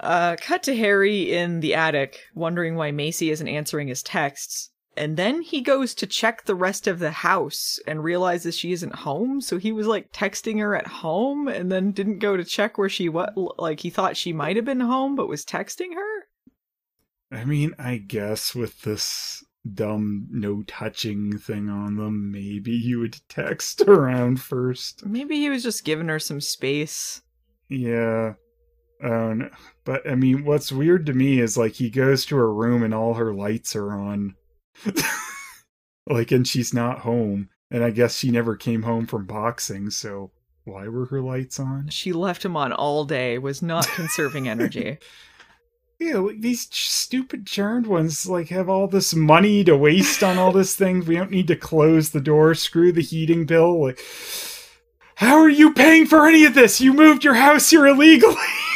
Uh, 0.00 0.36
cut 0.40 0.62
to 0.64 0.76
Harry 0.76 1.32
in 1.32 1.60
the 1.60 1.74
attic, 1.74 2.20
wondering 2.34 2.76
why 2.76 2.90
Macy 2.90 3.30
isn't 3.30 3.48
answering 3.48 3.88
his 3.88 4.02
texts. 4.02 4.70
And 4.96 5.16
then 5.16 5.42
he 5.42 5.60
goes 5.60 5.94
to 5.96 6.06
check 6.06 6.44
the 6.44 6.54
rest 6.54 6.86
of 6.86 6.98
the 6.98 7.10
house 7.10 7.78
and 7.86 8.02
realizes 8.02 8.56
she 8.56 8.72
isn't 8.72 8.94
home. 8.94 9.42
So 9.42 9.58
he 9.58 9.70
was 9.70 9.86
like 9.86 10.10
texting 10.12 10.58
her 10.58 10.74
at 10.74 10.86
home 10.86 11.48
and 11.48 11.70
then 11.70 11.92
didn't 11.92 12.18
go 12.18 12.36
to 12.36 12.44
check 12.44 12.78
where 12.78 12.88
she 12.88 13.10
what 13.10 13.34
like 13.58 13.80
he 13.80 13.90
thought 13.90 14.16
she 14.16 14.32
might 14.32 14.56
have 14.56 14.64
been 14.64 14.80
home 14.80 15.14
but 15.14 15.28
was 15.28 15.44
texting 15.44 15.94
her. 15.94 16.26
I 17.30 17.44
mean, 17.44 17.74
I 17.78 17.98
guess 17.98 18.54
with 18.54 18.82
this 18.82 19.44
dumb 19.74 20.28
no 20.30 20.62
touching 20.62 21.38
thing 21.38 21.68
on 21.68 21.96
them, 21.96 22.32
maybe 22.32 22.72
you 22.72 23.00
would 23.00 23.18
text 23.28 23.82
around 23.86 24.40
first. 24.40 25.04
Maybe 25.04 25.36
he 25.36 25.50
was 25.50 25.62
just 25.62 25.84
giving 25.84 26.08
her 26.08 26.18
some 26.18 26.40
space. 26.40 27.20
Yeah. 27.68 28.34
Um, 29.04 29.50
but 29.86 30.06
I 30.06 30.16
mean, 30.16 30.44
what's 30.44 30.72
weird 30.72 31.06
to 31.06 31.14
me 31.14 31.38
is 31.38 31.56
like 31.56 31.74
he 31.74 31.88
goes 31.88 32.26
to 32.26 32.36
her 32.36 32.52
room 32.52 32.82
and 32.82 32.92
all 32.92 33.14
her 33.14 33.32
lights 33.32 33.74
are 33.76 33.92
on. 33.92 34.34
like, 36.06 36.32
and 36.32 36.46
she's 36.46 36.74
not 36.74 36.98
home. 36.98 37.48
And 37.70 37.82
I 37.82 37.90
guess 37.90 38.18
she 38.18 38.30
never 38.30 38.56
came 38.56 38.82
home 38.82 39.06
from 39.06 39.26
boxing, 39.26 39.90
so 39.90 40.32
why 40.64 40.88
were 40.88 41.06
her 41.06 41.20
lights 41.20 41.58
on? 41.58 41.88
She 41.88 42.12
left 42.12 42.44
him 42.44 42.56
on 42.56 42.72
all 42.72 43.04
day, 43.04 43.38
was 43.38 43.62
not 43.62 43.86
conserving 43.88 44.48
energy. 44.48 44.98
Yeah, 45.98 46.16
like 46.16 46.42
these 46.42 46.66
ch- 46.66 46.90
stupid 46.90 47.46
charmed 47.46 47.86
ones 47.86 48.28
like 48.28 48.48
have 48.48 48.68
all 48.68 48.86
this 48.86 49.14
money 49.14 49.64
to 49.64 49.74
waste 49.74 50.22
on 50.22 50.36
all 50.36 50.52
this 50.52 50.76
thing. 50.76 51.02
We 51.02 51.14
don't 51.16 51.30
need 51.30 51.46
to 51.48 51.56
close 51.56 52.10
the 52.10 52.20
door. 52.20 52.54
Screw 52.54 52.92
the 52.92 53.00
heating 53.00 53.46
bill. 53.46 53.80
Like, 53.82 53.98
how 55.14 55.36
are 55.38 55.48
you 55.48 55.72
paying 55.72 56.04
for 56.04 56.26
any 56.26 56.44
of 56.44 56.52
this? 56.52 56.82
You 56.82 56.92
moved 56.92 57.24
your 57.24 57.32
house 57.32 57.70
here 57.70 57.86
illegally. 57.86 58.36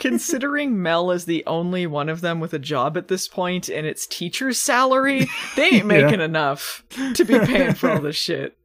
Considering 0.00 0.82
Mel 0.82 1.10
is 1.10 1.24
the 1.24 1.44
only 1.46 1.86
one 1.86 2.08
of 2.08 2.20
them 2.20 2.40
with 2.40 2.52
a 2.52 2.58
job 2.58 2.96
at 2.96 3.08
this 3.08 3.28
point 3.28 3.68
and 3.68 3.86
it's 3.86 4.06
teacher's 4.06 4.58
salary, 4.58 5.26
they 5.56 5.64
ain't 5.66 5.74
Yeah. 5.74 5.82
making 5.84 6.20
enough 6.20 6.84
to 7.14 7.24
be 7.24 7.38
paying 7.38 7.74
for 7.74 7.90
all 7.90 8.00
this 8.00 8.16
shit. 8.16 8.56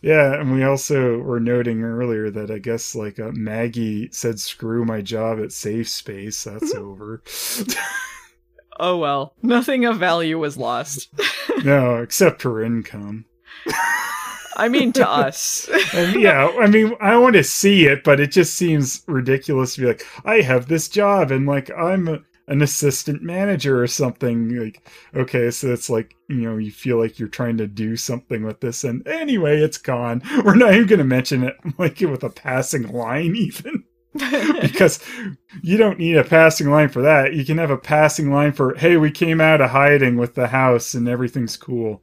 Yeah, 0.00 0.40
and 0.40 0.52
we 0.52 0.64
also 0.64 1.18
were 1.18 1.38
noting 1.38 1.82
earlier 1.82 2.28
that 2.30 2.50
I 2.50 2.58
guess 2.58 2.94
like 2.96 3.20
uh, 3.20 3.30
Maggie 3.32 4.08
said, 4.10 4.40
"Screw 4.40 4.84
my 4.84 5.00
job 5.00 5.38
at 5.40 5.52
Safe 5.52 5.88
Space." 5.88 6.42
That's 6.42 6.74
over. 6.76 7.22
Oh 8.80 8.96
well, 8.96 9.34
nothing 9.42 9.84
of 9.84 9.98
value 9.98 10.38
was 10.40 10.56
lost. 10.56 11.08
no, 11.64 11.98
except 11.98 12.42
her 12.42 12.60
income. 12.64 13.26
I 14.56 14.68
mean, 14.68 14.92
to 14.92 15.08
us. 15.10 15.68
And 15.94 16.20
yeah, 16.20 16.48
I 16.60 16.66
mean, 16.66 16.94
I 17.00 17.16
want 17.16 17.34
to 17.34 17.44
see 17.44 17.86
it, 17.86 18.04
but 18.04 18.20
it 18.20 18.32
just 18.32 18.54
seems 18.54 19.02
ridiculous 19.06 19.74
to 19.74 19.80
be 19.82 19.86
like, 19.88 20.06
I 20.24 20.40
have 20.40 20.68
this 20.68 20.88
job 20.88 21.30
and 21.30 21.46
like 21.46 21.70
I'm 21.70 22.08
a, 22.08 22.20
an 22.48 22.62
assistant 22.62 23.22
manager 23.22 23.82
or 23.82 23.86
something. 23.86 24.54
Like, 24.56 24.88
okay, 25.14 25.50
so 25.50 25.72
it's 25.72 25.88
like, 25.88 26.16
you 26.28 26.42
know, 26.42 26.56
you 26.56 26.70
feel 26.70 26.98
like 26.98 27.18
you're 27.18 27.28
trying 27.28 27.56
to 27.58 27.66
do 27.66 27.96
something 27.96 28.44
with 28.44 28.60
this, 28.60 28.84
and 28.84 29.06
anyway, 29.06 29.60
it's 29.60 29.78
gone. 29.78 30.22
We're 30.44 30.54
not 30.54 30.74
even 30.74 30.86
going 30.86 30.98
to 30.98 31.04
mention 31.04 31.44
it 31.44 31.56
like 31.78 32.00
with 32.00 32.22
a 32.22 32.30
passing 32.30 32.88
line, 32.88 33.36
even. 33.36 33.84
because 34.60 35.02
you 35.62 35.78
don't 35.78 35.98
need 35.98 36.18
a 36.18 36.24
passing 36.24 36.68
line 36.68 36.90
for 36.90 37.00
that. 37.00 37.32
You 37.32 37.46
can 37.46 37.56
have 37.56 37.70
a 37.70 37.78
passing 37.78 38.30
line 38.30 38.52
for, 38.52 38.74
hey, 38.74 38.98
we 38.98 39.10
came 39.10 39.40
out 39.40 39.62
of 39.62 39.70
hiding 39.70 40.18
with 40.18 40.34
the 40.34 40.48
house 40.48 40.92
and 40.92 41.08
everything's 41.08 41.56
cool. 41.56 42.02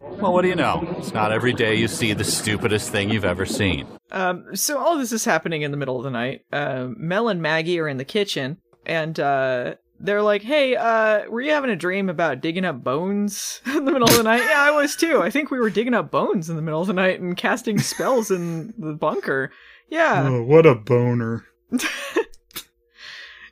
Well, 0.00 0.32
what 0.32 0.42
do 0.42 0.48
you 0.48 0.54
know? 0.56 0.94
It's 0.98 1.12
not 1.12 1.32
every 1.32 1.52
day 1.52 1.74
you 1.76 1.88
see 1.88 2.12
the 2.14 2.24
stupidest 2.24 2.90
thing 2.90 3.10
you've 3.10 3.24
ever 3.24 3.44
seen. 3.46 3.86
Um, 4.10 4.54
so 4.56 4.78
all 4.78 4.98
this 4.98 5.12
is 5.12 5.24
happening 5.24 5.62
in 5.62 5.70
the 5.70 5.76
middle 5.76 5.96
of 5.98 6.04
the 6.04 6.10
night. 6.10 6.44
Uh, 6.52 6.88
Mel 6.96 7.28
and 7.28 7.40
Maggie 7.42 7.78
are 7.78 7.88
in 7.88 7.96
the 7.98 8.04
kitchen, 8.04 8.58
and 8.86 9.18
uh, 9.20 9.74
they're 9.98 10.22
like, 10.22 10.42
"Hey, 10.42 10.74
uh, 10.76 11.28
were 11.28 11.40
you 11.42 11.50
having 11.52 11.70
a 11.70 11.76
dream 11.76 12.08
about 12.08 12.40
digging 12.40 12.64
up 12.64 12.82
bones 12.82 13.60
in 13.66 13.84
the 13.84 13.92
middle 13.92 14.08
of 14.08 14.16
the 14.16 14.22
night?" 14.22 14.42
yeah, 14.42 14.60
I 14.62 14.70
was 14.70 14.96
too. 14.96 15.20
I 15.22 15.30
think 15.30 15.50
we 15.50 15.58
were 15.58 15.70
digging 15.70 15.94
up 15.94 16.10
bones 16.10 16.48
in 16.50 16.56
the 16.56 16.62
middle 16.62 16.80
of 16.80 16.86
the 16.86 16.92
night 16.94 17.20
and 17.20 17.36
casting 17.36 17.78
spells 17.78 18.30
in 18.30 18.72
the 18.78 18.94
bunker. 18.94 19.50
Yeah, 19.88 20.28
Oh, 20.28 20.42
what 20.42 20.66
a 20.66 20.74
boner. 20.74 21.44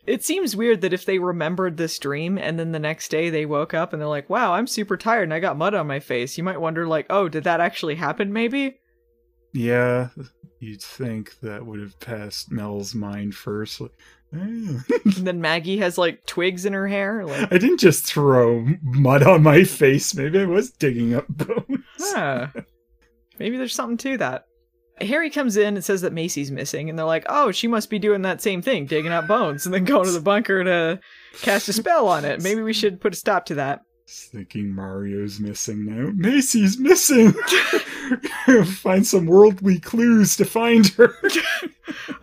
it 0.09 0.25
seems 0.25 0.57
weird 0.57 0.81
that 0.81 0.93
if 0.93 1.05
they 1.05 1.19
remembered 1.19 1.77
this 1.77 1.99
dream 1.99 2.39
and 2.39 2.59
then 2.59 2.73
the 2.73 2.79
next 2.79 3.11
day 3.11 3.31
they 3.31 3.47
woke 3.47 3.75
up 3.75 3.93
and 3.93 4.01
they're 4.01 4.09
like, 4.09 4.31
"Wow, 4.31 4.55
I'm 4.55 4.67
super 4.67 4.97
tired 4.97 5.25
and 5.25 5.35
I 5.35 5.41
got 5.41 5.59
mud 5.59 5.75
on 5.75 5.87
my 5.87 6.01
face." 6.01 6.39
You 6.39 6.45
might 6.45 6.61
wonder, 6.61 6.87
like, 6.87 7.07
"Oh, 7.11 7.29
did 7.29 7.45
that 7.45 7.61
actually 7.61 7.97
happen?" 7.97 8.33
Maybe. 8.33 8.81
Yeah, 9.53 10.09
you'd 10.61 10.83
think 10.83 11.39
that 11.41 11.65
would 11.65 11.81
have 11.81 11.99
passed 12.01 12.51
Mel's 12.51 12.95
mind 12.95 13.35
first. 13.35 13.81
Like, 13.81 13.93
eh. 14.35 14.79
And 15.05 15.27
then 15.27 15.41
Maggie 15.41 15.79
has 15.79 15.97
like 15.99 16.27
twigs 16.27 16.65
in 16.67 16.73
her 16.73 16.89
hair. 16.89 17.25
Like, 17.25 17.53
I 17.53 17.59
didn't 17.59 17.81
just 17.81 18.05
throw 18.05 18.67
mud 18.83 19.23
on 19.23 19.43
my 19.43 19.65
face. 19.65 20.15
Maybe 20.15 20.41
I 20.41 20.47
was 20.47 20.71
digging 20.71 21.15
up 21.15 21.29
bones. 21.29 22.65
Maybe 23.39 23.57
there's 23.57 23.75
something 23.75 23.99
to 23.99 24.19
that. 24.19 24.48
Harry 25.01 25.31
comes 25.31 25.57
in 25.57 25.77
and 25.77 25.85
says 25.85 26.03
that 26.03 26.13
Macy's 26.13 26.51
missing, 26.51 26.89
and 26.89 26.99
they're 26.99 27.07
like, 27.07 27.25
oh, 27.29 27.51
she 27.51 27.69
must 27.69 27.91
be 27.91 27.99
doing 27.99 28.23
that 28.23 28.43
same 28.43 28.63
thing, 28.63 28.87
digging 28.87 29.13
up 29.13 29.27
bones, 29.27 29.65
and 29.65 29.75
then 29.75 29.85
going 29.85 30.05
to 30.05 30.13
the 30.13 30.21
bunker 30.21 30.65
to 30.65 31.01
cast 31.41 31.69
a 31.69 31.73
spell 31.73 32.09
on 32.09 32.25
it. 32.25 32.43
Maybe 32.43 32.63
we 32.63 32.73
should 32.73 33.01
put 33.01 33.13
a 33.13 33.17
stop 33.17 33.47
to 33.47 33.55
that. 33.57 33.83
Thinking 34.07 34.75
Mario's 34.75 35.39
missing 35.39 35.85
now. 35.85 36.11
Macy's 36.17 36.79
missing. 36.79 37.33
find 38.65 39.07
some 39.07 39.27
worldly 39.27 39.79
clues 39.79 40.37
to 40.37 40.45
find 40.45 40.89
her. 40.89 41.15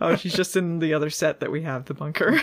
Oh, 0.00 0.14
she's 0.14 0.34
just 0.34 0.56
in 0.56 0.78
the 0.78 0.94
other 0.94 1.10
set 1.10 1.40
that 1.40 1.50
we 1.50 1.62
have, 1.62 1.86
the 1.86 1.94
bunker. 1.94 2.40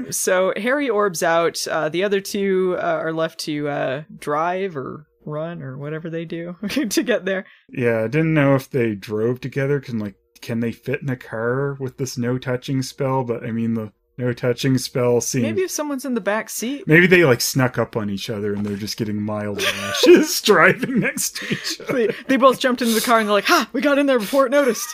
so 0.10 0.52
Harry 0.56 0.88
orbs 0.88 1.22
out. 1.22 1.66
Uh, 1.66 1.88
the 1.88 2.04
other 2.04 2.20
two 2.20 2.76
uh, 2.78 2.82
are 2.82 3.12
left 3.12 3.40
to 3.40 3.68
uh, 3.68 4.02
drive 4.16 4.76
or 4.76 5.06
run 5.24 5.62
or 5.62 5.76
whatever 5.78 6.10
they 6.10 6.24
do 6.24 6.56
to 6.68 7.02
get 7.02 7.24
there. 7.24 7.44
yeah, 7.68 8.04
I 8.04 8.08
didn't 8.08 8.34
know 8.34 8.54
if 8.54 8.70
they 8.70 8.94
drove 8.94 9.40
together. 9.40 9.80
Can 9.80 9.98
like, 9.98 10.14
can 10.40 10.60
they 10.60 10.72
fit 10.72 11.02
in 11.02 11.08
a 11.08 11.16
car 11.16 11.74
with 11.80 11.96
this 11.96 12.18
no 12.18 12.38
touching 12.38 12.82
spell? 12.82 13.24
But 13.24 13.44
I 13.44 13.50
mean, 13.50 13.74
the 13.74 13.92
no 14.16 14.32
touching 14.32 14.78
spell 14.78 15.20
seems 15.20 15.42
Maybe 15.42 15.62
if 15.62 15.70
someone's 15.72 16.04
in 16.04 16.14
the 16.14 16.20
back 16.20 16.48
seat. 16.48 16.86
Maybe 16.86 17.06
they 17.08 17.24
like 17.24 17.40
snuck 17.40 17.78
up 17.78 17.96
on 17.96 18.08
each 18.08 18.30
other 18.30 18.54
and 18.54 18.64
they're 18.64 18.76
just 18.76 18.96
getting 18.96 19.20
mild 19.20 19.60
rashes 19.60 20.40
driving 20.44 21.00
next 21.00 21.36
to 21.36 21.52
each 21.52 21.78
They, 21.90 22.06
they 22.28 22.36
both 22.36 22.60
jumped 22.60 22.80
into 22.80 22.94
the 22.94 23.00
car 23.00 23.18
and 23.18 23.28
they're 23.28 23.34
like, 23.34 23.46
ha, 23.46 23.68
we 23.72 23.80
got 23.80 23.98
in 23.98 24.06
there 24.06 24.20
before 24.20 24.46
it 24.46 24.50
noticed. 24.50 24.86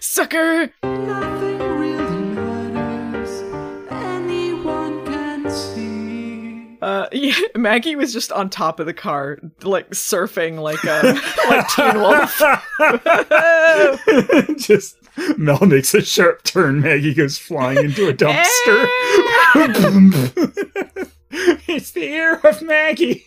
Sucker! 0.00 0.72
Nothing 0.82 1.57
Uh, 6.80 7.08
yeah, 7.12 7.34
Maggie 7.56 7.96
was 7.96 8.12
just 8.12 8.30
on 8.32 8.50
top 8.50 8.80
of 8.80 8.86
the 8.86 8.94
car, 8.94 9.38
like 9.62 9.90
surfing 9.90 10.60
like 10.60 10.82
a 10.84 11.18
like 11.48 11.68
Teen 11.68 12.00
Wolf. 12.00 12.42
just 14.58 14.96
Mel 15.38 15.64
makes 15.66 15.94
a 15.94 16.02
sharp 16.02 16.42
turn. 16.44 16.80
Maggie 16.80 17.14
goes 17.14 17.38
flying 17.38 17.78
into 17.78 18.08
a 18.08 18.12
dumpster. 18.12 18.86
it's 21.66 21.90
the 21.90 22.04
ear 22.04 22.34
of 22.44 22.62
Maggie. 22.62 23.24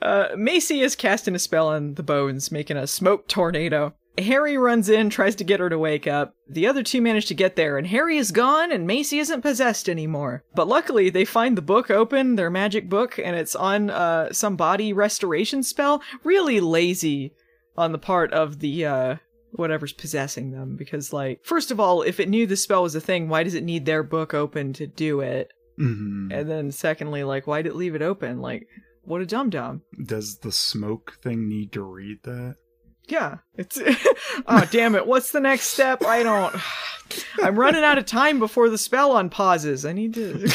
Uh, 0.00 0.28
Macy 0.36 0.80
is 0.80 0.94
casting 0.94 1.34
a 1.34 1.38
spell 1.40 1.68
on 1.68 1.94
the 1.94 2.04
bones, 2.04 2.52
making 2.52 2.76
a 2.76 2.86
smoke 2.86 3.26
tornado. 3.26 3.94
Harry 4.20 4.56
runs 4.58 4.88
in, 4.88 5.10
tries 5.10 5.34
to 5.36 5.44
get 5.44 5.60
her 5.60 5.68
to 5.68 5.78
wake 5.78 6.06
up. 6.06 6.34
The 6.48 6.66
other 6.66 6.82
two 6.82 7.00
manage 7.00 7.26
to 7.26 7.34
get 7.34 7.56
there, 7.56 7.78
and 7.78 7.86
Harry 7.86 8.16
is 8.16 8.30
gone, 8.30 8.72
and 8.72 8.86
Macy 8.86 9.18
isn't 9.18 9.42
possessed 9.42 9.88
anymore. 9.88 10.44
But 10.54 10.68
luckily, 10.68 11.10
they 11.10 11.24
find 11.24 11.56
the 11.56 11.62
book 11.62 11.90
open, 11.90 12.36
their 12.36 12.50
magic 12.50 12.88
book, 12.88 13.18
and 13.18 13.36
it's 13.36 13.54
on 13.56 13.90
uh, 13.90 14.32
some 14.32 14.56
body 14.56 14.92
restoration 14.92 15.62
spell. 15.62 16.02
Really 16.24 16.60
lazy 16.60 17.32
on 17.76 17.92
the 17.92 17.98
part 17.98 18.32
of 18.32 18.58
the 18.58 18.84
uh 18.84 19.16
whatever's 19.52 19.92
possessing 19.92 20.50
them 20.50 20.76
because 20.76 21.12
like 21.12 21.40
first 21.44 21.70
of 21.70 21.80
all 21.80 22.02
if 22.02 22.20
it 22.20 22.28
knew 22.28 22.46
the 22.46 22.56
spell 22.56 22.82
was 22.82 22.94
a 22.94 23.00
thing 23.00 23.28
why 23.28 23.42
does 23.42 23.54
it 23.54 23.64
need 23.64 23.86
their 23.86 24.02
book 24.02 24.34
open 24.34 24.72
to 24.74 24.86
do 24.86 25.20
it 25.20 25.52
hmm 25.76 26.28
and 26.30 26.50
then 26.50 26.70
secondly 26.70 27.24
like 27.24 27.46
why 27.46 27.62
did 27.62 27.70
it 27.70 27.76
leave 27.76 27.94
it 27.94 28.02
open 28.02 28.40
like 28.40 28.66
what 29.08 29.22
a 29.22 29.26
dum 29.26 29.48
dum 29.48 29.80
Does 30.04 30.38
the 30.38 30.52
smoke 30.52 31.16
thing 31.22 31.48
need 31.48 31.72
to 31.72 31.82
read 31.82 32.18
that? 32.24 32.56
Yeah 33.10 33.38
it's 33.56 33.80
oh 34.46 34.68
damn 34.70 34.94
it 34.94 35.06
what's 35.06 35.32
the 35.32 35.40
next 35.40 35.68
step 35.68 36.04
i 36.04 36.22
don't 36.22 36.54
i'm 37.42 37.58
running 37.58 37.84
out 37.84 37.98
of 37.98 38.06
time 38.06 38.38
before 38.38 38.68
the 38.68 38.78
spell 38.78 39.16
unpauses 39.16 39.84
i 39.84 39.92
need 39.92 40.14
to 40.14 40.48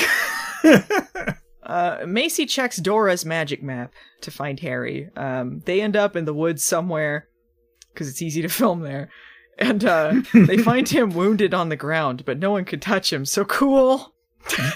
Uh, 1.66 2.04
Macy 2.06 2.45
checks 2.45 2.78
Dora's 2.78 3.26
magic 3.26 3.64
map 3.64 3.93
to 4.22 4.32
find 4.32 4.60
Harry. 4.60 5.10
Um, 5.16 5.62
they 5.66 5.82
end 5.82 5.95
up 5.95 6.16
in 6.16 6.26
the 6.26 6.34
woods 6.34 6.64
somewhere 6.64 7.28
because 7.93 8.10
it's 8.10 8.22
easy 8.22 8.41
to 8.41 8.49
film 8.49 8.82
there, 8.82 9.10
and 9.58 9.84
uh, 9.86 10.14
they 10.34 10.58
find 10.58 10.88
him 10.89 11.12
wounded 11.12 11.54
on 11.54 11.70
the 11.70 11.76
ground, 11.76 12.26
but 12.26 12.39
no 12.39 12.51
one 12.51 12.66
could 12.66 12.82
touch 12.82 13.14
him. 13.14 13.26
So 13.26 13.45
cool. 13.45 14.14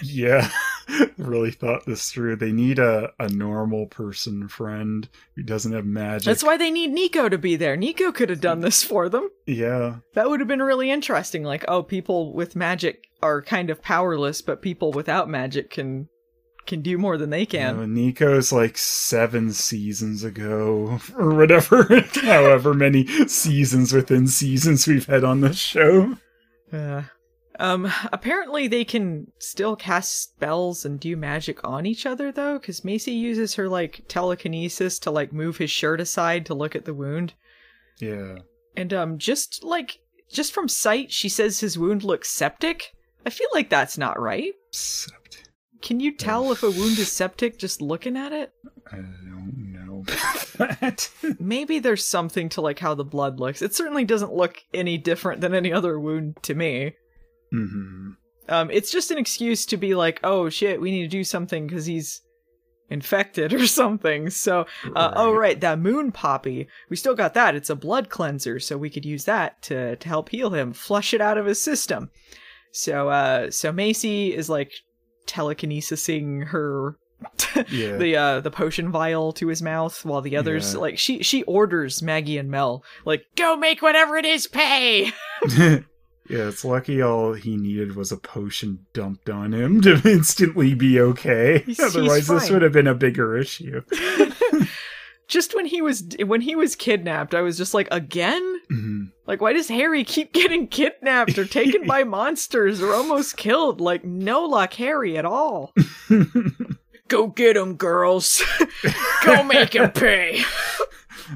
yeah. 0.01 0.49
really 1.17 1.51
thought 1.51 1.85
this 1.85 2.11
through. 2.11 2.35
They 2.37 2.51
need 2.51 2.79
a, 2.79 3.11
a 3.19 3.29
normal 3.29 3.87
person 3.87 4.47
friend 4.47 5.07
who 5.35 5.43
doesn't 5.43 5.73
have 5.73 5.85
magic. 5.85 6.25
That's 6.25 6.43
why 6.43 6.57
they 6.57 6.71
need 6.71 6.91
Niko 6.95 7.29
to 7.29 7.37
be 7.37 7.55
there. 7.55 7.77
Niko 7.77 8.13
could 8.13 8.29
have 8.29 8.41
done 8.41 8.61
this 8.61 8.83
for 8.83 9.09
them. 9.09 9.29
Yeah. 9.45 9.97
That 10.13 10.29
would 10.29 10.39
have 10.39 10.47
been 10.47 10.61
really 10.61 10.89
interesting. 10.91 11.43
Like, 11.43 11.65
oh, 11.67 11.83
people 11.83 12.33
with 12.33 12.55
magic 12.55 13.05
are 13.21 13.41
kind 13.41 13.69
of 13.69 13.81
powerless, 13.81 14.41
but 14.41 14.61
people 14.61 14.91
without 14.91 15.29
magic 15.29 15.69
can 15.69 16.07
can 16.65 16.81
do 16.81 16.97
more 16.97 17.17
than 17.17 17.29
they 17.29 17.39
You 17.41 17.47
can. 17.47 17.77
know, 17.77 18.01
Niko's 18.01 18.51
like 18.51 18.77
seven 18.77 19.53
seasons 19.53 20.25
ago, 20.25 20.99
or 21.17 21.33
whatever, 21.33 21.83
however 22.21 22.73
many 22.73 23.07
seasons 23.27 23.93
within 23.93 24.27
seasons 24.27 24.85
we've 24.85 25.05
had 25.05 25.23
on 25.23 25.39
this 25.39 25.57
show. 25.57 26.17
Uh, 26.71 27.03
um, 27.59 27.91
apparently 28.11 28.67
they 28.67 28.85
can 28.85 29.31
still 29.39 29.75
cast 29.75 30.21
spells 30.21 30.85
and 30.85 30.99
do 30.99 31.17
magic 31.17 31.59
on 31.67 31.85
each 31.85 32.05
other 32.05 32.31
though, 32.31 32.59
because 32.59 32.83
Macy 32.83 33.11
uses 33.11 33.55
her 33.55 33.67
like 33.67 34.03
telekinesis 34.07 34.99
to 34.99 35.11
like 35.11 35.33
move 35.33 35.57
his 35.57 35.71
shirt 35.71 35.99
aside 35.99 36.45
to 36.45 36.53
look 36.53 36.75
at 36.75 36.85
the 36.85 36.93
wound. 36.93 37.33
Yeah. 37.99 38.39
And 38.75 38.93
um, 38.93 39.17
just 39.17 39.63
like 39.63 39.99
just 40.31 40.53
from 40.53 40.67
sight, 40.67 41.11
she 41.11 41.29
says 41.29 41.59
his 41.59 41.77
wound 41.77 42.03
looks 42.03 42.29
septic. 42.29 42.93
I 43.25 43.29
feel 43.29 43.47
like 43.53 43.69
that's 43.69 43.97
not 43.97 44.19
right. 44.19 44.53
Septic. 44.71 45.17
Can 45.81 45.99
you 45.99 46.11
tell 46.15 46.51
if 46.51 46.63
a 46.63 46.71
wound 46.71 46.97
is 46.97 47.11
septic 47.11 47.57
just 47.57 47.81
looking 47.81 48.17
at 48.17 48.31
it? 48.31 48.51
I 48.91 48.97
don't 48.97 49.73
know 49.73 50.03
that. 50.57 51.09
Maybe 51.39 51.79
there's 51.79 52.05
something 52.05 52.49
to 52.49 52.61
like 52.61 52.79
how 52.79 52.93
the 52.93 53.03
blood 53.03 53.39
looks. 53.39 53.61
It 53.61 53.75
certainly 53.75 54.05
doesn't 54.05 54.33
look 54.33 54.63
any 54.73 54.97
different 54.97 55.41
than 55.41 55.53
any 55.53 55.71
other 55.71 55.99
wound 55.99 56.37
to 56.43 56.53
me. 56.53 56.93
Hmm 57.51 58.11
Um, 58.49 58.69
it's 58.71 58.91
just 58.91 59.11
an 59.11 59.17
excuse 59.17 59.65
to 59.67 59.77
be 59.77 59.93
like, 59.95 60.19
oh 60.23 60.49
shit, 60.49 60.79
we 60.81 60.91
need 60.91 61.01
to 61.03 61.07
do 61.07 61.23
something 61.23 61.67
because 61.67 61.85
he's 61.85 62.21
infected 62.89 63.53
or 63.59 63.67
something. 63.67 64.29
So, 64.29 64.65
uh, 64.95 65.11
oh 65.15 65.31
Right. 65.31 65.39
right, 65.39 65.61
that 65.61 65.79
moon 65.79 66.11
poppy, 66.13 66.67
we 66.89 66.95
still 66.95 67.15
got 67.15 67.33
that. 67.33 67.55
It's 67.55 67.69
a 67.69 67.75
blood 67.75 68.09
cleanser, 68.09 68.59
so 68.59 68.77
we 68.77 68.89
could 68.89 69.05
use 69.05 69.25
that 69.25 69.61
to 69.63 69.95
to 69.97 70.07
help 70.07 70.29
heal 70.29 70.51
him, 70.53 70.71
flush 70.73 71.13
it 71.13 71.19
out 71.21 71.37
of 71.37 71.45
his 71.45 71.61
system. 71.61 72.09
So, 72.71 73.09
uh, 73.09 73.51
so 73.51 73.71
Macy 73.71 74.33
is 74.33 74.49
like 74.49 74.71
telekinesising 75.25 76.47
her. 76.47 76.95
Yeah. 77.71 77.97
the 77.97 78.15
uh 78.15 78.39
the 78.41 78.51
potion 78.51 78.91
vial 78.91 79.33
to 79.33 79.47
his 79.47 79.63
mouth 79.63 80.05
while 80.05 80.21
the 80.21 80.37
others 80.37 80.75
Yeah. 80.75 80.79
like 80.81 80.99
she 80.99 81.23
she 81.23 81.41
orders 81.43 82.03
Maggie 82.03 82.37
and 82.37 82.51
Mel 82.51 82.83
like 83.05 83.23
go 83.35 83.55
make 83.57 83.81
whatever 83.81 84.15
it 84.17 84.25
is 84.25 84.45
pay 84.45 85.11
yeah, 86.29 86.47
it's 86.47 86.63
lucky 86.65 87.01
all 87.01 87.33
he 87.33 87.55
needed 87.57 87.95
was 87.95 88.11
a 88.11 88.17
potion 88.17 88.85
dumped 88.93 89.29
on 89.29 89.53
him 89.53 89.81
to 89.81 90.01
instantly 90.05 90.73
be 90.73 90.99
okay. 90.99 91.59
He's- 91.59 91.77
he's 91.77 91.95
Otherwise, 91.95 92.27
this 92.27 92.49
would 92.49 92.61
have 92.61 92.71
been 92.73 92.87
a 92.87 92.95
bigger 92.95 93.37
issue. 93.37 93.81
just 95.27 95.53
when 95.55 95.65
he 95.65 95.81
was 95.81 96.05
when 96.25 96.39
he 96.39 96.55
was 96.55 96.73
kidnapped 96.77 97.35
i 97.35 97.41
was 97.41 97.57
just 97.57 97.73
like 97.73 97.89
again 97.91 98.41
Mhm. 98.71 99.11
like 99.25 99.41
why 99.41 99.51
does 99.51 99.67
harry 99.67 100.05
keep 100.05 100.31
getting 100.41 100.67
kidnapped 100.67 101.37
or 101.37 101.43
taken 101.45 101.85
by 101.85 102.05
monsters 102.05 102.81
or 102.81 102.93
almost 102.93 103.35
killed 103.35 103.81
like 103.81 104.05
no 104.05 104.45
luck 104.45 104.71
harry 104.75 105.17
at 105.17 105.25
all 105.25 105.73
go 107.09 107.27
get 107.27 107.57
him 107.57 107.75
girls 107.75 108.41
go 109.25 109.43
make 109.43 109.75
him 109.75 109.91
pay 109.91 110.41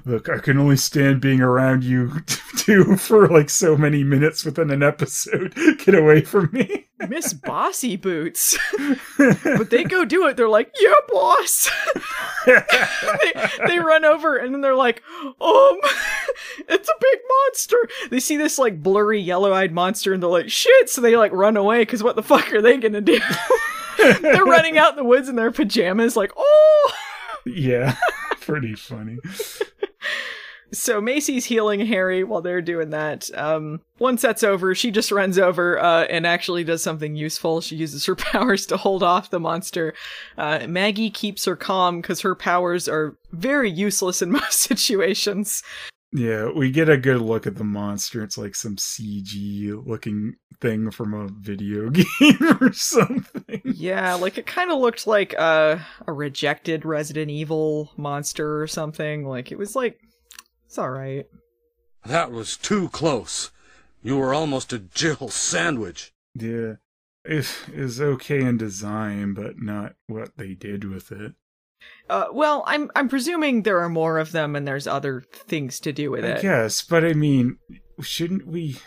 Look, 0.05 0.29
I 0.29 0.37
can 0.39 0.57
only 0.57 0.77
stand 0.77 1.21
being 1.21 1.41
around 1.41 1.83
you 1.83 2.21
two 2.57 2.95
for 2.97 3.27
like 3.27 3.49
so 3.49 3.75
many 3.77 4.03
minutes 4.03 4.45
within 4.45 4.71
an 4.71 4.83
episode. 4.83 5.53
Get 5.79 5.95
away 5.95 6.21
from 6.21 6.49
me. 6.51 6.87
miss 7.09 7.33
bossy 7.33 7.95
boots. 7.95 8.57
But 9.17 9.69
they 9.69 9.83
go 9.83 10.03
do 10.05 10.27
it. 10.27 10.37
They're 10.37 10.49
like 10.49 10.71
yeah 10.79 10.93
boss. 11.09 11.69
They, 12.45 13.33
they 13.67 13.79
run 13.79 14.03
over 14.03 14.35
and 14.37 14.53
then 14.53 14.61
they're 14.61 14.75
like 14.75 15.03
um 15.39 15.77
it's 16.67 16.89
a 16.89 16.93
big 16.99 17.19
monster. 17.29 17.77
They 18.09 18.19
see 18.19 18.37
this 18.37 18.57
like 18.57 18.81
blurry 18.81 19.21
yellow-eyed 19.21 19.71
monster 19.71 20.13
and 20.13 20.23
they're 20.23 20.29
like 20.29 20.49
shit. 20.49 20.89
So 20.89 21.01
they 21.01 21.15
like 21.15 21.31
run 21.33 21.57
away 21.57 21.81
because 21.81 22.01
what 22.01 22.15
the 22.15 22.23
fuck 22.23 22.51
are 22.53 22.61
they 22.61 22.77
gonna 22.77 23.01
do? 23.01 23.19
They're 23.97 24.45
running 24.45 24.77
out 24.77 24.91
in 24.91 24.95
the 24.95 25.03
woods 25.03 25.29
in 25.29 25.35
their 25.35 25.51
pajamas 25.51 26.15
like 26.15 26.31
oh. 26.35 26.93
Yeah, 27.45 27.95
pretty 28.41 28.75
funny. 28.75 29.17
So 30.73 31.01
macy's 31.01 31.45
healing 31.45 31.85
harry 31.85 32.23
while 32.23 32.41
they're 32.41 32.61
doing 32.61 32.91
that. 32.91 33.29
Um 33.35 33.81
once 33.99 34.21
that's 34.21 34.43
over 34.43 34.73
she 34.73 34.91
just 34.91 35.11
runs 35.11 35.37
over 35.37 35.79
uh 35.79 36.05
and 36.05 36.25
actually 36.25 36.63
does 36.63 36.81
something 36.81 37.15
useful. 37.15 37.61
She 37.61 37.75
uses 37.75 38.05
her 38.05 38.15
powers 38.31 38.65
to 38.67 38.77
hold 38.77 39.03
off 39.03 39.29
the 39.29 39.39
monster. 39.39 39.93
Uh 40.37 40.65
maggie 40.67 41.09
keeps 41.09 41.45
her 41.45 41.55
calm 41.55 42.01
because 42.01 42.21
her 42.21 42.35
powers 42.35 42.87
are 42.87 43.17
very 43.31 43.69
useless 43.69 44.21
in 44.21 44.31
most 44.41 44.59
situations. 44.59 45.63
Yeah, 46.13 46.49
we 46.53 46.71
get 46.71 46.89
a 46.89 46.97
good 46.97 47.21
look 47.21 47.47
at 47.47 47.55
the 47.55 47.63
monster. 47.63 48.21
It's 48.21 48.37
like 48.37 48.53
some 48.53 48.75
CG 48.75 49.73
looking 49.85 50.35
thing 50.59 50.91
from 50.91 51.13
a 51.13 51.29
video 51.29 51.89
game 51.89 52.57
or 52.59 52.73
something. 52.73 53.61
yeah 53.63 54.13
like 54.15 54.37
it 54.37 54.45
kind 54.45 54.71
of 54.71 54.79
looked 54.79 55.07
like 55.07 55.33
uh, 55.39 55.77
a 56.05 56.13
rejected 56.13 56.85
resident 56.85 57.31
evil 57.31 57.91
monster 57.97 58.61
or 58.61 58.67
something. 58.67 59.25
Like 59.25 59.51
it 59.51 59.57
was 59.57 59.75
like 59.75 59.97
it's 60.71 60.77
all 60.77 60.89
right 60.89 61.25
That 62.05 62.31
was 62.31 62.55
too 62.55 62.87
close. 62.89 63.51
You 64.01 64.15
were 64.17 64.33
almost 64.33 64.71
a 64.71 64.79
Jill 64.79 65.27
sandwich. 65.27 66.13
Yeah, 66.33 66.75
it 67.25 67.45
is 67.73 67.99
okay 67.99 68.41
in 68.41 68.57
design, 68.57 69.33
but 69.33 69.61
not 69.61 69.95
what 70.07 70.37
they 70.37 70.53
did 70.53 70.85
with 70.85 71.11
it. 71.11 71.33
uh 72.09 72.27
well 72.31 72.63
i'm 72.67 72.89
i'm 72.95 73.09
presuming 73.09 73.63
there 73.63 73.79
are 73.81 73.89
more 73.89 74.17
of 74.17 74.31
them 74.31 74.55
and 74.55 74.65
there's 74.67 74.87
other 74.87 75.23
things 75.33 75.79
to 75.81 75.91
do 75.91 76.09
with 76.09 76.23
it. 76.23 76.35
I 76.35 76.39
it 76.39 76.41
guess, 76.41 76.81
but 76.81 77.03
I 77.03 77.13
mean, 77.13 77.57
shouldn't 78.01 78.47
we 78.47 78.77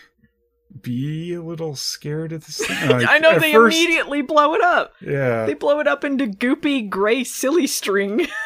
be 0.80 1.34
a 1.34 1.42
little 1.42 1.76
scared 1.76 2.32
of 2.32 2.46
this 2.46 2.66
thing? 2.66 2.88
Like, 2.88 3.06
i 3.14 3.18
know 3.18 3.38
they 3.38 3.52
first- 3.52 3.76
immediately 3.76 4.22
blow 4.22 4.54
it 4.54 4.62
up 4.62 4.94
Yeah, 5.02 5.44
They 5.44 5.54
blow 5.54 5.80
it 5.80 5.86
up 5.86 6.02
into 6.02 6.26
goopy 6.26 6.88
gray 6.88 7.24
silly 7.24 7.66
string. 7.66 8.26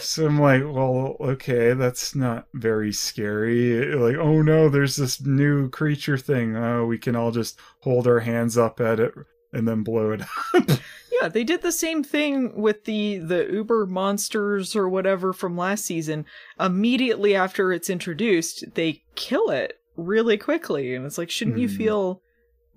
so 0.00 0.26
I'm 0.26 0.40
like, 0.40 0.62
well, 0.62 1.16
okay, 1.20 1.72
that's 1.74 2.14
not 2.14 2.46
very 2.54 2.92
scary. 2.92 3.94
Like, 3.94 4.16
oh 4.16 4.42
no, 4.42 4.68
there's 4.68 4.96
this 4.96 5.20
new 5.20 5.68
creature 5.70 6.18
thing. 6.18 6.56
Oh, 6.56 6.86
we 6.86 6.98
can 6.98 7.16
all 7.16 7.30
just 7.30 7.58
hold 7.80 8.06
our 8.06 8.20
hands 8.20 8.56
up 8.58 8.80
at 8.80 9.00
it 9.00 9.12
and 9.52 9.66
then 9.68 9.82
blow 9.82 10.12
it 10.12 10.22
up. 10.22 10.68
yeah, 11.20 11.28
they 11.28 11.44
did 11.44 11.62
the 11.62 11.72
same 11.72 12.02
thing 12.02 12.54
with 12.60 12.84
the 12.84 13.18
the 13.18 13.46
Uber 13.52 13.86
monsters 13.86 14.74
or 14.74 14.88
whatever 14.88 15.32
from 15.32 15.56
last 15.56 15.84
season. 15.84 16.24
Immediately 16.58 17.34
after 17.34 17.72
it's 17.72 17.90
introduced, 17.90 18.64
they 18.74 19.02
kill 19.14 19.50
it 19.50 19.78
really 19.96 20.38
quickly, 20.38 20.94
and 20.94 21.04
it's 21.04 21.18
like, 21.18 21.30
shouldn't 21.30 21.58
you 21.58 21.68
Hmm. 21.68 21.76
feel 21.76 22.22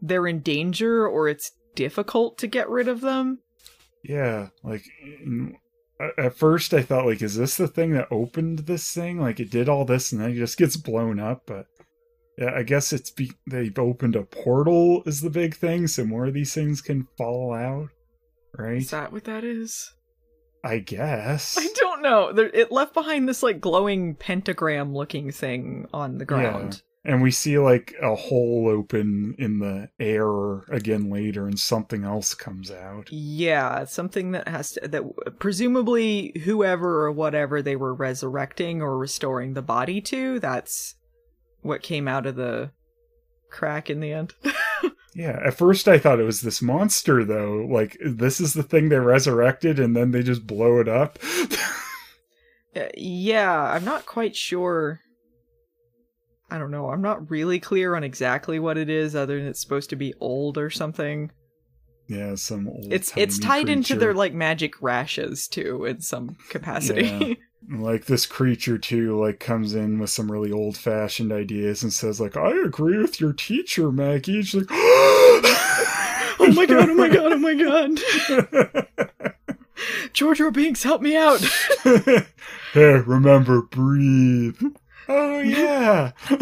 they're 0.02 0.28
in 0.28 0.40
danger 0.42 1.08
or 1.08 1.30
it's 1.30 1.52
difficult 1.76 2.38
to 2.40 2.48
get 2.48 2.70
rid 2.70 2.88
of 2.90 3.02
them? 3.02 3.40
Yeah, 4.04 4.50
like 4.64 4.84
at 6.18 6.36
first 6.36 6.74
I 6.74 6.82
thought 6.82 7.06
like, 7.06 7.22
is 7.22 7.36
this 7.36 7.56
the 7.56 7.68
thing 7.68 7.92
that 7.94 8.08
opened 8.12 8.60
this 8.60 8.94
thing? 8.94 9.20
Like 9.20 9.40
it 9.40 9.50
did 9.50 9.70
all 9.70 9.86
this 9.86 10.12
and 10.12 10.22
then 10.22 10.32
it 10.32 10.36
just 10.36 10.58
gets 10.58 10.78
blown 10.78 11.20
up. 11.20 11.44
But 11.46 11.68
yeah, 12.38 12.54
I 12.56 12.64
guess 12.64 12.92
it's 12.92 13.12
be- 13.12 13.32
they've 13.48 13.78
opened 13.78 14.16
a 14.16 14.24
portal 14.24 15.04
is 15.06 15.22
the 15.22 15.30
big 15.30 15.56
thing, 15.56 15.88
so 15.88 16.04
more 16.04 16.26
of 16.26 16.34
these 16.34 16.54
things 16.54 16.82
can 16.82 17.08
fall 17.18 17.54
out, 17.54 17.90
right? 18.58 18.78
Is 18.78 18.92
that 18.92 19.12
what 19.12 19.24
that 19.26 19.44
is? 19.44 19.94
I 20.64 20.80
guess. 20.80 21.58
I 21.60 21.68
don't 21.76 22.02
know. 22.02 22.30
It 22.30 22.72
left 22.72 22.94
behind 22.94 23.30
this 23.30 23.44
like 23.44 23.62
glowing 23.62 24.16
pentagram 24.16 24.94
looking 24.94 25.32
thing 25.32 25.88
on 25.94 26.18
the 26.18 26.26
ground. 26.26 26.82
And 27.06 27.22
we 27.22 27.30
see 27.32 27.60
like 27.60 27.94
a 28.02 28.16
hole 28.16 28.68
open 28.68 29.36
in 29.38 29.60
the 29.60 29.90
air 30.00 30.62
again 30.76 31.12
later, 31.12 31.48
and 31.48 31.60
something 31.60 32.04
else 32.04 32.34
comes 32.34 32.72
out. 32.72 33.10
Yeah, 33.12 33.86
something 33.86 34.32
that 34.32 34.48
has 34.48 34.72
to 34.74 34.88
that 34.88 35.04
presumably 35.40 36.34
whoever 36.44 37.06
or 37.06 37.12
whatever 37.12 37.62
they 37.62 37.76
were 37.76 37.94
resurrecting 37.94 38.82
or 38.82 38.98
restoring 38.98 39.54
the 39.54 39.62
body 39.62 40.02
to, 40.02 40.40
that's 40.40 40.96
what 41.62 41.84
came 41.84 42.08
out 42.08 42.26
of 42.26 42.36
the 42.36 42.72
crack 43.52 43.90
in 43.90 44.00
the 44.00 44.12
end. 44.12 44.34
Yeah, 45.16 45.40
at 45.46 45.54
first 45.54 45.88
I 45.88 45.98
thought 45.98 46.20
it 46.20 46.26
was 46.26 46.42
this 46.42 46.62
monster, 46.62 47.24
though. 47.24 47.66
Like, 47.72 47.98
this 48.06 48.42
is 48.42 48.54
the 48.54 48.64
thing 48.64 48.90
they 48.90 49.00
resurrected, 49.00 49.80
and 49.80 49.96
then 49.96 50.12
they 50.12 50.22
just 50.22 50.46
blow 50.46 50.80
it 50.80 50.88
up. 50.88 51.18
Uh, 52.78 52.90
yeah, 52.98 53.58
I'm 53.58 53.86
not 53.86 54.06
quite 54.06 54.36
sure. 54.36 55.00
I 56.56 56.58
don't 56.58 56.72
know. 56.72 56.90
I'm 56.90 57.02
not 57.02 57.30
really 57.30 57.60
clear 57.60 57.96
on 57.96 58.04
exactly 58.06 58.60
what 58.60 58.78
it 58.78 58.90
is, 58.90 59.14
other 59.14 59.38
than 59.38 59.48
it's 59.48 59.60
supposed 59.60 59.90
to 59.90 59.98
be 59.98 60.14
old 60.22 60.58
or 60.58 60.70
something. 60.70 61.30
yeah, 62.08 62.36
some 62.36 62.70
old. 62.70 62.94
It's 62.94 63.12
it's 63.18 63.38
tied 63.38 63.68
into 63.68 63.96
their 63.96 64.14
like 64.14 64.34
magic 64.34 64.82
rashes 64.82 65.50
too, 65.50 65.84
in 65.84 66.00
some 66.00 66.38
capacity. 66.50 67.38
like 67.70 68.06
this 68.06 68.26
creature 68.26 68.78
too 68.78 69.20
like 69.20 69.40
comes 69.40 69.74
in 69.74 70.00
with 70.00 70.10
some 70.10 70.32
really 70.32 70.52
old 70.52 70.78
fashioned 70.78 71.32
ideas 71.32 71.82
and 71.82 71.92
says 71.92 72.22
like 72.22 72.38
i 72.38 72.52
agree 72.64 73.00
with 73.00 73.20
your 73.20 73.34
teacher 73.34 73.92
maggie 73.92 74.44
she's 74.44 74.54
like 74.54 74.68
oh 74.72 76.52
my 76.54 76.68
god! 76.68 76.90
Oh 76.90 76.94
my 76.94 77.10
god! 77.10 77.34
Oh 77.34 77.40
my 77.40 77.56
god! 77.56 78.88
George 80.14 80.40
or 80.40 80.52
Binks, 80.52 80.84
help 80.84 81.02
me 81.02 81.16
out! 81.16 81.42
hey 82.74 83.02
remember 83.06 83.64
breathe 83.64 84.62
oh 85.08 85.40
yeah 85.40 86.12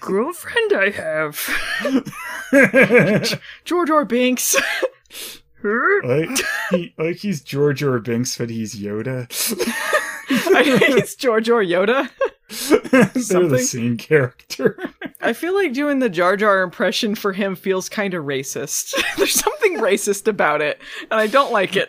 Girlfriend, 0.00 0.72
I 0.72 0.90
have 0.90 1.40
George 3.64 3.90
or 3.90 4.04
Binks. 4.04 4.54
like 6.04 6.28
he, 6.70 6.94
like 6.96 7.16
he's 7.16 7.40
george 7.40 7.82
or 7.82 7.98
binks 7.98 8.38
but 8.38 8.50
he's 8.50 8.76
yoda 8.76 9.26
I 10.54 10.62
think 10.78 10.98
it's 10.98 11.14
George 11.16 11.48
or 11.48 11.62
Yoda. 11.62 12.08
they're 13.28 13.48
the 13.48 13.58
same 13.58 13.96
character 13.96 14.78
I 15.20 15.32
feel 15.32 15.54
like 15.54 15.72
doing 15.72 15.98
the 16.00 16.08
Jar 16.08 16.36
Jar 16.36 16.62
impression 16.62 17.14
for 17.14 17.32
him 17.32 17.56
feels 17.56 17.88
kind 17.88 18.12
of 18.14 18.24
racist. 18.24 18.94
There's 19.16 19.32
something 19.34 19.78
racist 19.78 20.28
about 20.28 20.62
it, 20.62 20.80
and 21.10 21.18
I 21.18 21.26
don't 21.26 21.52
like 21.52 21.76
it. 21.76 21.88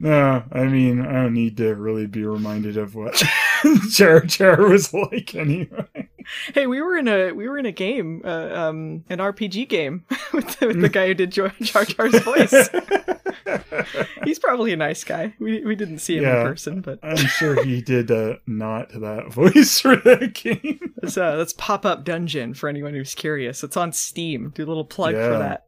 no 0.00 0.42
i 0.52 0.64
mean 0.64 1.00
i 1.00 1.12
don't 1.14 1.32
need 1.32 1.56
to 1.56 1.74
really 1.74 2.06
be 2.06 2.24
reminded 2.26 2.76
of 2.76 2.94
what 2.94 3.22
jar 3.90 4.20
jar 4.20 4.62
was 4.62 4.92
like 4.94 5.34
anyway 5.34 6.08
hey, 6.54 6.66
we 6.66 6.80
were 6.80 6.96
in 6.96 7.08
a 7.08 7.32
we 7.32 7.48
were 7.48 7.58
in 7.58 7.66
a 7.66 7.72
game, 7.72 8.22
uh, 8.24 8.50
um, 8.52 9.04
an 9.08 9.18
RPG 9.18 9.68
game 9.68 10.04
with 10.32 10.58
the, 10.58 10.66
with 10.68 10.80
the 10.80 10.88
guy 10.88 11.06
who 11.06 11.14
did 11.14 11.30
Jar 11.30 11.52
Jar 11.60 11.84
Jar's 11.84 12.18
voice. 12.20 12.68
He's 14.24 14.38
probably 14.38 14.72
a 14.72 14.76
nice 14.76 15.04
guy. 15.04 15.34
We 15.38 15.64
we 15.64 15.76
didn't 15.76 15.98
see 16.00 16.16
him 16.16 16.24
Yeah. 16.24 16.40
in 16.40 16.46
person, 16.46 16.80
but 16.80 16.98
I'm 17.02 17.16
sure 17.16 17.62
he 17.64 17.80
did 17.80 18.10
uh, 18.10 18.36
not 18.46 18.88
that 18.90 19.32
voice 19.32 19.80
for 19.80 19.96
that 19.96 20.34
game. 20.34 20.94
that's 20.96 21.16
uh, 21.16 21.36
that's 21.36 21.52
pop 21.52 21.86
up 21.86 22.04
dungeon 22.04 22.54
for 22.54 22.68
anyone 22.68 22.92
who's 22.94 23.14
curious. 23.14 23.62
It's 23.62 23.76
on 23.76 23.92
Steam. 23.92 24.50
Do 24.54 24.64
a 24.64 24.66
little 24.66 24.84
plug 24.84 25.14
for 25.14 25.38
that. 25.38 25.66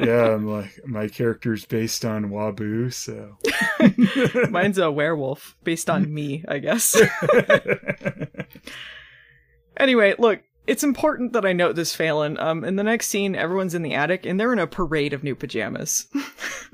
Yeah, 0.00 0.34
I'm 0.34 0.46
like 0.46 0.80
my 0.86 1.08
character's 1.08 1.64
based 1.64 2.04
on 2.04 2.30
Wabu, 2.30 2.92
so 2.92 3.36
Mine's 4.50 4.78
a 4.78 4.90
werewolf 4.90 5.56
based 5.64 5.90
on 5.90 6.12
me, 6.12 6.44
I 6.48 6.58
guess. 6.58 7.00
anyway, 9.76 10.14
look, 10.18 10.40
it's 10.66 10.84
important 10.84 11.32
that 11.32 11.46
I 11.46 11.52
note 11.52 11.76
this, 11.76 11.94
Phelan. 11.94 12.38
Um, 12.38 12.62
in 12.64 12.76
the 12.76 12.84
next 12.84 13.08
scene, 13.08 13.34
everyone's 13.34 13.74
in 13.74 13.82
the 13.82 13.94
attic 13.94 14.26
and 14.26 14.38
they're 14.38 14.52
in 14.52 14.58
a 14.58 14.66
parade 14.66 15.14
of 15.14 15.24
new 15.24 15.34
pajamas. 15.34 16.06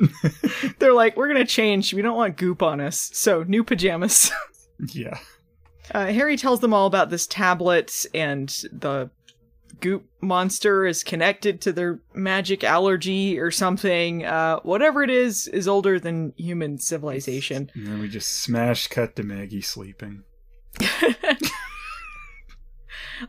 they're 0.78 0.92
like, 0.92 1.16
we're 1.16 1.28
gonna 1.28 1.44
change. 1.44 1.94
We 1.94 2.02
don't 2.02 2.16
want 2.16 2.36
goop 2.36 2.62
on 2.62 2.80
us, 2.80 3.10
so 3.14 3.44
new 3.44 3.62
pajamas. 3.62 4.30
yeah. 4.92 5.18
Uh, 5.92 6.06
Harry 6.06 6.36
tells 6.36 6.60
them 6.60 6.72
all 6.74 6.86
about 6.86 7.10
this 7.10 7.26
tablet 7.26 8.06
and 8.14 8.48
the 8.72 9.10
goop 9.80 10.06
monster 10.20 10.86
is 10.86 11.04
connected 11.04 11.60
to 11.62 11.72
their 11.72 12.00
magic 12.14 12.64
allergy 12.64 13.38
or 13.38 13.50
something. 13.50 14.24
Uh, 14.24 14.60
whatever 14.60 15.02
it 15.02 15.10
is, 15.10 15.48
is 15.48 15.68
older 15.68 16.00
than 16.00 16.32
human 16.36 16.78
civilization. 16.78 17.70
And 17.74 17.86
then 17.86 18.00
we 18.00 18.08
just 18.08 18.42
smash 18.42 18.88
cut 18.88 19.16
to 19.16 19.22
Maggie 19.22 19.60
sleeping. 19.60 20.22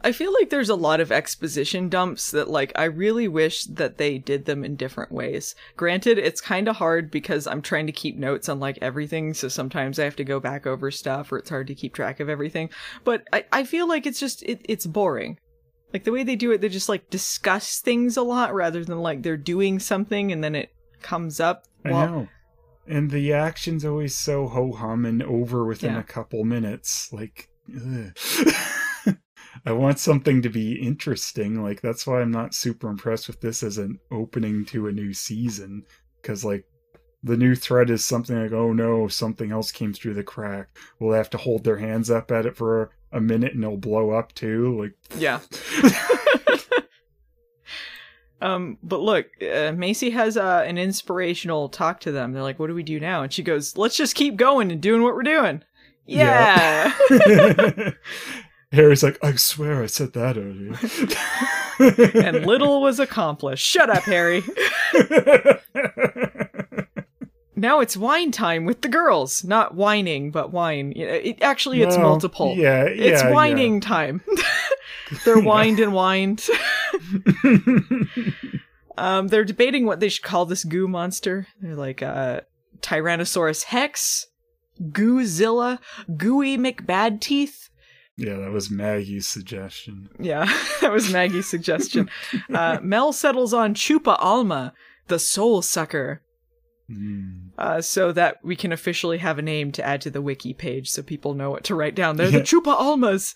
I 0.03 0.11
feel 0.11 0.33
like 0.33 0.49
there's 0.49 0.69
a 0.69 0.75
lot 0.75 0.99
of 0.99 1.11
exposition 1.11 1.89
dumps 1.89 2.31
that 2.31 2.49
like 2.49 2.71
I 2.75 2.85
really 2.85 3.27
wish 3.27 3.65
that 3.65 3.97
they 3.97 4.17
did 4.17 4.45
them 4.45 4.63
in 4.63 4.75
different 4.75 5.11
ways. 5.11 5.55
Granted, 5.77 6.17
it's 6.17 6.41
kind 6.41 6.67
of 6.67 6.75
hard 6.75 7.11
because 7.11 7.47
I'm 7.47 7.61
trying 7.61 7.85
to 7.87 7.93
keep 7.93 8.17
notes 8.17 8.49
on 8.49 8.59
like 8.59 8.79
everything, 8.81 9.33
so 9.33 9.47
sometimes 9.47 9.99
I 9.99 10.03
have 10.05 10.15
to 10.17 10.23
go 10.23 10.39
back 10.39 10.65
over 10.65 10.91
stuff 10.91 11.31
or 11.31 11.37
it's 11.37 11.49
hard 11.49 11.67
to 11.67 11.75
keep 11.75 11.93
track 11.93 12.19
of 12.19 12.29
everything. 12.29 12.69
But 13.03 13.27
I, 13.31 13.45
I 13.51 13.63
feel 13.63 13.87
like 13.87 14.05
it's 14.05 14.19
just 14.19 14.43
it, 14.43 14.61
it's 14.67 14.85
boring. 14.85 15.37
Like 15.95 16.03
the 16.03 16.11
way 16.11 16.23
they 16.23 16.35
do 16.35 16.51
it, 16.51 16.59
they 16.59 16.67
just 16.67 16.89
like 16.89 17.09
discuss 17.09 17.79
things 17.79 18.17
a 18.17 18.21
lot 18.21 18.53
rather 18.53 18.83
than 18.83 18.99
like 18.99 19.23
they're 19.23 19.37
doing 19.37 19.79
something 19.79 20.33
and 20.33 20.43
then 20.43 20.53
it 20.53 20.75
comes 21.01 21.39
up. 21.39 21.67
I 21.85 21.91
know. 21.91 22.27
And 22.85 23.09
the 23.09 23.31
action's 23.31 23.85
always 23.85 24.13
so 24.13 24.45
ho 24.45 24.73
hum 24.73 25.05
and 25.05 25.23
over 25.23 25.63
within 25.63 25.93
Yeah. 25.93 26.01
a 26.01 26.03
couple 26.03 26.43
minutes. 26.43 27.13
Like. 27.13 27.47
I 29.65 29.71
want 29.71 29.99
something 29.99 30.41
to 30.41 30.49
be 30.49 30.73
interesting. 30.73 31.63
Like, 31.63 31.79
that's 31.79 32.05
why 32.05 32.19
I'm 32.19 32.29
not 32.29 32.53
super 32.53 32.89
impressed 32.89 33.27
with 33.27 33.39
this 33.39 33.63
as 33.63 33.77
an 33.77 33.97
opening 34.11 34.65
to 34.65 34.87
a 34.87 34.91
new 34.91 35.13
season. 35.13 35.83
Because, 36.21 36.43
like, 36.43 36.65
the 37.23 37.37
new 37.37 37.55
threat 37.55 37.89
is 37.89 38.03
something 38.03 38.39
like, 38.39 38.51
oh 38.51 38.73
no, 38.73 39.07
something 39.07 39.53
else 39.53 39.71
came 39.71 39.93
through 39.93 40.15
the 40.15 40.23
crack. 40.23 40.67
We'll 40.99 41.15
have 41.15 41.29
to 41.29 41.37
hold 41.37 41.63
their 41.63 41.77
hands 41.77 42.11
up 42.11 42.31
at 42.31 42.45
it 42.45 42.57
for 42.57 42.91
a, 43.15 43.21
minute 43.21 43.53
and 43.53 43.63
it'll 43.63 43.77
blow 43.77 44.11
up 44.11 44.33
too. 44.33 44.79
Like, 44.81 44.93
Yeah. 45.19 45.39
um, 48.41 48.77
but 48.83 48.99
look, 48.99 49.27
uh, 49.41 49.71
Macy 49.71 50.09
has 50.11 50.37
uh, 50.37 50.63
an 50.65 50.77
inspirational 50.77 51.69
talk 51.69 51.99
to 52.01 52.11
them. 52.11 52.33
They're 52.33 52.43
like, 52.43 52.59
"What 52.59 52.67
do 52.67 52.75
we 52.75 52.83
do 52.83 52.99
now?" 52.99 53.23
And 53.23 53.31
she 53.33 53.43
goes, 53.43 53.77
"Let's 53.77 53.95
just 53.97 54.15
keep 54.15 54.35
going 54.35 54.71
and 54.71 54.81
doing 54.81 55.01
what 55.03 55.15
we're 55.15 55.23
doing." 55.23 55.63
Yeah. 56.05 56.93
Harry's 58.71 59.03
like, 59.03 59.17
I 59.23 59.35
swear 59.35 59.81
I 59.81 59.85
said 59.85 60.13
that 60.13 60.37
earlier. 60.37 60.75
and 62.25 62.45
little 62.45 62.81
was 62.81 62.99
accomplished. 62.99 63.65
Shut 63.65 63.89
up, 63.89 64.03
Harry. 64.03 64.43
Now 67.55 67.79
it's 67.79 67.95
wine 67.97 68.31
time 68.31 68.65
with 68.65 68.81
the 68.81 68.87
girls. 68.89 69.43
Not 69.43 69.75
whining, 69.75 70.31
but 70.31 70.51
wine. 70.51 70.93
It, 70.95 71.41
actually, 71.41 71.81
it's 71.81 71.95
No, 71.97 72.03
multiple. 72.03 72.55
yeah, 72.57 72.83
It's 72.83 73.23
yeah, 73.23 73.31
whining 73.31 73.79
time. 73.81 74.21
They're 75.25 75.39
wined 75.41 75.79
and 75.79 75.93
wined. 75.93 76.45
um, 78.97 79.27
they're 79.27 79.43
debating 79.45 79.85
what 79.85 79.99
they 79.99 80.09
should 80.09 80.23
call 80.23 80.45
this 80.45 80.63
goo 80.63 80.87
monster. 80.87 81.47
They're 81.61 81.75
like, 81.75 82.01
uh, 82.01 82.41
Tyrannosaurus 82.81 83.63
Hex, 83.65 84.27
Goozilla, 84.81 85.79
Gooey 86.17 86.57
McBad 86.57 87.21
Teeth. 87.21 87.69
Yeah, 88.17 88.37
that 88.37 88.51
was 88.51 88.71
Maggie's 88.71 89.27
suggestion. 89.27 90.09
Yeah, 90.19 90.45
that 90.81 90.91
was 90.91 91.11
Maggie's 91.11 91.49
suggestion. 91.49 92.09
Uh, 92.53 92.79
Mel 92.81 93.11
settles 93.11 93.53
on 93.53 93.73
Chupa 93.75 94.15
Alma, 94.19 94.73
the 95.07 95.19
soul 95.19 95.61
sucker. 95.61 96.21
Mm. 96.89 97.49
Uh, 97.57 97.81
so 97.81 98.11
that 98.11 98.37
we 98.43 98.55
can 98.55 98.71
officially 98.71 99.17
have 99.17 99.39
a 99.39 99.41
name 99.41 99.71
to 99.73 99.83
add 99.85 100.01
to 100.01 100.09
the 100.11 100.21
wiki 100.21 100.53
page 100.53 100.89
so 100.89 101.01
people 101.01 101.33
know 101.33 101.49
what 101.49 101.63
to 101.65 101.75
write 101.75 101.95
down. 101.95 102.17
They're 102.17 102.29
Yeah. 102.29 102.39
the 102.39 102.43
Chupa 102.43 102.67
Almas. 102.79 103.33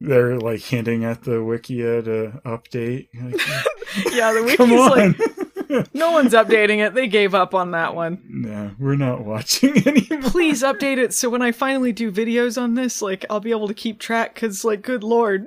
They're 0.00 0.38
like 0.38 0.60
hinting 0.60 1.04
at 1.04 1.22
the 1.24 1.32
Wikia 1.42 2.04
to 2.04 2.40
update. 2.44 3.08
Yeah, 4.10 4.32
the 4.32 4.42
wiki's 4.42 5.68
like, 5.78 5.94
no 5.94 6.12
one's 6.12 6.32
updating 6.32 6.78
it. 6.78 6.94
They 6.94 7.06
gave 7.08 7.34
up 7.34 7.54
on 7.54 7.72
that 7.72 7.94
one. 7.94 8.22
no, 8.26 8.70
we're 8.78 8.96
not 8.96 9.22
watching 9.24 9.86
anymore. 9.86 10.30
Please 10.30 10.62
update 10.62 10.96
it 10.96 11.12
so 11.12 11.28
when 11.28 11.42
I 11.42 11.52
finally 11.52 11.92
do 11.92 12.10
videos 12.10 12.60
on 12.60 12.72
this, 12.74 13.02
like, 13.02 13.26
I'll 13.28 13.40
be 13.40 13.50
able 13.50 13.68
to 13.68 13.74
keep 13.74 13.98
track, 13.98 14.32
because, 14.34 14.64
like, 14.64 14.80
good 14.80 15.04
lord. 15.04 15.46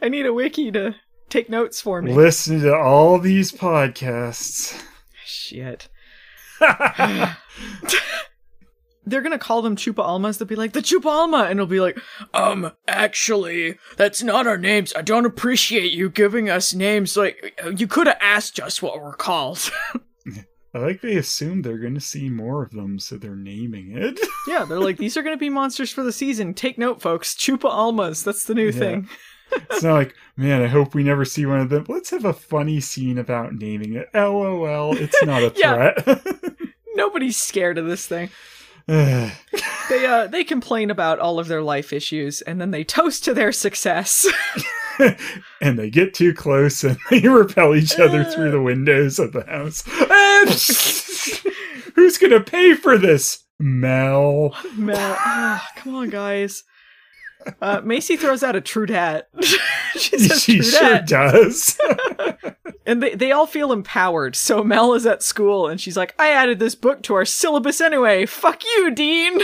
I 0.00 0.08
need 0.08 0.24
a 0.26 0.32
wiki 0.32 0.70
to 0.70 0.94
take 1.30 1.50
notes 1.50 1.80
for 1.80 2.00
me. 2.00 2.12
Listen 2.14 2.60
to 2.62 2.76
all 2.76 3.18
these 3.18 3.50
podcasts. 3.50 4.80
Shit. 5.24 5.88
They're 9.06 9.22
gonna 9.22 9.38
call 9.38 9.62
them 9.62 9.74
Chupa 9.74 10.00
Almas. 10.00 10.36
They'll 10.36 10.46
be 10.46 10.54
like, 10.54 10.74
the 10.74 10.80
Chupa 10.82 11.06
Alma! 11.06 11.44
And 11.44 11.52
it'll 11.58 11.66
be 11.66 11.80
like, 11.80 11.98
um, 12.34 12.72
actually, 12.86 13.78
that's 13.96 14.22
not 14.22 14.46
our 14.46 14.58
names. 14.58 14.92
I 14.94 15.00
don't 15.00 15.24
appreciate 15.24 15.92
you 15.92 16.10
giving 16.10 16.50
us 16.50 16.74
names. 16.74 17.16
Like, 17.16 17.58
you 17.74 17.86
could 17.86 18.06
have 18.06 18.18
asked 18.20 18.60
us 18.60 18.82
what 18.82 19.00
we're 19.00 19.14
called. 19.14 19.70
I 20.74 20.78
like 20.80 21.00
they 21.00 21.16
assume 21.16 21.62
they're 21.62 21.78
going 21.78 21.94
to 21.94 22.00
see 22.00 22.28
more 22.28 22.62
of 22.62 22.72
them, 22.72 22.98
so 22.98 23.16
they're 23.16 23.34
naming 23.34 23.96
it. 23.96 24.20
yeah, 24.46 24.66
they're 24.66 24.78
like, 24.78 24.98
these 24.98 25.16
are 25.16 25.22
gonna 25.22 25.38
be 25.38 25.48
monsters 25.48 25.90
for 25.90 26.02
the 26.02 26.12
season. 26.12 26.52
Take 26.52 26.76
note, 26.76 27.00
folks. 27.00 27.34
Chupa 27.34 27.70
Almas. 27.70 28.22
That's 28.22 28.44
the 28.44 28.54
new 28.54 28.66
Yeah. 28.66 28.72
thing. 28.72 29.08
It's 29.52 29.82
not 29.82 29.94
like, 29.94 30.14
man, 30.36 30.62
I 30.62 30.66
hope 30.66 30.94
we 30.94 31.02
never 31.02 31.24
see 31.24 31.46
one 31.46 31.60
of 31.60 31.68
them. 31.68 31.86
Let's 31.88 32.10
have 32.10 32.24
a 32.24 32.32
funny 32.32 32.80
scene 32.80 33.18
about 33.18 33.54
naming 33.54 33.94
it. 33.94 34.08
LOL, 34.14 34.96
it's 34.96 35.22
not 35.24 35.42
a 35.42 35.50
threat. 36.06 36.24
Nobody's 36.94 37.36
scared 37.36 37.78
of 37.78 37.86
this 37.86 38.06
thing. 38.06 38.30
They 39.88 40.04
uh 40.04 40.26
they 40.26 40.44
complain 40.44 40.90
about 40.90 41.18
all 41.18 41.38
of 41.38 41.48
their 41.48 41.62
life 41.62 41.94
issues 41.94 42.42
and 42.42 42.60
then 42.60 42.72
they 42.72 42.84
toast 42.84 43.24
to 43.24 43.32
their 43.32 43.52
success. 43.52 44.26
and 45.62 45.78
they 45.78 45.88
get 45.88 46.12
too 46.12 46.34
close 46.34 46.84
and 46.84 46.98
they 47.08 47.26
repel 47.26 47.74
each 47.74 47.98
other 47.98 48.22
through 48.22 48.50
the 48.50 48.60
windows 48.60 49.18
of 49.18 49.32
the 49.32 49.44
house. 49.44 49.82
Who's 51.94 52.18
gonna 52.18 52.40
pay 52.40 52.74
for 52.74 52.98
this? 52.98 53.44
Mel. 53.58 54.54
Mel, 54.76 55.16
ah, 55.18 55.66
come 55.76 55.94
on, 55.94 56.10
guys. 56.10 56.64
Uh, 57.60 57.80
Macy 57.82 58.16
throws 58.16 58.42
out 58.42 58.56
a 58.56 58.60
true 58.60 58.86
dat. 58.86 59.28
she 59.96 60.18
says 60.18 60.42
She 60.42 60.62
sure 60.62 61.00
does. 61.00 61.78
And 62.86 63.02
they, 63.02 63.14
they 63.14 63.32
all 63.32 63.46
feel 63.46 63.70
empowered. 63.70 64.34
So 64.34 64.64
Mel 64.64 64.94
is 64.94 65.04
at 65.04 65.22
school 65.22 65.68
and 65.68 65.78
she's 65.78 65.96
like, 65.96 66.14
I 66.18 66.30
added 66.30 66.58
this 66.58 66.74
book 66.74 67.02
to 67.02 67.14
our 67.16 67.26
syllabus 67.26 67.82
anyway. 67.82 68.24
Fuck 68.24 68.64
you, 68.64 68.90
Dean. 68.94 69.40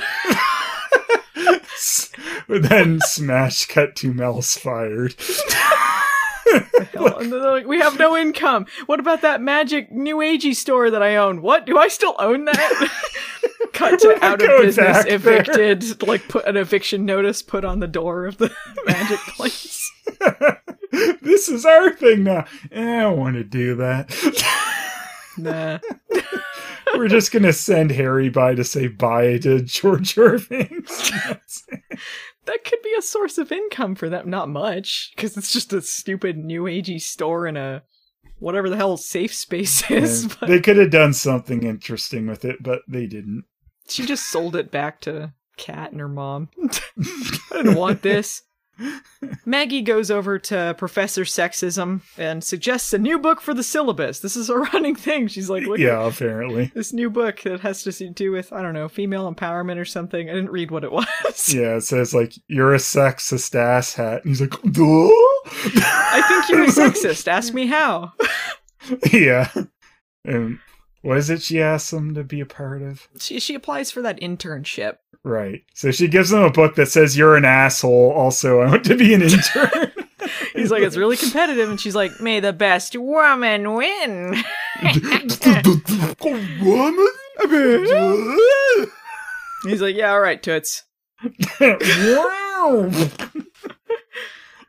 then 2.49 3.01
smash 3.03 3.67
cut 3.67 3.97
to 3.97 4.15
Mel's 4.15 4.57
fired. 4.57 5.15
And 6.95 7.31
they're 7.31 7.51
like, 7.51 7.67
we 7.67 7.81
have 7.81 7.99
no 7.99 8.17
income. 8.17 8.65
What 8.87 8.99
about 8.99 9.21
that 9.21 9.43
magic 9.43 9.93
new 9.93 10.17
agey 10.17 10.55
store 10.57 10.91
that 10.91 11.03
I 11.03 11.17
own? 11.17 11.43
What? 11.43 11.67
Do 11.67 11.77
I 11.77 11.89
still 11.89 12.17
own 12.19 12.47
that? 12.47 12.91
Cut 13.75 13.99
to 14.01 14.25
out 14.25 14.41
of 14.41 14.49
business, 14.63 14.77
back 14.77 15.07
there. 15.07 15.15
evicted, 15.15 16.07
like 16.07 16.29
put 16.29 16.47
an 16.47 16.57
eviction 16.57 17.05
notice 17.05 17.43
put 17.43 17.65
on 17.65 17.81
the 17.81 17.89
door 17.89 18.25
of 18.27 18.39
the 18.39 18.55
magic 18.87 19.19
place. 19.19 19.91
this 21.23 21.49
is 21.49 21.67
our 21.67 21.93
thing 21.93 22.25
now. 22.25 22.47
Eh, 22.71 22.99
I 22.99 23.03
don't 23.03 23.19
want 23.19 23.35
to 23.35 23.45
do 23.45 23.75
that. 23.77 24.11
Nah. 25.37 25.79
We're 26.97 27.09
just 27.09 27.33
gonna 27.33 27.53
send 27.53 27.91
Harry 27.91 28.29
by 28.29 28.55
to 28.55 28.63
say 28.63 28.87
bye 28.87 29.39
to 29.39 29.61
George 29.63 30.17
Irving. 30.17 30.85
That 32.47 32.63
could 32.65 32.83
be 32.83 32.95
a 32.97 33.03
source 33.03 33.39
of 33.39 33.51
income 33.51 33.95
for 33.97 34.09
them. 34.09 34.31
Not 34.31 34.49
much, 34.49 35.13
because 35.17 35.37
it's 35.37 35.53
just 35.53 35.73
a 35.73 35.83
stupid 35.83 36.37
new 36.37 36.65
agey 36.65 37.01
store 37.01 37.47
in 37.47 37.57
a 37.57 37.83
whatever 38.39 38.69
the 38.69 38.77
hell 38.77 38.97
safe 38.97 39.35
space 39.35 39.91
is. 39.91 40.29
They 40.37 40.61
could 40.61 40.77
have 40.77 40.91
done 40.91 41.15
something 41.15 41.63
interesting 41.65 42.27
with 42.27 42.45
it, 42.45 42.63
but 42.63 42.83
they 42.87 43.07
didn't. 43.07 43.45
She 43.89 44.05
just 44.07 44.29
sold 44.29 44.57
it 44.57 44.71
back 44.71 45.01
to 45.03 45.33
Kat 45.57 45.91
and 45.93 46.01
her 46.01 46.09
mom. 46.09 46.49
I 47.53 47.57
didn't 47.63 47.75
want 47.77 48.03
this. 48.03 48.43
Maggie 49.47 49.83
goes 49.83 50.11
over 50.11 50.37
to 50.37 50.75
Professor 50.77 51.23
Sexism 51.23 52.01
and 52.19 52.43
suggests 52.43 52.93
a 52.93 52.99
new 52.99 53.21
book 53.21 53.41
for 53.41 53.55
the 53.55 53.63
syllabus. 53.63 54.19
This 54.19 54.35
is 54.35 54.51
a 54.51 54.57
running 54.73 54.97
thing. 54.97 55.29
She's 55.29 55.49
like, 55.49 55.63
look 55.63 55.79
at 55.79 55.85
Yeah, 55.87 56.05
apparently. 56.05 56.73
this 56.75 56.93
new 56.93 57.09
book 57.09 57.41
that 57.43 57.61
has 57.61 57.85
to 57.85 58.11
do 58.11 58.33
with, 58.33 58.53
I 58.53 58.63
don't 58.63 58.75
know, 58.75 58.89
female 58.89 59.33
empowerment 59.33 59.79
or 59.79 59.85
something. 59.85 60.29
I 60.29 60.33
didn't 60.35 60.51
read 60.51 60.73
what 60.73 60.83
it 60.83 60.91
was. 60.91 61.07
Yeah, 61.55 61.77
it 61.77 61.83
says 61.83 62.15
like 62.15 62.33
you're 62.49 62.75
a 62.75 62.79
sexist 62.79 63.55
asshat. 63.55 64.23
And 64.23 64.29
he's 64.31 64.41
like, 64.41 64.61
Duh? 64.63 65.09
I 65.87 66.25
think 66.27 66.49
you're 66.49 66.65
a 66.65 66.67
sexist. 66.67 67.29
Ask 67.29 67.55
me 67.55 67.67
how. 67.67 68.13
yeah. 69.13 69.53
And 70.25 70.59
what 71.05 71.19
is 71.19 71.31
it 71.31 71.43
she 71.43 71.61
asks 71.61 71.91
them 71.91 72.15
to 72.15 72.25
be 72.25 72.41
a 72.41 72.47
part 72.47 72.83
of? 72.83 73.09
She, 73.19 73.39
she 73.39 73.55
applies 73.55 73.91
for 73.91 74.03
that 74.03 74.21
internship. 74.21 74.97
Right. 75.23 75.65
So 75.75 75.91
she 75.91 76.09
gives 76.09 76.31
them 76.31 76.43
a 76.43 76.51
book 76.51 76.75
that 76.77 76.87
says 76.87 77.17
you're 77.17 77.37
an 77.37 77.45
asshole. 77.45 78.13
Also, 78.13 78.61
I 78.61 78.71
want 78.71 78.85
to 78.87 78.97
be 78.97 79.15
an 79.15 79.23
intern. 79.23 79.93
He's 80.55 80.71
like, 80.71 80.83
it's 80.83 80.97
really 80.97 81.17
competitive. 81.17 81.69
And 81.69 81.81
she's 81.81 81.95
like, 81.95 82.21
may 82.21 82.41
the 82.41 82.53
best 82.53 82.97
woman 82.97 83.75
win. 83.75 84.43
Woman? 86.63 87.09
He's 89.65 89.83
like, 89.83 89.97
yeah, 89.97 90.11
all 90.11 90.21
right, 90.21 90.43
Toots. 90.43 90.85
Wow. 91.61 92.91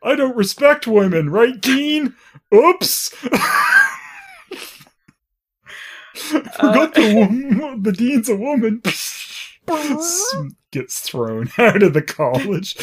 I 0.04 0.16
don't 0.16 0.36
respect 0.36 0.88
women, 0.88 1.30
right, 1.30 1.60
Dean? 1.60 2.16
Oops. 2.54 3.14
Forgot 6.60 6.94
the, 6.94 7.16
wom- 7.16 7.82
the 7.84 7.92
dean's 7.92 8.30
a 8.30 8.36
woman. 8.36 8.82
Gets 10.72 11.00
thrown 11.00 11.50
out 11.58 11.82
of 11.82 11.94
the 11.94 12.02
college. 12.02 12.76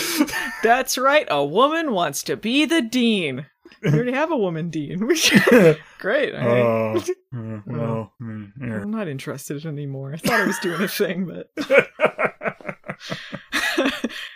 That's 0.62 0.98
right. 0.98 1.26
A 1.30 1.44
woman 1.44 1.92
wants 1.92 2.22
to 2.24 2.36
be 2.36 2.64
the 2.64 2.82
dean. 2.82 3.46
We 3.82 3.90
already 3.90 4.12
have 4.12 4.32
a 4.32 4.36
woman 4.36 4.70
dean. 4.70 4.98
Great. 5.98 6.34
all 6.34 6.46
right. 6.46 6.96
Uh, 6.96 7.60
well, 7.66 8.12
mm. 8.20 8.52
I'm 8.60 8.90
not 8.90 9.08
interested 9.08 9.64
anymore. 9.64 10.12
I 10.12 10.16
thought 10.16 10.40
I 10.40 10.46
was 10.46 10.58
doing 10.58 10.82
a 10.82 10.88
thing, 10.88 11.26
but 11.26 11.50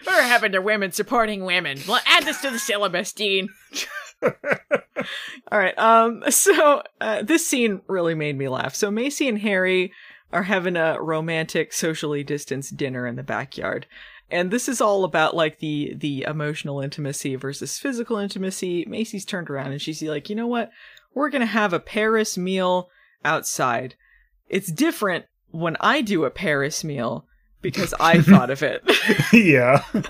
whatever 0.04 0.22
happened 0.22 0.54
to 0.54 0.62
women 0.62 0.92
supporting 0.92 1.44
women? 1.44 1.78
Well, 1.86 2.00
add 2.06 2.24
this 2.24 2.40
to 2.42 2.50
the 2.50 2.58
syllabus, 2.58 3.12
Dean. 3.12 3.48
All 5.52 5.58
right. 5.58 5.78
Um. 5.78 6.24
So 6.30 6.82
uh, 7.00 7.22
this 7.22 7.46
scene 7.46 7.82
really 7.86 8.14
made 8.14 8.36
me 8.36 8.48
laugh. 8.48 8.74
So 8.74 8.90
Macy 8.90 9.28
and 9.28 9.38
Harry 9.38 9.92
are 10.32 10.44
having 10.44 10.76
a 10.76 11.00
romantic, 11.00 11.72
socially 11.72 12.24
distanced 12.24 12.76
dinner 12.76 13.06
in 13.06 13.16
the 13.16 13.22
backyard. 13.22 13.86
And 14.30 14.50
this 14.50 14.68
is 14.68 14.80
all 14.80 15.04
about 15.04 15.36
like 15.36 15.60
the 15.60 15.94
the 15.96 16.22
emotional 16.22 16.80
intimacy 16.80 17.36
versus 17.36 17.78
physical 17.78 18.16
intimacy. 18.18 18.84
Macy's 18.88 19.24
turned 19.24 19.48
around 19.48 19.72
and 19.72 19.80
she's 19.80 20.02
like, 20.02 20.28
you 20.28 20.34
know 20.34 20.48
what? 20.48 20.70
We're 21.14 21.30
gonna 21.30 21.46
have 21.46 21.72
a 21.72 21.80
Paris 21.80 22.36
meal 22.36 22.90
outside. 23.24 23.94
It's 24.48 24.70
different 24.70 25.26
when 25.50 25.76
I 25.80 26.00
do 26.00 26.24
a 26.24 26.30
Paris 26.30 26.82
meal 26.82 27.26
because 27.62 27.94
I 28.00 28.20
thought 28.22 28.50
of 28.50 28.62
it. 28.62 28.82
yeah. 29.32 29.84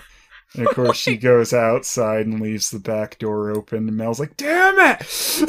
And 0.54 0.66
of 0.66 0.74
course, 0.74 0.96
she 0.96 1.16
goes 1.16 1.52
outside 1.52 2.26
and 2.26 2.40
leaves 2.40 2.70
the 2.70 2.78
back 2.78 3.18
door 3.18 3.50
open. 3.50 3.88
And 3.88 3.96
Mel's 3.96 4.20
like, 4.20 4.36
"Damn 4.36 4.78
it! 4.78 5.02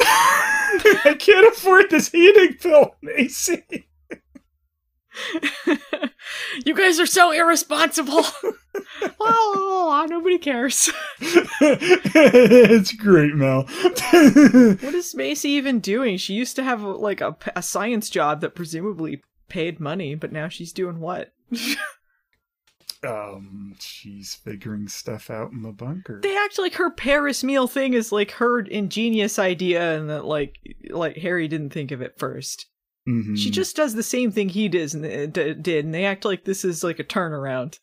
I 1.04 1.16
can't 1.18 1.48
afford 1.48 1.90
this 1.90 2.10
heating 2.10 2.56
bill, 2.62 2.94
Macy." 3.02 3.88
you 6.64 6.74
guys 6.74 7.00
are 7.00 7.06
so 7.06 7.32
irresponsible. 7.32 8.24
oh, 9.20 10.06
nobody 10.08 10.38
cares. 10.38 10.90
it's 11.20 12.92
great, 12.92 13.34
Mel. 13.34 13.62
What 13.62 14.94
is 14.94 15.14
Macy 15.14 15.50
even 15.50 15.80
doing? 15.80 16.16
She 16.16 16.34
used 16.34 16.56
to 16.56 16.62
have 16.62 16.82
like 16.82 17.20
a, 17.20 17.36
a 17.56 17.62
science 17.62 18.10
job 18.10 18.40
that 18.40 18.54
presumably 18.54 19.22
paid 19.48 19.80
money, 19.80 20.14
but 20.14 20.32
now 20.32 20.48
she's 20.48 20.72
doing 20.72 21.00
what? 21.00 21.32
Um, 23.04 23.74
she's 23.80 24.34
figuring 24.34 24.88
stuff 24.88 25.30
out 25.30 25.52
in 25.52 25.62
the 25.62 25.72
bunker. 25.72 26.20
they 26.22 26.36
act 26.36 26.58
like 26.58 26.74
her 26.74 26.90
Paris 26.90 27.42
meal 27.44 27.66
thing 27.68 27.94
is 27.94 28.10
like 28.12 28.30
her 28.32 28.60
ingenious 28.60 29.38
idea, 29.38 29.96
and 29.98 30.08
that 30.10 30.24
like 30.24 30.58
like 30.90 31.16
Harry 31.16 31.48
didn't 31.48 31.70
think 31.70 31.90
of 31.90 32.00
it 32.02 32.18
first. 32.18 32.66
Mhm. 33.08 33.38
She 33.38 33.50
just 33.50 33.74
does 33.76 33.94
the 33.94 34.02
same 34.02 34.30
thing 34.32 34.48
he 34.50 34.68
does 34.68 34.94
and 34.94 35.04
uh, 35.04 35.26
d- 35.26 35.54
did, 35.54 35.84
and 35.84 35.94
they 35.94 36.04
act 36.04 36.24
like 36.24 36.44
this 36.44 36.64
is 36.64 36.84
like 36.84 36.98
a 36.98 37.04
turnaround. 37.04 37.78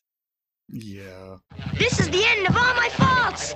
yeah. 0.69 1.37
This 1.77 1.99
is 1.99 2.09
the 2.09 2.23
end 2.25 2.47
of 2.47 2.55
all 2.55 2.73
my 2.75 2.89
faults! 2.89 3.53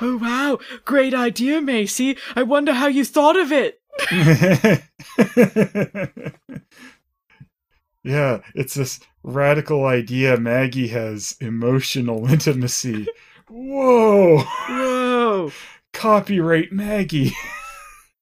Oh 0.00 0.18
wow, 0.20 0.58
great 0.84 1.14
idea, 1.14 1.60
Macy. 1.62 2.18
I 2.36 2.42
wonder 2.42 2.72
how 2.72 2.88
you 2.88 3.04
thought 3.04 3.36
of 3.36 3.52
it. 3.52 3.80
yeah, 8.04 8.40
it's 8.54 8.74
this 8.74 9.00
radical 9.22 9.86
idea. 9.86 10.36
Maggie 10.36 10.88
has 10.88 11.36
emotional 11.40 12.26
intimacy. 12.30 13.08
Whoa! 13.48 14.38
Whoa. 14.68 15.52
Copyright 15.92 16.72
Maggie. 16.72 17.32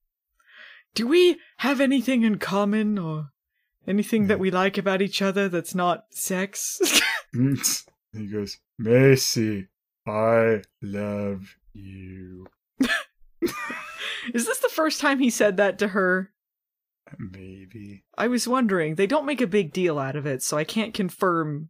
Do 0.94 1.06
we 1.06 1.38
have 1.58 1.80
anything 1.80 2.22
in 2.22 2.38
common 2.38 2.98
or 2.98 3.30
anything 3.86 4.26
that 4.28 4.38
we 4.38 4.50
like 4.50 4.78
about 4.78 5.02
each 5.02 5.22
other 5.22 5.48
that's 5.48 5.74
not 5.74 6.04
sex? 6.10 6.80
Mm, 7.34 7.84
he 8.12 8.26
goes, 8.26 8.58
Macy, 8.78 9.68
I 10.06 10.62
love 10.82 11.56
you. 11.72 12.46
Is 14.34 14.46
this 14.46 14.58
the 14.58 14.68
first 14.68 15.00
time 15.00 15.18
he 15.18 15.30
said 15.30 15.56
that 15.56 15.78
to 15.78 15.88
her? 15.88 16.30
Maybe. 17.18 18.04
I 18.16 18.28
was 18.28 18.48
wondering. 18.48 18.94
They 18.94 19.06
don't 19.06 19.26
make 19.26 19.40
a 19.40 19.46
big 19.46 19.72
deal 19.72 19.98
out 19.98 20.16
of 20.16 20.26
it, 20.26 20.42
so 20.42 20.56
I 20.56 20.64
can't 20.64 20.94
confirm 20.94 21.68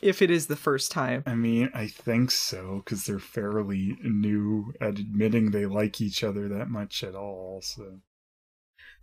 if 0.00 0.22
it 0.22 0.30
is 0.30 0.46
the 0.46 0.56
first 0.56 0.90
time. 0.90 1.22
I 1.26 1.34
mean, 1.34 1.70
I 1.74 1.86
think 1.86 2.30
so, 2.30 2.82
because 2.84 3.04
they're 3.04 3.18
fairly 3.18 3.96
new 4.02 4.72
at 4.80 4.98
admitting 4.98 5.50
they 5.50 5.66
like 5.66 6.00
each 6.00 6.22
other 6.22 6.48
that 6.48 6.68
much 6.68 7.02
at 7.02 7.14
all, 7.14 7.60
so. 7.62 8.00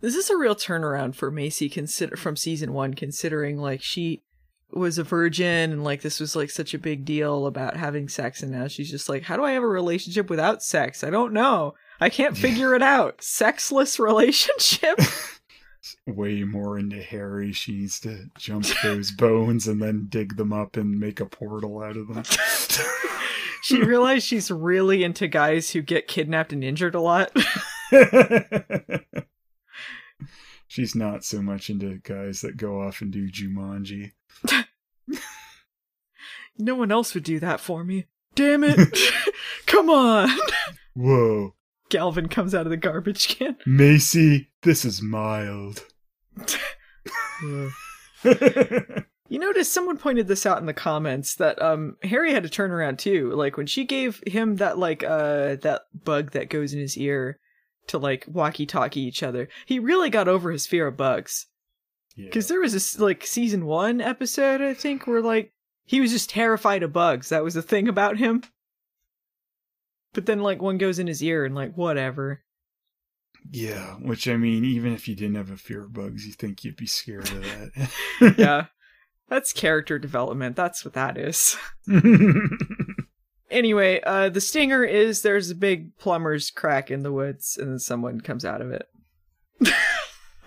This 0.00 0.14
is 0.14 0.28
a 0.28 0.36
real 0.36 0.54
turnaround 0.54 1.14
for 1.14 1.30
Macy 1.30 1.68
consider 1.68 2.16
from 2.16 2.36
season 2.36 2.74
1 2.74 2.94
considering 2.94 3.58
like 3.58 3.82
she 3.82 4.22
was 4.70 4.98
a 4.98 5.04
virgin 5.04 5.72
and 5.72 5.84
like 5.84 6.02
this 6.02 6.20
was 6.20 6.36
like 6.36 6.50
such 6.50 6.74
a 6.74 6.78
big 6.78 7.04
deal 7.04 7.46
about 7.46 7.76
having 7.76 8.08
sex 8.08 8.42
and 8.42 8.50
now 8.52 8.66
she's 8.66 8.90
just 8.90 9.08
like 9.08 9.22
how 9.22 9.36
do 9.36 9.44
I 9.44 9.52
have 9.52 9.62
a 9.62 9.68
relationship 9.68 10.28
without 10.28 10.62
sex? 10.62 11.02
I 11.02 11.10
don't 11.10 11.32
know. 11.32 11.74
I 12.00 12.10
can't 12.10 12.36
figure 12.36 12.74
it 12.74 12.82
out. 12.82 13.22
Sexless 13.22 13.98
relationship? 13.98 14.98
Way 16.06 16.44
more 16.44 16.78
into 16.78 17.02
Harry. 17.02 17.52
She 17.52 17.72
needs 17.72 18.00
to 18.00 18.30
jump 18.38 18.66
those 18.82 19.10
bones 19.12 19.68
and 19.68 19.80
then 19.80 20.06
dig 20.08 20.36
them 20.36 20.52
up 20.52 20.76
and 20.76 20.98
make 20.98 21.20
a 21.20 21.26
portal 21.26 21.82
out 21.82 21.96
of 21.96 22.08
them. 22.08 22.24
she 23.62 23.82
realized 23.82 24.26
she's 24.26 24.50
really 24.50 25.04
into 25.04 25.28
guys 25.28 25.70
who 25.70 25.82
get 25.82 26.08
kidnapped 26.08 26.52
and 26.52 26.64
injured 26.64 26.94
a 26.94 27.00
lot. 27.00 27.30
She's 30.68 30.94
not 30.94 31.24
so 31.24 31.40
much 31.40 31.70
into 31.70 31.98
guys 32.02 32.42
that 32.42 32.56
go 32.56 32.82
off 32.82 33.00
and 33.00 33.12
do 33.12 33.30
Jumanji. 33.30 34.12
no 36.58 36.74
one 36.74 36.92
else 36.92 37.14
would 37.14 37.22
do 37.22 37.38
that 37.40 37.60
for 37.60 37.84
me. 37.84 38.06
Damn 38.34 38.64
it. 38.64 38.98
Come 39.66 39.88
on. 39.88 40.28
Whoa. 40.94 41.54
Galvin 41.88 42.28
comes 42.28 42.54
out 42.54 42.66
of 42.66 42.70
the 42.70 42.76
garbage 42.76 43.28
can. 43.28 43.56
Macy, 43.66 44.50
this 44.62 44.84
is 44.84 45.02
mild. 45.02 45.84
You 49.28 49.40
notice 49.40 49.68
someone 49.68 49.98
pointed 49.98 50.28
this 50.28 50.46
out 50.46 50.58
in 50.58 50.66
the 50.66 50.74
comments 50.74 51.34
that 51.36 51.60
um 51.60 51.96
Harry 52.02 52.32
had 52.32 52.44
to 52.44 52.48
turn 52.48 52.70
around 52.70 52.98
too. 52.98 53.32
Like 53.32 53.56
when 53.56 53.66
she 53.66 53.84
gave 53.84 54.22
him 54.26 54.56
that 54.56 54.78
like 54.78 55.02
uh 55.02 55.56
that 55.56 55.82
bug 55.94 56.32
that 56.32 56.48
goes 56.48 56.72
in 56.72 56.78
his 56.80 56.96
ear 56.96 57.38
to 57.88 57.98
like 57.98 58.24
walkie 58.28 58.66
talkie 58.66 59.00
each 59.00 59.22
other, 59.22 59.48
he 59.66 59.78
really 59.78 60.10
got 60.10 60.28
over 60.28 60.50
his 60.50 60.66
fear 60.66 60.86
of 60.86 60.96
bugs. 60.96 61.46
Yeah. 62.14 62.26
Because 62.26 62.48
there 62.48 62.60
was 62.60 62.72
this 62.72 62.98
like 62.98 63.26
season 63.26 63.66
one 63.66 64.00
episode, 64.00 64.60
I 64.60 64.74
think, 64.74 65.06
where 65.06 65.20
like 65.22 65.52
he 65.84 66.00
was 66.00 66.12
just 66.12 66.30
terrified 66.30 66.82
of 66.82 66.92
bugs. 66.92 67.28
That 67.28 67.44
was 67.44 67.54
the 67.54 67.62
thing 67.62 67.88
about 67.88 68.18
him. 68.18 68.42
But 70.16 70.24
then 70.24 70.40
like 70.40 70.62
one 70.62 70.78
goes 70.78 70.98
in 70.98 71.06
his 71.08 71.22
ear 71.22 71.44
and 71.44 71.54
like 71.54 71.76
whatever. 71.76 72.42
Yeah, 73.50 73.96
which 73.96 74.26
I 74.26 74.38
mean, 74.38 74.64
even 74.64 74.94
if 74.94 75.06
you 75.06 75.14
didn't 75.14 75.36
have 75.36 75.50
a 75.50 75.58
fear 75.58 75.84
of 75.84 75.92
bugs, 75.92 76.26
you 76.26 76.32
think 76.32 76.64
you'd 76.64 76.74
be 76.74 76.86
scared 76.86 77.30
of 77.30 77.42
that. 77.42 78.34
Yeah. 78.38 78.66
That's 79.28 79.52
character 79.52 79.98
development. 79.98 80.56
That's 80.56 80.84
what 80.84 80.94
that 80.94 81.18
is. 81.18 81.56
Anyway, 83.48 84.00
uh 84.04 84.28
the 84.28 84.40
stinger 84.40 84.82
is 84.82 85.22
there's 85.22 85.50
a 85.50 85.54
big 85.54 85.96
plumber's 85.98 86.50
crack 86.50 86.90
in 86.90 87.04
the 87.04 87.12
woods 87.12 87.56
and 87.56 87.70
then 87.70 87.78
someone 87.78 88.20
comes 88.20 88.44
out 88.44 88.60
of 88.60 88.72
it. 88.72 88.88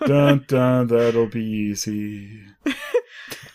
dun 0.04 0.44
dun, 0.46 0.86
that'll 0.88 1.26
be 1.26 1.42
easy. 1.42 2.42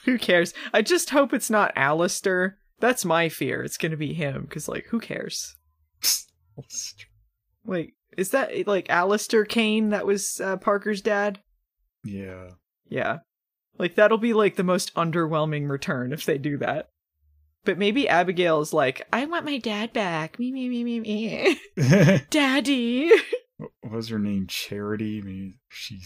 Who 0.05 0.18
cares? 0.18 0.53
I 0.74 0.82
just 0.82 1.11
hope 1.11 1.32
it's 1.32 1.51
not 1.51 1.74
Alistair. 1.76 2.57
That's 2.80 3.05
my 3.05 3.30
fear. 3.30 3.61
It's 3.61 3.78
gonna 3.78 3.97
be 3.97 4.13
him, 4.16 4.43
because 4.43 4.68
like 4.68 4.86
who 4.88 4.99
cares? 4.99 5.55
Like, 7.66 7.93
is 8.18 8.32
that 8.32 8.68
like 8.68 8.89
Alistair 8.89 9.45
Caine 9.45 9.89
that 9.89 10.06
was 10.06 10.39
uh, 10.39 10.58
Parker's 10.58 11.01
dad? 11.01 11.39
Yeah. 12.03 12.49
Yeah. 12.88 13.20
Like 13.78 13.95
that'll 13.95 14.18
be 14.18 14.34
like 14.34 14.56
the 14.56 14.64
most 14.64 14.93
underwhelming 14.95 15.70
return 15.70 16.14
if 16.14 16.26
they 16.26 16.38
do 16.38 16.58
that. 16.58 16.89
But 17.66 17.80
maybe 17.80 18.08
Abigael's 18.08 18.74
like, 18.74 19.01
I 19.12 19.26
want 19.26 19.45
my 19.45 19.58
dad 19.58 19.91
back. 19.91 20.38
Me 20.38 20.51
me 20.51 20.70
me 20.70 20.84
me 20.84 20.99
me. 20.99 21.60
Daddy. 22.30 23.12
what 23.58 23.91
was 23.91 24.10
her 24.10 24.20
name? 24.20 24.45
Charity? 24.47 25.22
Maybe 25.22 25.60
she 25.68 25.99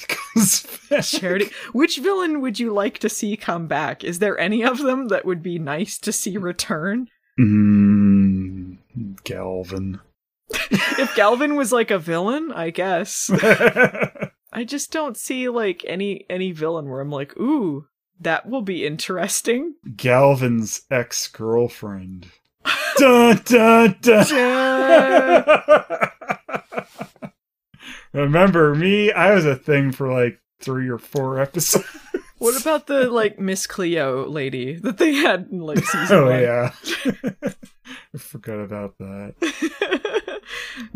back. 0.90 1.04
Charity. 1.04 1.52
Which 1.74 2.00
villain 2.00 2.42
would 2.42 2.60
you 2.60 2.74
like 2.74 3.00
to 3.00 3.10
see 3.10 3.36
come 3.36 3.68
back? 3.68 4.04
Is 4.04 4.20
there 4.20 4.40
any 4.40 4.64
of 4.64 4.80
them 4.80 5.10
that 5.10 5.26
would 5.26 5.44
be 5.44 5.60
nice 5.60 5.98
to 6.00 6.12
see 6.14 6.38
return? 6.38 7.10
Mm, 7.40 8.78
Galvin. 9.24 10.00
If 11.00 11.16
Galvin 11.16 11.56
was 11.56 11.72
like 11.72 11.92
a 11.92 12.00
villain, 12.00 12.52
I 12.52 12.72
guess. 12.72 13.30
I 14.52 14.64
just 14.66 14.92
don't 14.92 15.16
see 15.16 15.48
like 15.48 15.86
any 15.88 16.26
any 16.30 16.52
villain 16.52 16.90
where 16.90 17.00
I'm 17.00 17.12
like, 17.12 17.38
ooh, 17.38 17.86
that 18.20 18.48
will 18.50 18.62
be 18.64 18.86
interesting. 18.86 19.76
Galvin's 19.96 20.82
ex 20.92 21.28
girlfriend. 21.28 22.28
dun 22.98 23.42
dun 23.46 23.96
dun. 24.02 24.26
Remember 28.12 28.74
me? 28.76 29.12
I 29.12 29.34
was 29.36 29.46
a 29.46 29.56
thing 29.56 29.92
for 29.92 30.12
like 30.12 30.42
three 30.60 30.90
or 30.90 30.98
four 30.98 31.40
episodes. 31.40 31.86
What 32.40 32.60
about 32.60 32.88
the 32.88 33.10
like 33.10 33.38
Miss 33.38 33.68
Cleo 33.68 34.28
lady 34.28 34.76
that 34.80 34.98
they 34.98 35.14
had 35.14 35.48
in 35.52 35.60
like 35.60 35.84
season 35.84 36.18
Oh 36.18 36.26
one? 36.26 36.40
yeah. 36.42 36.72
I 38.16 38.18
forgot 38.18 38.60
about 38.60 38.98
that. 38.98 39.36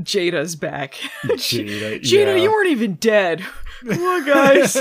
Jada's 0.02 0.56
back. 0.56 0.94
Jada. 1.26 2.00
Jada, 2.02 2.26
yeah. 2.26 2.36
you 2.36 2.52
weren't 2.52 2.70
even 2.70 2.96
dead. 2.96 3.46
Come 3.88 4.02
on, 4.02 4.26
guys. 4.26 4.78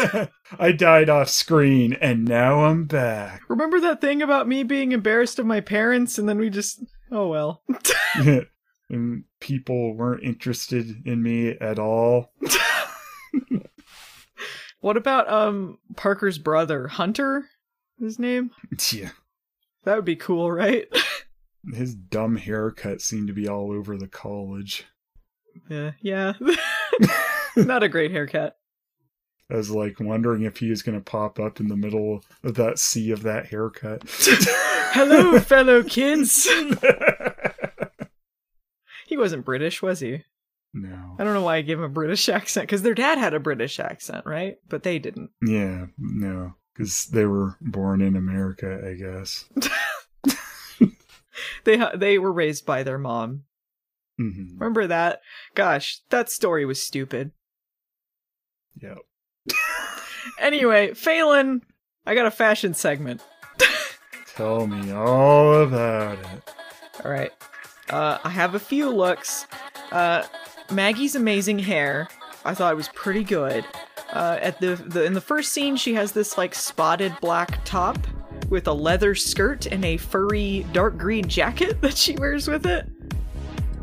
I 0.59 0.73
died 0.73 1.09
off 1.09 1.29
screen 1.29 1.95
and 1.95 2.25
now 2.25 2.65
I'm 2.65 2.85
back. 2.85 3.43
Remember 3.49 3.81
that 3.81 4.01
thing 4.01 4.23
about 4.23 4.49
me 4.49 4.63
being 4.63 4.93
embarrassed 4.93 5.39
of 5.39 5.47
my 5.47 5.61
parents 5.61 6.19
and 6.19 6.29
then 6.29 6.39
we 6.39 6.51
just 6.51 6.83
oh 7.11 7.29
well. 7.29 7.63
and 8.89 9.25
people 9.41 9.95
weren't 9.95 10.23
interested 10.23 11.07
in 11.07 11.23
me 11.23 11.51
at 11.51 11.79
all. 11.79 12.33
What 14.83 14.97
about 14.97 15.31
um 15.31 15.79
Parker's 15.97 16.39
brother, 16.39 16.89
Hunter? 16.89 17.49
His 18.01 18.19
name? 18.19 18.51
Yeah. 18.91 19.11
That 19.85 19.95
would 19.95 20.05
be 20.05 20.17
cool, 20.17 20.51
right? 20.51 20.87
His 21.73 21.95
dumb 21.95 22.37
haircut 22.37 23.01
seemed 23.01 23.29
to 23.29 23.33
be 23.35 23.49
all 23.49 23.71
over 23.73 23.97
the 23.97 24.09
college. 24.09 24.87
Eh, 25.71 25.93
yeah, 26.03 26.33
yeah. 26.41 26.57
Not 27.57 27.83
a 27.83 27.89
great 27.89 28.11
haircut. 28.11 28.57
I 29.51 29.57
was 29.57 29.71
like 29.71 30.01
wondering 30.01 30.43
if 30.43 30.57
he 30.59 30.71
was 30.71 30.83
going 30.83 30.99
to 30.99 31.05
pop 31.05 31.39
up 31.39 31.61
in 31.61 31.69
the 31.69 31.77
middle 31.77 32.25
of 32.43 32.55
that 32.55 32.79
sea 32.79 33.11
of 33.11 33.23
that 33.25 33.47
haircut. 33.47 34.03
Hello, 34.09 35.39
fellow 35.41 35.83
kids. 35.83 36.49
he 39.07 39.17
wasn't 39.17 39.45
British, 39.45 39.83
was 39.83 40.01
he? 40.01 40.25
no. 40.75 41.17
I 41.19 41.25
don't 41.25 41.35
know 41.35 41.43
why 41.43 41.57
I 41.57 41.63
gave 41.63 41.79
him 41.79 41.85
a 41.85 41.89
British 41.89 42.31
accent 42.31 42.67
because 42.67 42.81
their 42.81 42.95
dad 42.95 43.19
had 43.19 43.35
a 43.35 43.41
British 43.41 43.79
accent, 43.79 44.25
right? 44.25 44.57
But 44.71 44.85
they 44.85 44.99
didn't. 44.99 45.31
Yeah, 45.47 45.87
no. 45.99 46.55
Because 46.75 47.07
they 47.09 47.27
were 47.27 47.57
born 47.61 48.01
in 48.01 48.17
America, 48.17 48.81
I 48.89 48.95
guess. 48.95 49.45
They 51.64 51.78
ha- 51.78 51.93
they 51.97 52.18
were 52.18 52.33
raised 52.33 52.66
by 52.66 52.83
their 52.83 52.99
mom. 52.99 53.45
hmm 54.18 54.55
Remember 54.59 54.87
that? 54.87 55.20
Gosh, 55.55 56.01
that 56.11 56.30
story 56.30 56.64
was 56.64 56.83
stupid. 56.83 57.33
Yep. 58.80 58.99
Anyway, 60.39 60.95
Phelan, 60.95 61.62
I 62.07 62.14
got 62.14 62.26
a 62.26 62.30
fashion 62.30 62.74
segment. 62.74 63.22
Tell 64.35 64.66
me 64.66 64.93
all 64.93 65.62
about 65.62 66.18
it. 66.18 66.51
All 67.05 67.11
right. 67.11 67.33
Uh, 67.91 68.18
I 68.22 68.28
have 68.30 68.55
a 68.55 68.59
few 68.61 68.89
looks. 68.89 69.47
Uh, 69.91 70.22
Maggie's 70.70 71.14
amazing 71.16 71.59
hair. 71.59 72.09
I 72.45 72.55
thought 72.55 72.72
it 72.72 72.76
was 72.76 72.89
pretty 72.89 73.24
good. 73.24 73.64
Uh, 74.12 74.39
at 74.41 74.61
the, 74.61 74.76
the 74.76 75.05
in 75.05 75.14
the 75.14 75.20
first 75.20 75.53
scene, 75.53 75.76
she 75.76 75.95
has 75.95 76.12
this 76.12 76.39
like 76.39 76.55
spotted 76.55 77.16
black 77.20 77.64
top 77.64 77.99
with 78.53 78.69
a 78.69 78.73
leather 78.73 79.15
skirt 79.15 79.65
and 79.65 79.83
a 79.83 79.97
furry 79.97 80.67
dark 80.73 80.99
green 80.99 81.27
jacket 81.27 81.81
that 81.81 81.97
she 81.97 82.15
wears 82.17 82.47
with 82.47 82.67
it. 82.67 82.87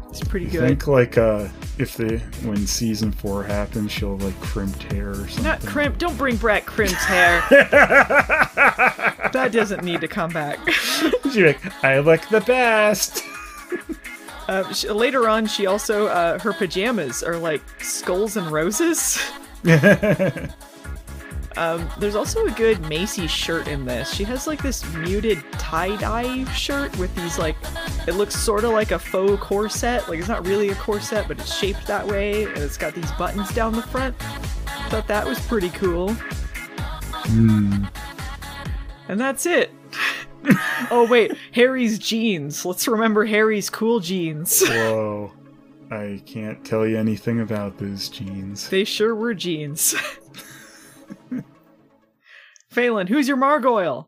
It's 0.09 0.23
pretty 0.23 0.45
I 0.45 0.49
good. 0.49 0.63
I 0.63 0.67
think 0.67 0.87
like 0.87 1.17
uh 1.17 1.47
if 1.77 1.97
the 1.97 2.19
when 2.43 2.67
season 2.67 3.11
four 3.11 3.43
happens, 3.43 3.91
she'll 3.91 4.17
have, 4.17 4.23
like 4.23 4.39
crimped 4.41 4.83
hair 4.91 5.09
or 5.09 5.15
something. 5.15 5.43
Not 5.43 5.61
crimp. 5.61 5.97
Don't 5.97 6.17
bring 6.17 6.35
back 6.37 6.65
crimped 6.65 6.95
hair. 6.95 7.43
that 7.49 9.49
doesn't 9.51 9.83
need 9.83 10.01
to 10.01 10.07
come 10.07 10.31
back. 10.31 10.59
She's 11.23 11.37
like, 11.37 11.83
I 11.83 11.99
look 11.99 12.27
the 12.29 12.41
best. 12.41 13.23
Uh, 14.47 14.71
sh- 14.73 14.85
later 14.85 15.29
on, 15.29 15.45
she 15.45 15.67
also 15.67 16.07
uh, 16.07 16.39
her 16.39 16.53
pajamas 16.53 17.23
are 17.23 17.37
like 17.37 17.61
skulls 17.81 18.35
and 18.35 18.51
roses. 18.51 19.19
Um, 21.59 21.89
there's 21.99 22.15
also 22.15 22.45
a 22.45 22.51
good 22.51 22.79
Macy 22.87 23.27
shirt 23.27 23.67
in 23.67 23.83
this. 23.83 24.13
She 24.13 24.23
has 24.23 24.47
like 24.47 24.63
this 24.63 24.85
muted 24.93 25.43
tie 25.53 25.97
dye 25.97 26.45
shirt 26.53 26.97
with 26.97 27.13
these 27.15 27.37
like, 27.37 27.57
it 28.07 28.13
looks 28.13 28.33
sort 28.33 28.63
of 28.63 28.71
like 28.71 28.91
a 28.91 28.97
faux 28.97 29.43
corset. 29.43 30.07
Like 30.07 30.19
it's 30.19 30.29
not 30.29 30.47
really 30.47 30.69
a 30.69 30.75
corset, 30.75 31.27
but 31.27 31.37
it's 31.37 31.53
shaped 31.53 31.85
that 31.85 32.07
way, 32.07 32.43
and 32.43 32.57
it's 32.59 32.77
got 32.77 32.95
these 32.95 33.11
buttons 33.11 33.53
down 33.53 33.73
the 33.73 33.81
front. 33.81 34.17
Thought 34.87 35.07
that 35.07 35.27
was 35.27 35.37
pretty 35.47 35.69
cool. 35.71 36.15
And 37.27 37.89
that's 39.07 39.45
it. 39.45 39.71
oh 40.91 41.05
wait, 41.11 41.33
Harry's 41.51 41.99
jeans. 41.99 42.63
Let's 42.63 42.87
remember 42.87 43.25
Harry's 43.25 43.69
cool 43.69 43.99
jeans. 43.99 44.63
Whoa. 44.65 45.33
I 45.91 46.21
can't 46.25 46.63
tell 46.63 46.87
you 46.87 46.97
anything 46.97 47.41
about 47.41 47.79
those 47.79 48.07
jeans. 48.07 48.69
They 48.69 48.83
sure 48.85 49.13
were 49.13 49.33
jeans. 49.33 49.95
Phelan, 52.79 53.07
who's 53.07 53.27
your 53.27 53.35
Margoyle? 53.35 54.05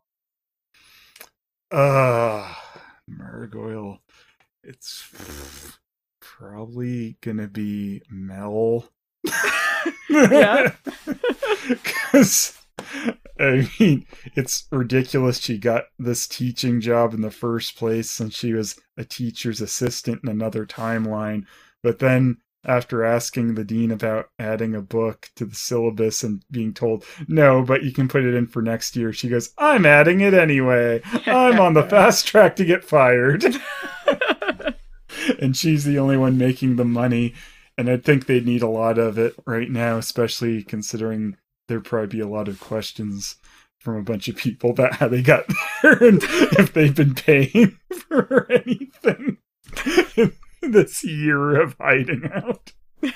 Uh 1.70 2.54
Margoyle. 3.06 3.98
It's 4.64 5.04
probably 6.22 7.18
gonna 7.20 7.48
be 7.48 8.00
Mel. 8.10 8.88
Yeah. 10.08 10.72
Because 11.68 12.58
I 13.38 13.68
mean, 13.78 14.06
it's 14.36 14.66
ridiculous 14.72 15.38
she 15.38 15.58
got 15.58 15.84
this 15.98 16.26
teaching 16.26 16.80
job 16.80 17.12
in 17.12 17.20
the 17.20 17.30
first 17.30 17.76
place 17.76 18.10
since 18.10 18.34
she 18.34 18.54
was 18.54 18.80
a 18.96 19.04
teacher's 19.04 19.60
assistant 19.60 20.20
in 20.24 20.30
another 20.30 20.64
timeline. 20.64 21.44
But 21.82 21.98
then 21.98 22.38
after 22.64 23.04
asking 23.04 23.54
the 23.54 23.64
dean 23.64 23.90
about 23.90 24.30
adding 24.38 24.74
a 24.74 24.80
book 24.80 25.30
to 25.36 25.44
the 25.44 25.54
syllabus 25.54 26.22
and 26.22 26.44
being 26.50 26.72
told, 26.72 27.04
no, 27.26 27.62
but 27.62 27.82
you 27.82 27.92
can 27.92 28.08
put 28.08 28.24
it 28.24 28.34
in 28.34 28.46
for 28.46 28.62
next 28.62 28.94
year, 28.94 29.12
she 29.12 29.28
goes, 29.28 29.52
I'm 29.58 29.84
adding 29.84 30.20
it 30.20 30.34
anyway. 30.34 31.00
I'm 31.26 31.58
on 31.58 31.74
the 31.74 31.82
fast 31.88 32.26
track 32.26 32.56
to 32.56 32.64
get 32.64 32.84
fired. 32.84 33.44
and 35.40 35.56
she's 35.56 35.84
the 35.84 35.98
only 35.98 36.16
one 36.16 36.38
making 36.38 36.76
the 36.76 36.84
money. 36.84 37.34
And 37.76 37.90
I 37.90 37.96
think 37.96 38.26
they 38.26 38.40
need 38.40 38.62
a 38.62 38.68
lot 38.68 38.98
of 38.98 39.18
it 39.18 39.34
right 39.46 39.70
now, 39.70 39.98
especially 39.98 40.62
considering 40.62 41.36
there'd 41.68 41.84
probably 41.84 42.18
be 42.18 42.20
a 42.20 42.28
lot 42.28 42.48
of 42.48 42.60
questions 42.60 43.36
from 43.78 43.96
a 43.96 44.02
bunch 44.02 44.28
of 44.28 44.36
people 44.36 44.70
about 44.70 44.94
how 44.94 45.08
they 45.08 45.22
got 45.22 45.44
there 45.82 46.04
and 46.04 46.20
if 46.22 46.72
they've 46.72 46.94
been 46.94 47.14
paying 47.14 47.78
for 48.08 48.46
anything 48.50 49.38
in 50.16 50.32
this 50.72 51.04
year 51.04 51.60
of 51.60 51.76
hiding 51.80 52.22
out. 52.32 52.72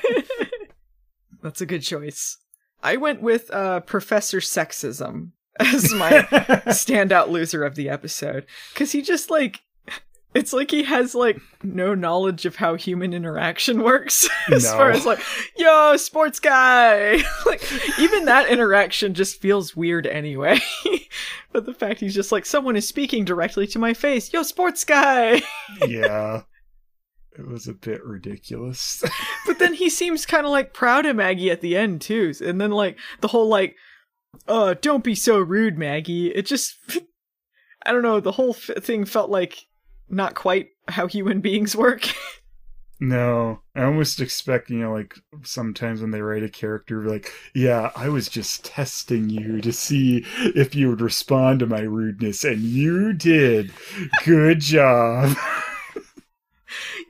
That's 1.43 1.61
a 1.61 1.67
good 1.67 1.83
choice. 1.83 2.39
I 2.83 2.97
went 2.97 3.23
with 3.23 3.51
uh, 3.51 3.81
Professor 3.81 4.39
Sexism 4.39 5.31
as 5.59 5.93
my 5.95 6.11
standout 6.69 7.29
loser 7.29 7.65
of 7.65 7.75
the 7.77 7.89
episode 7.89 8.47
because 8.75 8.93
he 8.93 9.01
just 9.01 9.31
like 9.31 9.61
it's 10.35 10.53
like 10.53 10.71
he 10.71 10.83
has 10.83 11.15
like 11.15 11.41
no 11.63 11.95
knowledge 11.95 12.45
of 12.45 12.57
how 12.57 12.75
human 12.75 13.15
interaction 13.15 13.83
works 13.83 14.29
as 14.53 14.65
No. 14.65 14.73
far 14.73 14.91
as 14.91 15.07
like 15.07 15.19
yo 15.57 15.97
sports 15.97 16.41
guy 16.41 17.23
like 17.47 17.63
even 17.99 18.27
that 18.27 18.51
interaction 18.51 19.15
just 19.15 19.41
feels 19.41 19.75
weird 19.75 20.07
anyway 20.07 20.59
but 21.53 21.65
the 21.65 21.73
fact 21.73 22.01
he's 22.01 22.15
just 22.15 22.33
like 22.33 22.45
someone 22.45 22.77
is 22.77 22.87
speaking 22.87 23.25
directly 23.25 23.67
to 23.69 23.79
my 23.79 23.95
face 23.95 24.31
yo 24.35 24.43
sports 24.43 24.85
guy 24.85 25.41
yeah. 25.87 26.43
It 27.39 27.47
was 27.47 27.69
a 27.69 27.75
bit 27.75 28.05
ridiculous. 28.05 29.03
but 29.47 29.59
then 29.59 29.75
he 29.75 29.91
seems 29.91 30.27
kind 30.27 30.45
of 30.47 30.53
like 30.53 30.73
proud 30.73 31.07
of 31.07 31.17
Maggie 31.17 31.51
at 31.51 31.61
the 31.61 31.77
end 31.77 32.01
too 32.01 32.33
and 32.45 32.61
then 32.61 32.71
like 32.71 32.99
the 33.21 33.29
whole 33.29 33.49
like 33.49 33.77
uh 34.49 34.75
don't 34.81 35.05
be 35.05 35.15
so 35.15 35.39
rude 35.39 35.79
Maggie 35.79 36.29
it 36.29 36.47
just 36.47 36.77
I 37.85 37.93
don't 37.93 38.03
know 38.03 38.21
the 38.21 38.33
whole 38.33 38.51
f- 38.51 38.83
thing 38.83 39.05
felt 39.05 39.31
like 39.31 39.67
not 40.09 40.35
quite 40.35 40.69
how 40.89 41.07
human 41.07 41.41
beings 41.41 41.77
work 41.77 42.09
No, 42.99 43.61
I 43.75 43.83
almost 43.83 44.23
expect, 44.23 44.71
you 44.71 44.79
know, 44.79 44.93
like 44.93 45.15
sometimes 45.43 46.01
when 46.01 46.13
they 46.13 46.23
write 46.23 46.43
a 46.43 46.49
character, 46.49 47.07
like, 47.07 47.31
yeah, 47.55 47.91
I 47.95 48.09
was 48.09 48.27
just 48.27 48.65
testing 48.65 49.29
you 49.29 49.61
to 49.61 49.71
see 49.71 50.25
if 50.39 50.75
you 50.75 50.89
would 50.89 51.03
respond 51.03 51.61
to 51.61 51.67
my 51.67 51.81
rudeness, 51.81 52.43
and 52.43 52.63
you 52.63 53.13
did. 53.13 53.71
Good 54.25 54.61
job. 54.61 55.37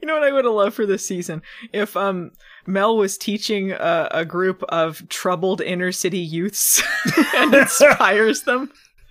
You 0.06 0.12
know 0.12 0.20
what 0.20 0.28
I 0.28 0.30
would 0.30 0.44
have 0.44 0.54
loved 0.54 0.76
for 0.76 0.86
this 0.86 1.04
season 1.04 1.42
if 1.72 1.96
um 1.96 2.30
Mel 2.64 2.96
was 2.96 3.18
teaching 3.18 3.72
a, 3.72 4.06
a 4.12 4.24
group 4.24 4.62
of 4.68 5.08
troubled 5.08 5.60
inner 5.60 5.90
city 5.90 6.20
youths 6.20 6.80
and 7.34 7.52
inspires 7.52 8.42
them. 8.42 8.70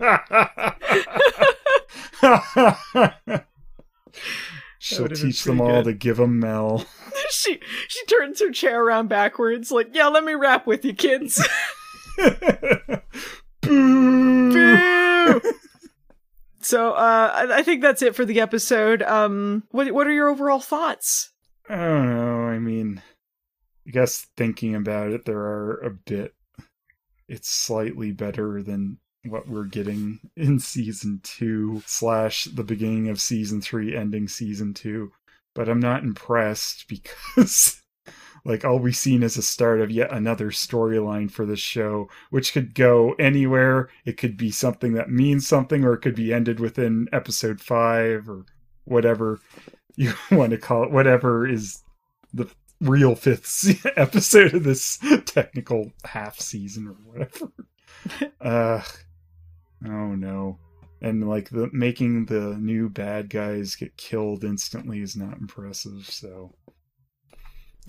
She'll 4.78 5.08
teach 5.08 5.44
them 5.44 5.60
all 5.60 5.82
good. 5.82 5.84
to 5.84 5.92
give 5.92 6.16
them 6.16 6.40
Mel. 6.40 6.86
she 7.30 7.60
she 7.88 8.06
turns 8.06 8.40
her 8.40 8.50
chair 8.50 8.82
around 8.82 9.10
backwards, 9.10 9.70
like, 9.70 9.90
yeah, 9.92 10.08
let 10.08 10.24
me 10.24 10.32
rap 10.32 10.66
with 10.66 10.82
you, 10.82 10.94
kids. 10.94 11.46
So 16.66 16.94
uh, 16.94 17.30
I, 17.32 17.58
I 17.58 17.62
think 17.62 17.80
that's 17.80 18.02
it 18.02 18.16
for 18.16 18.24
the 18.24 18.40
episode. 18.40 19.00
Um, 19.00 19.62
what 19.70 19.92
what 19.92 20.08
are 20.08 20.12
your 20.12 20.28
overall 20.28 20.58
thoughts? 20.58 21.30
I 21.68 21.76
don't 21.76 22.12
know. 22.12 22.46
I 22.48 22.58
mean, 22.58 23.00
I 23.86 23.90
guess 23.92 24.26
thinking 24.36 24.74
about 24.74 25.12
it, 25.12 25.26
there 25.26 25.38
are 25.38 25.76
a 25.76 25.90
bit. 25.90 26.34
It's 27.28 27.48
slightly 27.48 28.10
better 28.10 28.64
than 28.64 28.98
what 29.24 29.48
we're 29.48 29.66
getting 29.66 30.18
in 30.36 30.58
season 30.58 31.20
two 31.22 31.84
slash 31.86 32.46
the 32.46 32.64
beginning 32.64 33.10
of 33.10 33.20
season 33.20 33.60
three, 33.60 33.96
ending 33.96 34.26
season 34.26 34.74
two. 34.74 35.12
But 35.54 35.68
I'm 35.68 35.78
not 35.78 36.02
impressed 36.02 36.86
because, 36.88 37.80
like, 38.46 38.64
all 38.64 38.78
we've 38.78 38.96
seen 38.96 39.24
is 39.24 39.36
a 39.36 39.42
start 39.42 39.80
of 39.80 39.90
yet 39.90 40.12
another 40.12 40.50
storyline 40.50 41.28
for 41.28 41.44
the 41.44 41.56
show, 41.56 42.08
which 42.30 42.52
could 42.52 42.74
go 42.74 43.14
anywhere. 43.18 43.88
It 44.04 44.16
could 44.16 44.36
be 44.36 44.52
something 44.52 44.94
that 44.94 45.10
means 45.10 45.48
something, 45.48 45.84
or 45.84 45.94
it 45.94 46.00
could 46.00 46.14
be 46.14 46.32
ended 46.32 46.60
within 46.60 47.08
episode 47.12 47.60
five, 47.60 48.28
or 48.28 48.46
whatever 48.84 49.40
you 49.96 50.14
want 50.30 50.50
to 50.52 50.58
call 50.58 50.84
it, 50.84 50.92
whatever 50.92 51.44
is 51.46 51.82
the 52.32 52.46
real 52.80 53.16
fifth 53.16 53.84
episode 53.96 54.54
of 54.54 54.62
this 54.62 54.98
technical 55.24 55.90
half 56.04 56.38
season 56.38 56.86
or 56.86 56.92
whatever. 57.04 57.52
uh, 58.40 58.82
oh 59.86 60.14
no. 60.14 60.58
And 61.02 61.28
like 61.28 61.50
the 61.50 61.68
making 61.72 62.26
the 62.26 62.56
new 62.58 62.88
bad 62.88 63.28
guys 63.28 63.74
get 63.74 63.96
killed 63.96 64.44
instantly 64.44 65.00
is 65.00 65.16
not 65.16 65.38
impressive, 65.38 66.06
so 66.08 66.54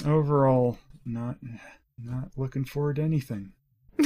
overall 0.05 0.77
not 1.05 1.37
not 1.97 2.29
looking 2.37 2.65
forward 2.65 2.97
to 2.97 3.01
anything. 3.01 3.53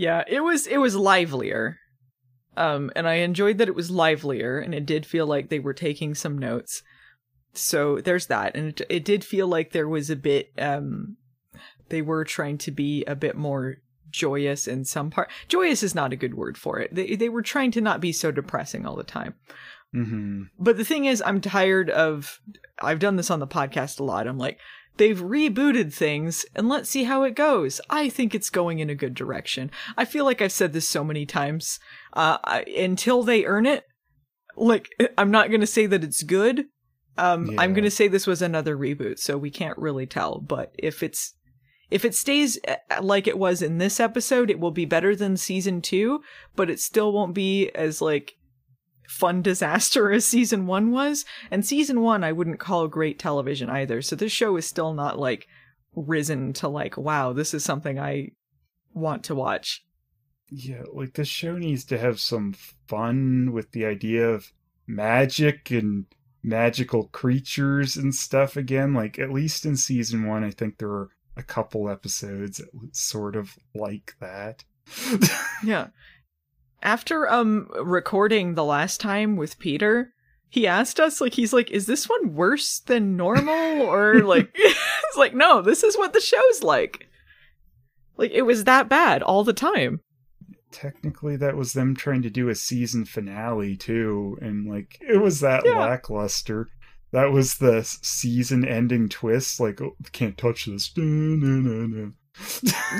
Yeah, 0.00 0.24
it 0.26 0.40
was 0.40 0.66
it 0.66 0.78
was 0.78 0.96
livelier. 0.96 1.78
Um 2.56 2.90
and 2.96 3.06
I 3.08 3.14
enjoyed 3.16 3.58
that 3.58 3.68
it 3.68 3.74
was 3.74 3.90
livelier 3.90 4.58
and 4.58 4.74
it 4.74 4.86
did 4.86 5.04
feel 5.04 5.26
like 5.26 5.48
they 5.48 5.58
were 5.58 5.74
taking 5.74 6.14
some 6.14 6.38
notes. 6.38 6.82
So 7.52 8.00
there's 8.00 8.26
that 8.26 8.56
and 8.56 8.68
it, 8.68 8.80
it 8.88 9.04
did 9.04 9.24
feel 9.24 9.46
like 9.46 9.72
there 9.72 9.88
was 9.88 10.08
a 10.08 10.16
bit 10.16 10.52
um 10.58 11.16
they 11.90 12.00
were 12.00 12.24
trying 12.24 12.56
to 12.58 12.70
be 12.70 13.04
a 13.04 13.14
bit 13.16 13.36
more 13.36 13.76
joyous 14.10 14.66
in 14.66 14.84
some 14.84 15.10
part. 15.10 15.30
Joyous 15.48 15.82
is 15.82 15.94
not 15.94 16.12
a 16.12 16.16
good 16.16 16.34
word 16.34 16.56
for 16.56 16.78
it. 16.78 16.94
They 16.94 17.16
they 17.16 17.28
were 17.28 17.42
trying 17.42 17.72
to 17.72 17.80
not 17.80 18.00
be 18.00 18.12
so 18.12 18.30
depressing 18.30 18.86
all 18.86 18.96
the 18.96 19.04
time. 19.04 19.34
Mm-hmm. 19.94 20.42
But 20.58 20.76
the 20.76 20.84
thing 20.84 21.04
is, 21.06 21.22
I'm 21.24 21.40
tired 21.40 21.90
of. 21.90 22.40
I've 22.80 22.98
done 22.98 23.16
this 23.16 23.30
on 23.30 23.40
the 23.40 23.46
podcast 23.46 24.00
a 24.00 24.04
lot. 24.04 24.26
I'm 24.26 24.38
like, 24.38 24.58
they've 24.96 25.18
rebooted 25.18 25.92
things, 25.92 26.44
and 26.54 26.68
let's 26.68 26.88
see 26.88 27.04
how 27.04 27.24
it 27.24 27.34
goes. 27.34 27.80
I 27.90 28.08
think 28.08 28.34
it's 28.34 28.50
going 28.50 28.78
in 28.78 28.90
a 28.90 28.94
good 28.94 29.14
direction. 29.14 29.70
I 29.96 30.04
feel 30.04 30.24
like 30.24 30.40
I've 30.40 30.52
said 30.52 30.72
this 30.72 30.88
so 30.88 31.02
many 31.02 31.26
times. 31.26 31.80
Uh, 32.12 32.38
I, 32.44 32.60
until 32.62 33.22
they 33.22 33.44
earn 33.44 33.66
it, 33.66 33.84
like 34.56 34.88
I'm 35.18 35.30
not 35.30 35.50
gonna 35.50 35.66
say 35.66 35.86
that 35.86 36.04
it's 36.04 36.22
good. 36.22 36.66
Um, 37.18 37.58
I'm 37.58 37.74
gonna 37.74 37.90
say 37.90 38.08
this 38.08 38.26
was 38.26 38.42
another 38.42 38.76
reboot, 38.76 39.18
so 39.18 39.36
we 39.36 39.50
can't 39.50 39.78
really 39.78 40.06
tell. 40.06 40.40
But 40.40 40.72
if 40.78 41.02
it's 41.02 41.34
if 41.90 42.04
it 42.04 42.14
stays 42.14 42.58
uh, 42.68 43.02
like 43.02 43.26
it 43.26 43.38
was 43.38 43.62
in 43.62 43.78
this 43.78 43.98
episode, 43.98 44.50
it 44.50 44.60
will 44.60 44.70
be 44.70 44.84
better 44.84 45.16
than 45.16 45.36
season 45.36 45.82
two, 45.82 46.20
but 46.54 46.70
it 46.70 46.78
still 46.78 47.12
won't 47.12 47.34
be 47.34 47.70
as 47.70 48.00
like 48.00 48.34
fun 49.10 49.42
disaster 49.42 50.12
as 50.12 50.24
season 50.24 50.66
one 50.66 50.92
was. 50.92 51.24
And 51.50 51.66
season 51.66 52.00
one, 52.00 52.22
I 52.22 52.30
wouldn't 52.30 52.60
call 52.60 52.86
great 52.86 53.18
television 53.18 53.68
either. 53.68 54.00
So 54.02 54.14
this 54.14 54.30
show 54.30 54.56
is 54.56 54.66
still 54.66 54.94
not 54.94 55.18
like 55.18 55.48
risen 55.96 56.52
to 56.54 56.68
like, 56.68 56.96
wow, 56.96 57.32
this 57.32 57.52
is 57.52 57.64
something 57.64 57.98
I 57.98 58.30
want 58.94 59.24
to 59.24 59.34
watch. 59.34 59.84
Yeah, 60.48 60.84
like 60.92 61.14
the 61.14 61.24
show 61.24 61.58
needs 61.58 61.84
to 61.86 61.98
have 61.98 62.20
some 62.20 62.54
fun 62.86 63.50
with 63.52 63.72
the 63.72 63.84
idea 63.84 64.28
of 64.28 64.52
magic 64.86 65.70
and 65.72 66.06
magical 66.42 67.08
creatures 67.08 67.96
and 67.96 68.14
stuff 68.14 68.56
again. 68.56 68.94
Like 68.94 69.18
at 69.18 69.32
least 69.32 69.66
in 69.66 69.76
season 69.76 70.26
one, 70.26 70.44
I 70.44 70.50
think 70.50 70.78
there 70.78 70.88
were 70.88 71.10
a 71.36 71.42
couple 71.42 71.90
episodes 71.90 72.58
that 72.58 72.96
sort 72.96 73.34
of 73.34 73.58
like 73.74 74.14
that. 74.20 74.64
Yeah. 75.62 75.88
After 76.82 77.30
um 77.30 77.68
recording 77.82 78.54
the 78.54 78.64
last 78.64 79.00
time 79.00 79.36
with 79.36 79.58
Peter, 79.58 80.12
he 80.48 80.66
asked 80.66 80.98
us 80.98 81.20
like 81.20 81.34
he's 81.34 81.52
like, 81.52 81.70
is 81.70 81.86
this 81.86 82.08
one 82.08 82.34
worse 82.34 82.80
than 82.80 83.16
normal? 83.16 83.82
Or 83.82 84.22
like 84.24 84.50
it's 84.54 85.16
like, 85.16 85.34
no, 85.34 85.62
this 85.62 85.82
is 85.82 85.96
what 85.96 86.12
the 86.12 86.20
show's 86.20 86.62
like. 86.62 87.06
Like 88.16 88.30
it 88.32 88.42
was 88.42 88.64
that 88.64 88.88
bad 88.88 89.22
all 89.22 89.44
the 89.44 89.52
time. 89.52 90.00
Technically, 90.72 91.36
that 91.36 91.56
was 91.56 91.72
them 91.72 91.96
trying 91.96 92.22
to 92.22 92.30
do 92.30 92.48
a 92.48 92.54
season 92.54 93.04
finale 93.04 93.76
too, 93.76 94.38
and 94.40 94.68
like 94.70 94.98
it 95.00 95.16
was 95.20 95.40
that 95.40 95.64
Yeah. 95.64 95.78
lackluster. 95.80 96.68
That 97.12 97.32
was 97.32 97.56
the 97.58 97.82
season-ending 97.82 99.08
twist. 99.08 99.58
Like, 99.58 99.80
oh, 99.80 99.96
can't 100.12 100.38
touch 100.38 100.66
this. 100.66 100.92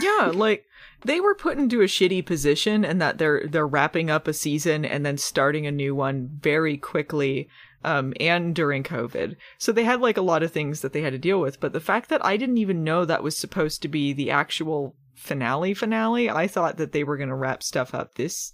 Yeah, 0.02 0.32
like 0.34 0.64
they 1.02 1.20
were 1.20 1.34
put 1.34 1.58
into 1.58 1.80
a 1.80 1.86
shitty 1.86 2.24
position 2.24 2.84
and 2.84 3.00
that 3.00 3.18
they're 3.18 3.46
they're 3.48 3.66
wrapping 3.66 4.10
up 4.10 4.28
a 4.28 4.32
season 4.32 4.84
and 4.84 5.04
then 5.04 5.16
starting 5.16 5.66
a 5.66 5.72
new 5.72 5.94
one 5.94 6.28
very 6.40 6.76
quickly 6.76 7.48
um 7.84 8.12
and 8.20 8.54
during 8.54 8.82
covid. 8.82 9.36
So 9.58 9.72
they 9.72 9.84
had 9.84 10.00
like 10.00 10.16
a 10.16 10.22
lot 10.22 10.42
of 10.42 10.52
things 10.52 10.80
that 10.80 10.92
they 10.92 11.02
had 11.02 11.12
to 11.12 11.18
deal 11.18 11.40
with 11.40 11.60
but 11.60 11.72
the 11.72 11.80
fact 11.80 12.10
that 12.10 12.24
i 12.24 12.36
didn't 12.36 12.58
even 12.58 12.84
know 12.84 13.04
that 13.04 13.22
was 13.22 13.36
supposed 13.36 13.82
to 13.82 13.88
be 13.88 14.12
the 14.12 14.30
actual 14.30 14.94
finale 15.14 15.74
finale 15.74 16.30
i 16.30 16.46
thought 16.46 16.76
that 16.78 16.92
they 16.92 17.04
were 17.04 17.16
going 17.16 17.28
to 17.28 17.34
wrap 17.34 17.62
stuff 17.62 17.94
up 17.94 18.14
this 18.14 18.52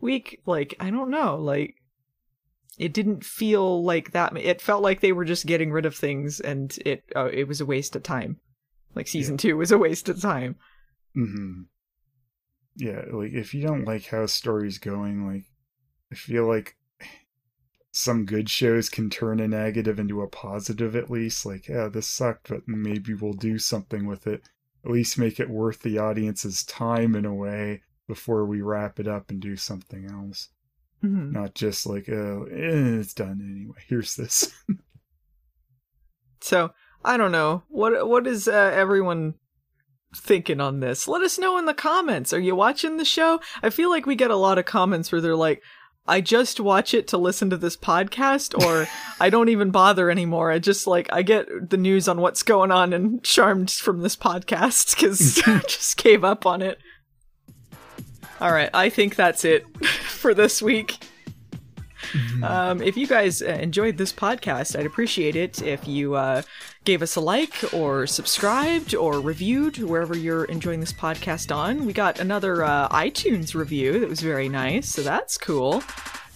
week 0.00 0.40
like 0.46 0.74
i 0.80 0.90
don't 0.90 1.10
know 1.10 1.36
like 1.36 1.76
it 2.78 2.92
didn't 2.92 3.24
feel 3.24 3.84
like 3.84 4.12
that 4.12 4.36
it 4.36 4.60
felt 4.60 4.82
like 4.82 5.00
they 5.00 5.12
were 5.12 5.24
just 5.24 5.46
getting 5.46 5.72
rid 5.72 5.84
of 5.84 5.96
things 5.96 6.40
and 6.40 6.78
it 6.86 7.02
uh, 7.16 7.28
it 7.32 7.48
was 7.48 7.60
a 7.60 7.66
waste 7.66 7.96
of 7.96 8.02
time. 8.02 8.38
Like 8.94 9.08
season 9.08 9.36
2 9.36 9.56
was 9.56 9.70
a 9.70 9.78
waste 9.78 10.08
of 10.08 10.20
time. 10.20 10.56
Hmm 11.14 11.62
Yeah, 12.78 13.02
like 13.12 13.32
if 13.32 13.52
you 13.54 13.62
don't 13.62 13.84
like 13.84 14.06
how 14.06 14.22
a 14.22 14.28
story's 14.28 14.78
going, 14.78 15.26
like 15.26 15.44
I 16.10 16.14
feel 16.14 16.46
like 16.46 16.76
some 17.90 18.24
good 18.24 18.48
shows 18.48 18.88
can 18.88 19.10
turn 19.10 19.40
a 19.40 19.48
negative 19.48 19.98
into 19.98 20.22
a 20.22 20.28
positive 20.28 20.94
at 20.94 21.10
least. 21.10 21.44
Like, 21.44 21.66
yeah, 21.68 21.88
this 21.88 22.06
sucked, 22.06 22.48
but 22.48 22.62
maybe 22.68 23.14
we'll 23.14 23.32
do 23.32 23.58
something 23.58 24.06
with 24.06 24.26
it. 24.26 24.42
At 24.84 24.92
least 24.92 25.18
make 25.18 25.40
it 25.40 25.50
worth 25.50 25.82
the 25.82 25.98
audience's 25.98 26.62
time 26.62 27.16
in 27.16 27.24
a 27.24 27.34
way 27.34 27.82
before 28.06 28.46
we 28.46 28.62
wrap 28.62 29.00
it 29.00 29.08
up 29.08 29.30
and 29.30 29.40
do 29.40 29.56
something 29.56 30.06
else. 30.06 30.50
Mhm. 31.02 31.32
Not 31.32 31.54
just 31.54 31.84
like, 31.86 32.08
oh, 32.08 32.46
eh, 32.50 33.00
it's 33.00 33.12
done 33.14 33.40
anyway. 33.42 33.78
Here's 33.88 34.14
this. 34.14 34.52
So 36.40 36.72
I 37.04 37.16
don't 37.16 37.32
know 37.32 37.64
what 37.68 38.08
what 38.08 38.26
is 38.28 38.46
uh, 38.46 38.72
everyone 38.72 39.34
thinking 40.16 40.60
on 40.60 40.80
this. 40.80 41.06
Let 41.08 41.22
us 41.22 41.38
know 41.38 41.58
in 41.58 41.66
the 41.66 41.74
comments. 41.74 42.32
Are 42.32 42.40
you 42.40 42.54
watching 42.54 42.96
the 42.96 43.04
show? 43.04 43.40
I 43.62 43.70
feel 43.70 43.90
like 43.90 44.06
we 44.06 44.14
get 44.14 44.30
a 44.30 44.36
lot 44.36 44.58
of 44.58 44.64
comments 44.64 45.12
where 45.12 45.20
they're 45.20 45.36
like, 45.36 45.62
"I 46.06 46.20
just 46.20 46.60
watch 46.60 46.94
it 46.94 47.06
to 47.08 47.18
listen 47.18 47.50
to 47.50 47.56
this 47.56 47.76
podcast," 47.76 48.58
or 48.64 48.88
"I 49.20 49.30
don't 49.30 49.48
even 49.48 49.70
bother 49.70 50.10
anymore. 50.10 50.50
I 50.50 50.58
just 50.58 50.86
like 50.86 51.08
I 51.12 51.22
get 51.22 51.70
the 51.70 51.76
news 51.76 52.08
on 52.08 52.20
what's 52.20 52.42
going 52.42 52.70
on 52.70 52.92
and 52.92 53.22
charmed 53.22 53.70
from 53.70 54.02
this 54.02 54.16
podcast 54.16 54.94
because 54.94 55.42
I 55.46 55.60
just 55.60 55.96
gave 55.96 56.24
up 56.24 56.46
on 56.46 56.62
it." 56.62 56.78
All 58.40 58.52
right, 58.52 58.70
I 58.72 58.88
think 58.88 59.16
that's 59.16 59.44
it 59.44 59.66
for 59.86 60.32
this 60.32 60.62
week. 60.62 60.98
Um, 62.42 62.80
if 62.80 62.96
you 62.96 63.06
guys 63.06 63.42
uh, 63.42 63.46
enjoyed 63.46 63.98
this 63.98 64.12
podcast, 64.12 64.78
I'd 64.78 64.86
appreciate 64.86 65.36
it 65.36 65.60
if 65.62 65.86
you 65.86 66.14
uh, 66.14 66.42
gave 66.88 67.02
us 67.02 67.16
a 67.16 67.20
like 67.20 67.74
or 67.74 68.06
subscribed 68.06 68.94
or 68.94 69.20
reviewed 69.20 69.76
wherever 69.76 70.16
you're 70.16 70.46
enjoying 70.46 70.80
this 70.80 70.90
podcast 70.90 71.54
on. 71.54 71.84
We 71.84 71.92
got 71.92 72.18
another 72.18 72.64
uh, 72.64 72.88
iTunes 72.88 73.54
review 73.54 74.00
that 74.00 74.08
was 74.08 74.22
very 74.22 74.48
nice, 74.48 74.88
so 74.88 75.02
that's 75.02 75.36
cool. 75.36 75.82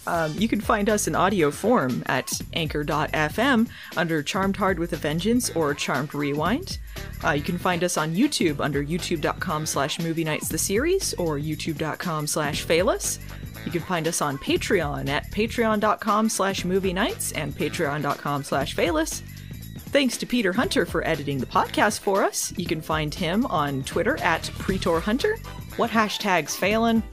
Um, 0.05 0.31
you 0.37 0.47
can 0.47 0.61
find 0.61 0.91
us 0.91 1.07
in 1.07 1.15
audio 1.15 1.49
form 1.49 2.03
at 2.05 2.39
anchor.fm 2.53 3.67
under 3.97 4.21
Charmed 4.21 4.55
Hard 4.57 4.77
with 4.77 4.93
a 4.93 4.95
Vengeance 4.95 5.49
or 5.55 5.73
Charmed 5.73 6.13
Rewind. 6.13 6.77
Uh, 7.23 7.31
you 7.31 7.41
can 7.41 7.57
find 7.57 7.83
us 7.83 7.97
on 7.97 8.13
YouTube 8.13 8.59
under 8.59 8.85
youtube.com 8.85 9.65
slash 9.65 9.97
movie 9.97 10.23
nights 10.23 10.49
the 10.49 10.59
series 10.59 11.15
or 11.15 11.39
youtube.com 11.39 12.27
slash 12.27 12.63
phalus. 12.63 13.17
You 13.65 13.71
can 13.71 13.81
find 13.81 14.07
us 14.07 14.21
on 14.21 14.37
Patreon 14.37 15.09
at 15.09 15.31
patreon.com 15.31 16.29
slash 16.29 16.63
movie 16.63 16.93
nights 16.93 17.31
and 17.31 17.55
patreon.com 17.55 18.43
slash 18.43 18.75
phalus. 18.75 19.23
Thanks 19.93 20.17
to 20.17 20.25
Peter 20.25 20.51
Hunter 20.51 20.87
for 20.87 21.05
editing 21.07 21.37
the 21.37 21.45
podcast 21.45 21.99
for 21.99 22.23
us. 22.23 22.51
You 22.57 22.65
can 22.65 22.81
find 22.81 23.13
him 23.13 23.45
on 23.45 23.83
Twitter 23.83 24.19
at 24.21 24.41
Pretor 24.57 24.99
Hunter. 24.99 25.37
What 25.77 25.91
hashtags 25.91 26.57
Phelan? 26.57 27.03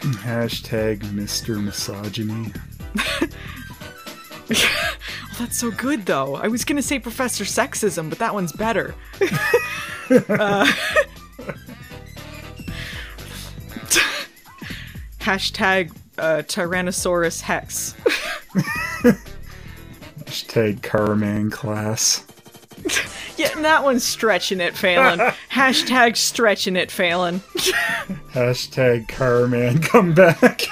Hashtag 0.00 0.98
Mr. 0.98 1.64
Misogyny. 1.64 2.52
Oh, 2.98 3.26
that's 5.38 5.56
so 5.56 5.70
good, 5.70 6.04
though. 6.04 6.34
I 6.36 6.48
was 6.48 6.62
gonna 6.66 6.82
say 6.82 6.98
Professor 6.98 7.44
Sexism, 7.44 8.10
but 8.10 8.18
that 8.18 8.34
one's 8.34 8.52
better. 8.52 8.94
Uh, 10.28 10.66
hashtag 15.20 15.90
uh, 16.18 16.42
Tyrannosaurus 16.42 17.40
Hex. 17.40 17.94
Hashtag 20.32 20.82
Carman 20.82 21.50
class. 21.50 22.24
Yeah, 23.36 23.50
and 23.54 23.66
that 23.66 23.84
one's 23.84 24.02
stretching 24.02 24.62
it, 24.62 24.74
Phelan. 24.74 25.18
hashtag 25.52 26.16
stretching 26.16 26.74
it, 26.74 26.90
Phelan. 26.90 27.40
Hashtag 28.32 29.08
Carman 29.08 29.82
come 29.82 30.14
back. 30.14 30.62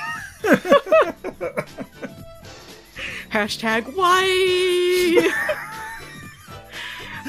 Hashtag 3.30 3.94
why? 3.94 5.30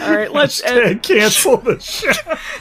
All 0.02 0.16
right, 0.16 0.32
let's 0.32 0.62
Hashtag 0.62 0.86
end. 0.86 1.03
cancel 1.03 1.58
the 1.58 1.80
show. 1.82 2.12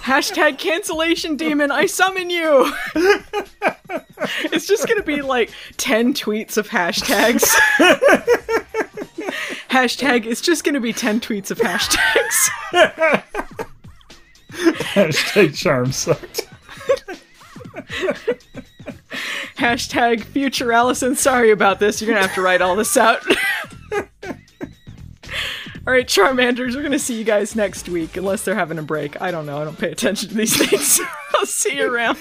Hashtag 0.03 0.59
cancellation 0.59 1.37
demon, 1.37 1.71
I 1.71 1.87
summon 1.87 2.29
you. 2.29 2.73
it's 4.53 4.67
just 4.67 4.89
gonna 4.89 5.05
be 5.05 5.23
like 5.23 5.53
10 5.77 6.15
tweets 6.15 6.57
of 6.57 6.69
hashtags. 6.69 7.49
Hashtag, 9.71 10.27
it's 10.27 10.41
just 10.41 10.65
gonna 10.65 10.81
be 10.81 10.93
10 10.93 11.21
tweets 11.21 11.51
of 11.51 11.59
hashtags. 11.61 12.49
Hashtag 14.51 15.57
charm 15.57 15.93
sucked. 15.93 16.49
Hashtag 19.57 20.23
future 20.25 20.73
Allison, 20.73 21.15
sorry 21.17 21.51
about 21.51 21.79
this. 21.81 22.01
You're 22.01 22.09
gonna 22.13 22.27
have 22.27 22.35
to 22.35 22.43
write 22.43 22.63
all 22.63 22.77
this 22.77 22.97
out. 22.97 23.23
all 23.93 23.99
right, 25.87 26.07
Charmanders, 26.07 26.75
we're 26.75 26.83
gonna 26.83 26.99
see 26.99 27.19
you 27.19 27.25
guys 27.25 27.55
next 27.55 27.89
week, 27.89 28.17
unless 28.17 28.45
they're 28.45 28.55
having 28.55 28.79
a 28.79 28.83
break. 28.83 29.21
I 29.21 29.31
don't 29.31 29.47
know. 29.47 29.59
I 29.61 29.65
don't 29.65 29.79
pay 29.79 29.91
attention 29.91 30.31
to 30.31 30.35
these 30.35 30.57
things. 30.57 31.01
I'll 31.35 31.47
see 31.47 31.77
you 31.77 31.93
around. 31.93 32.19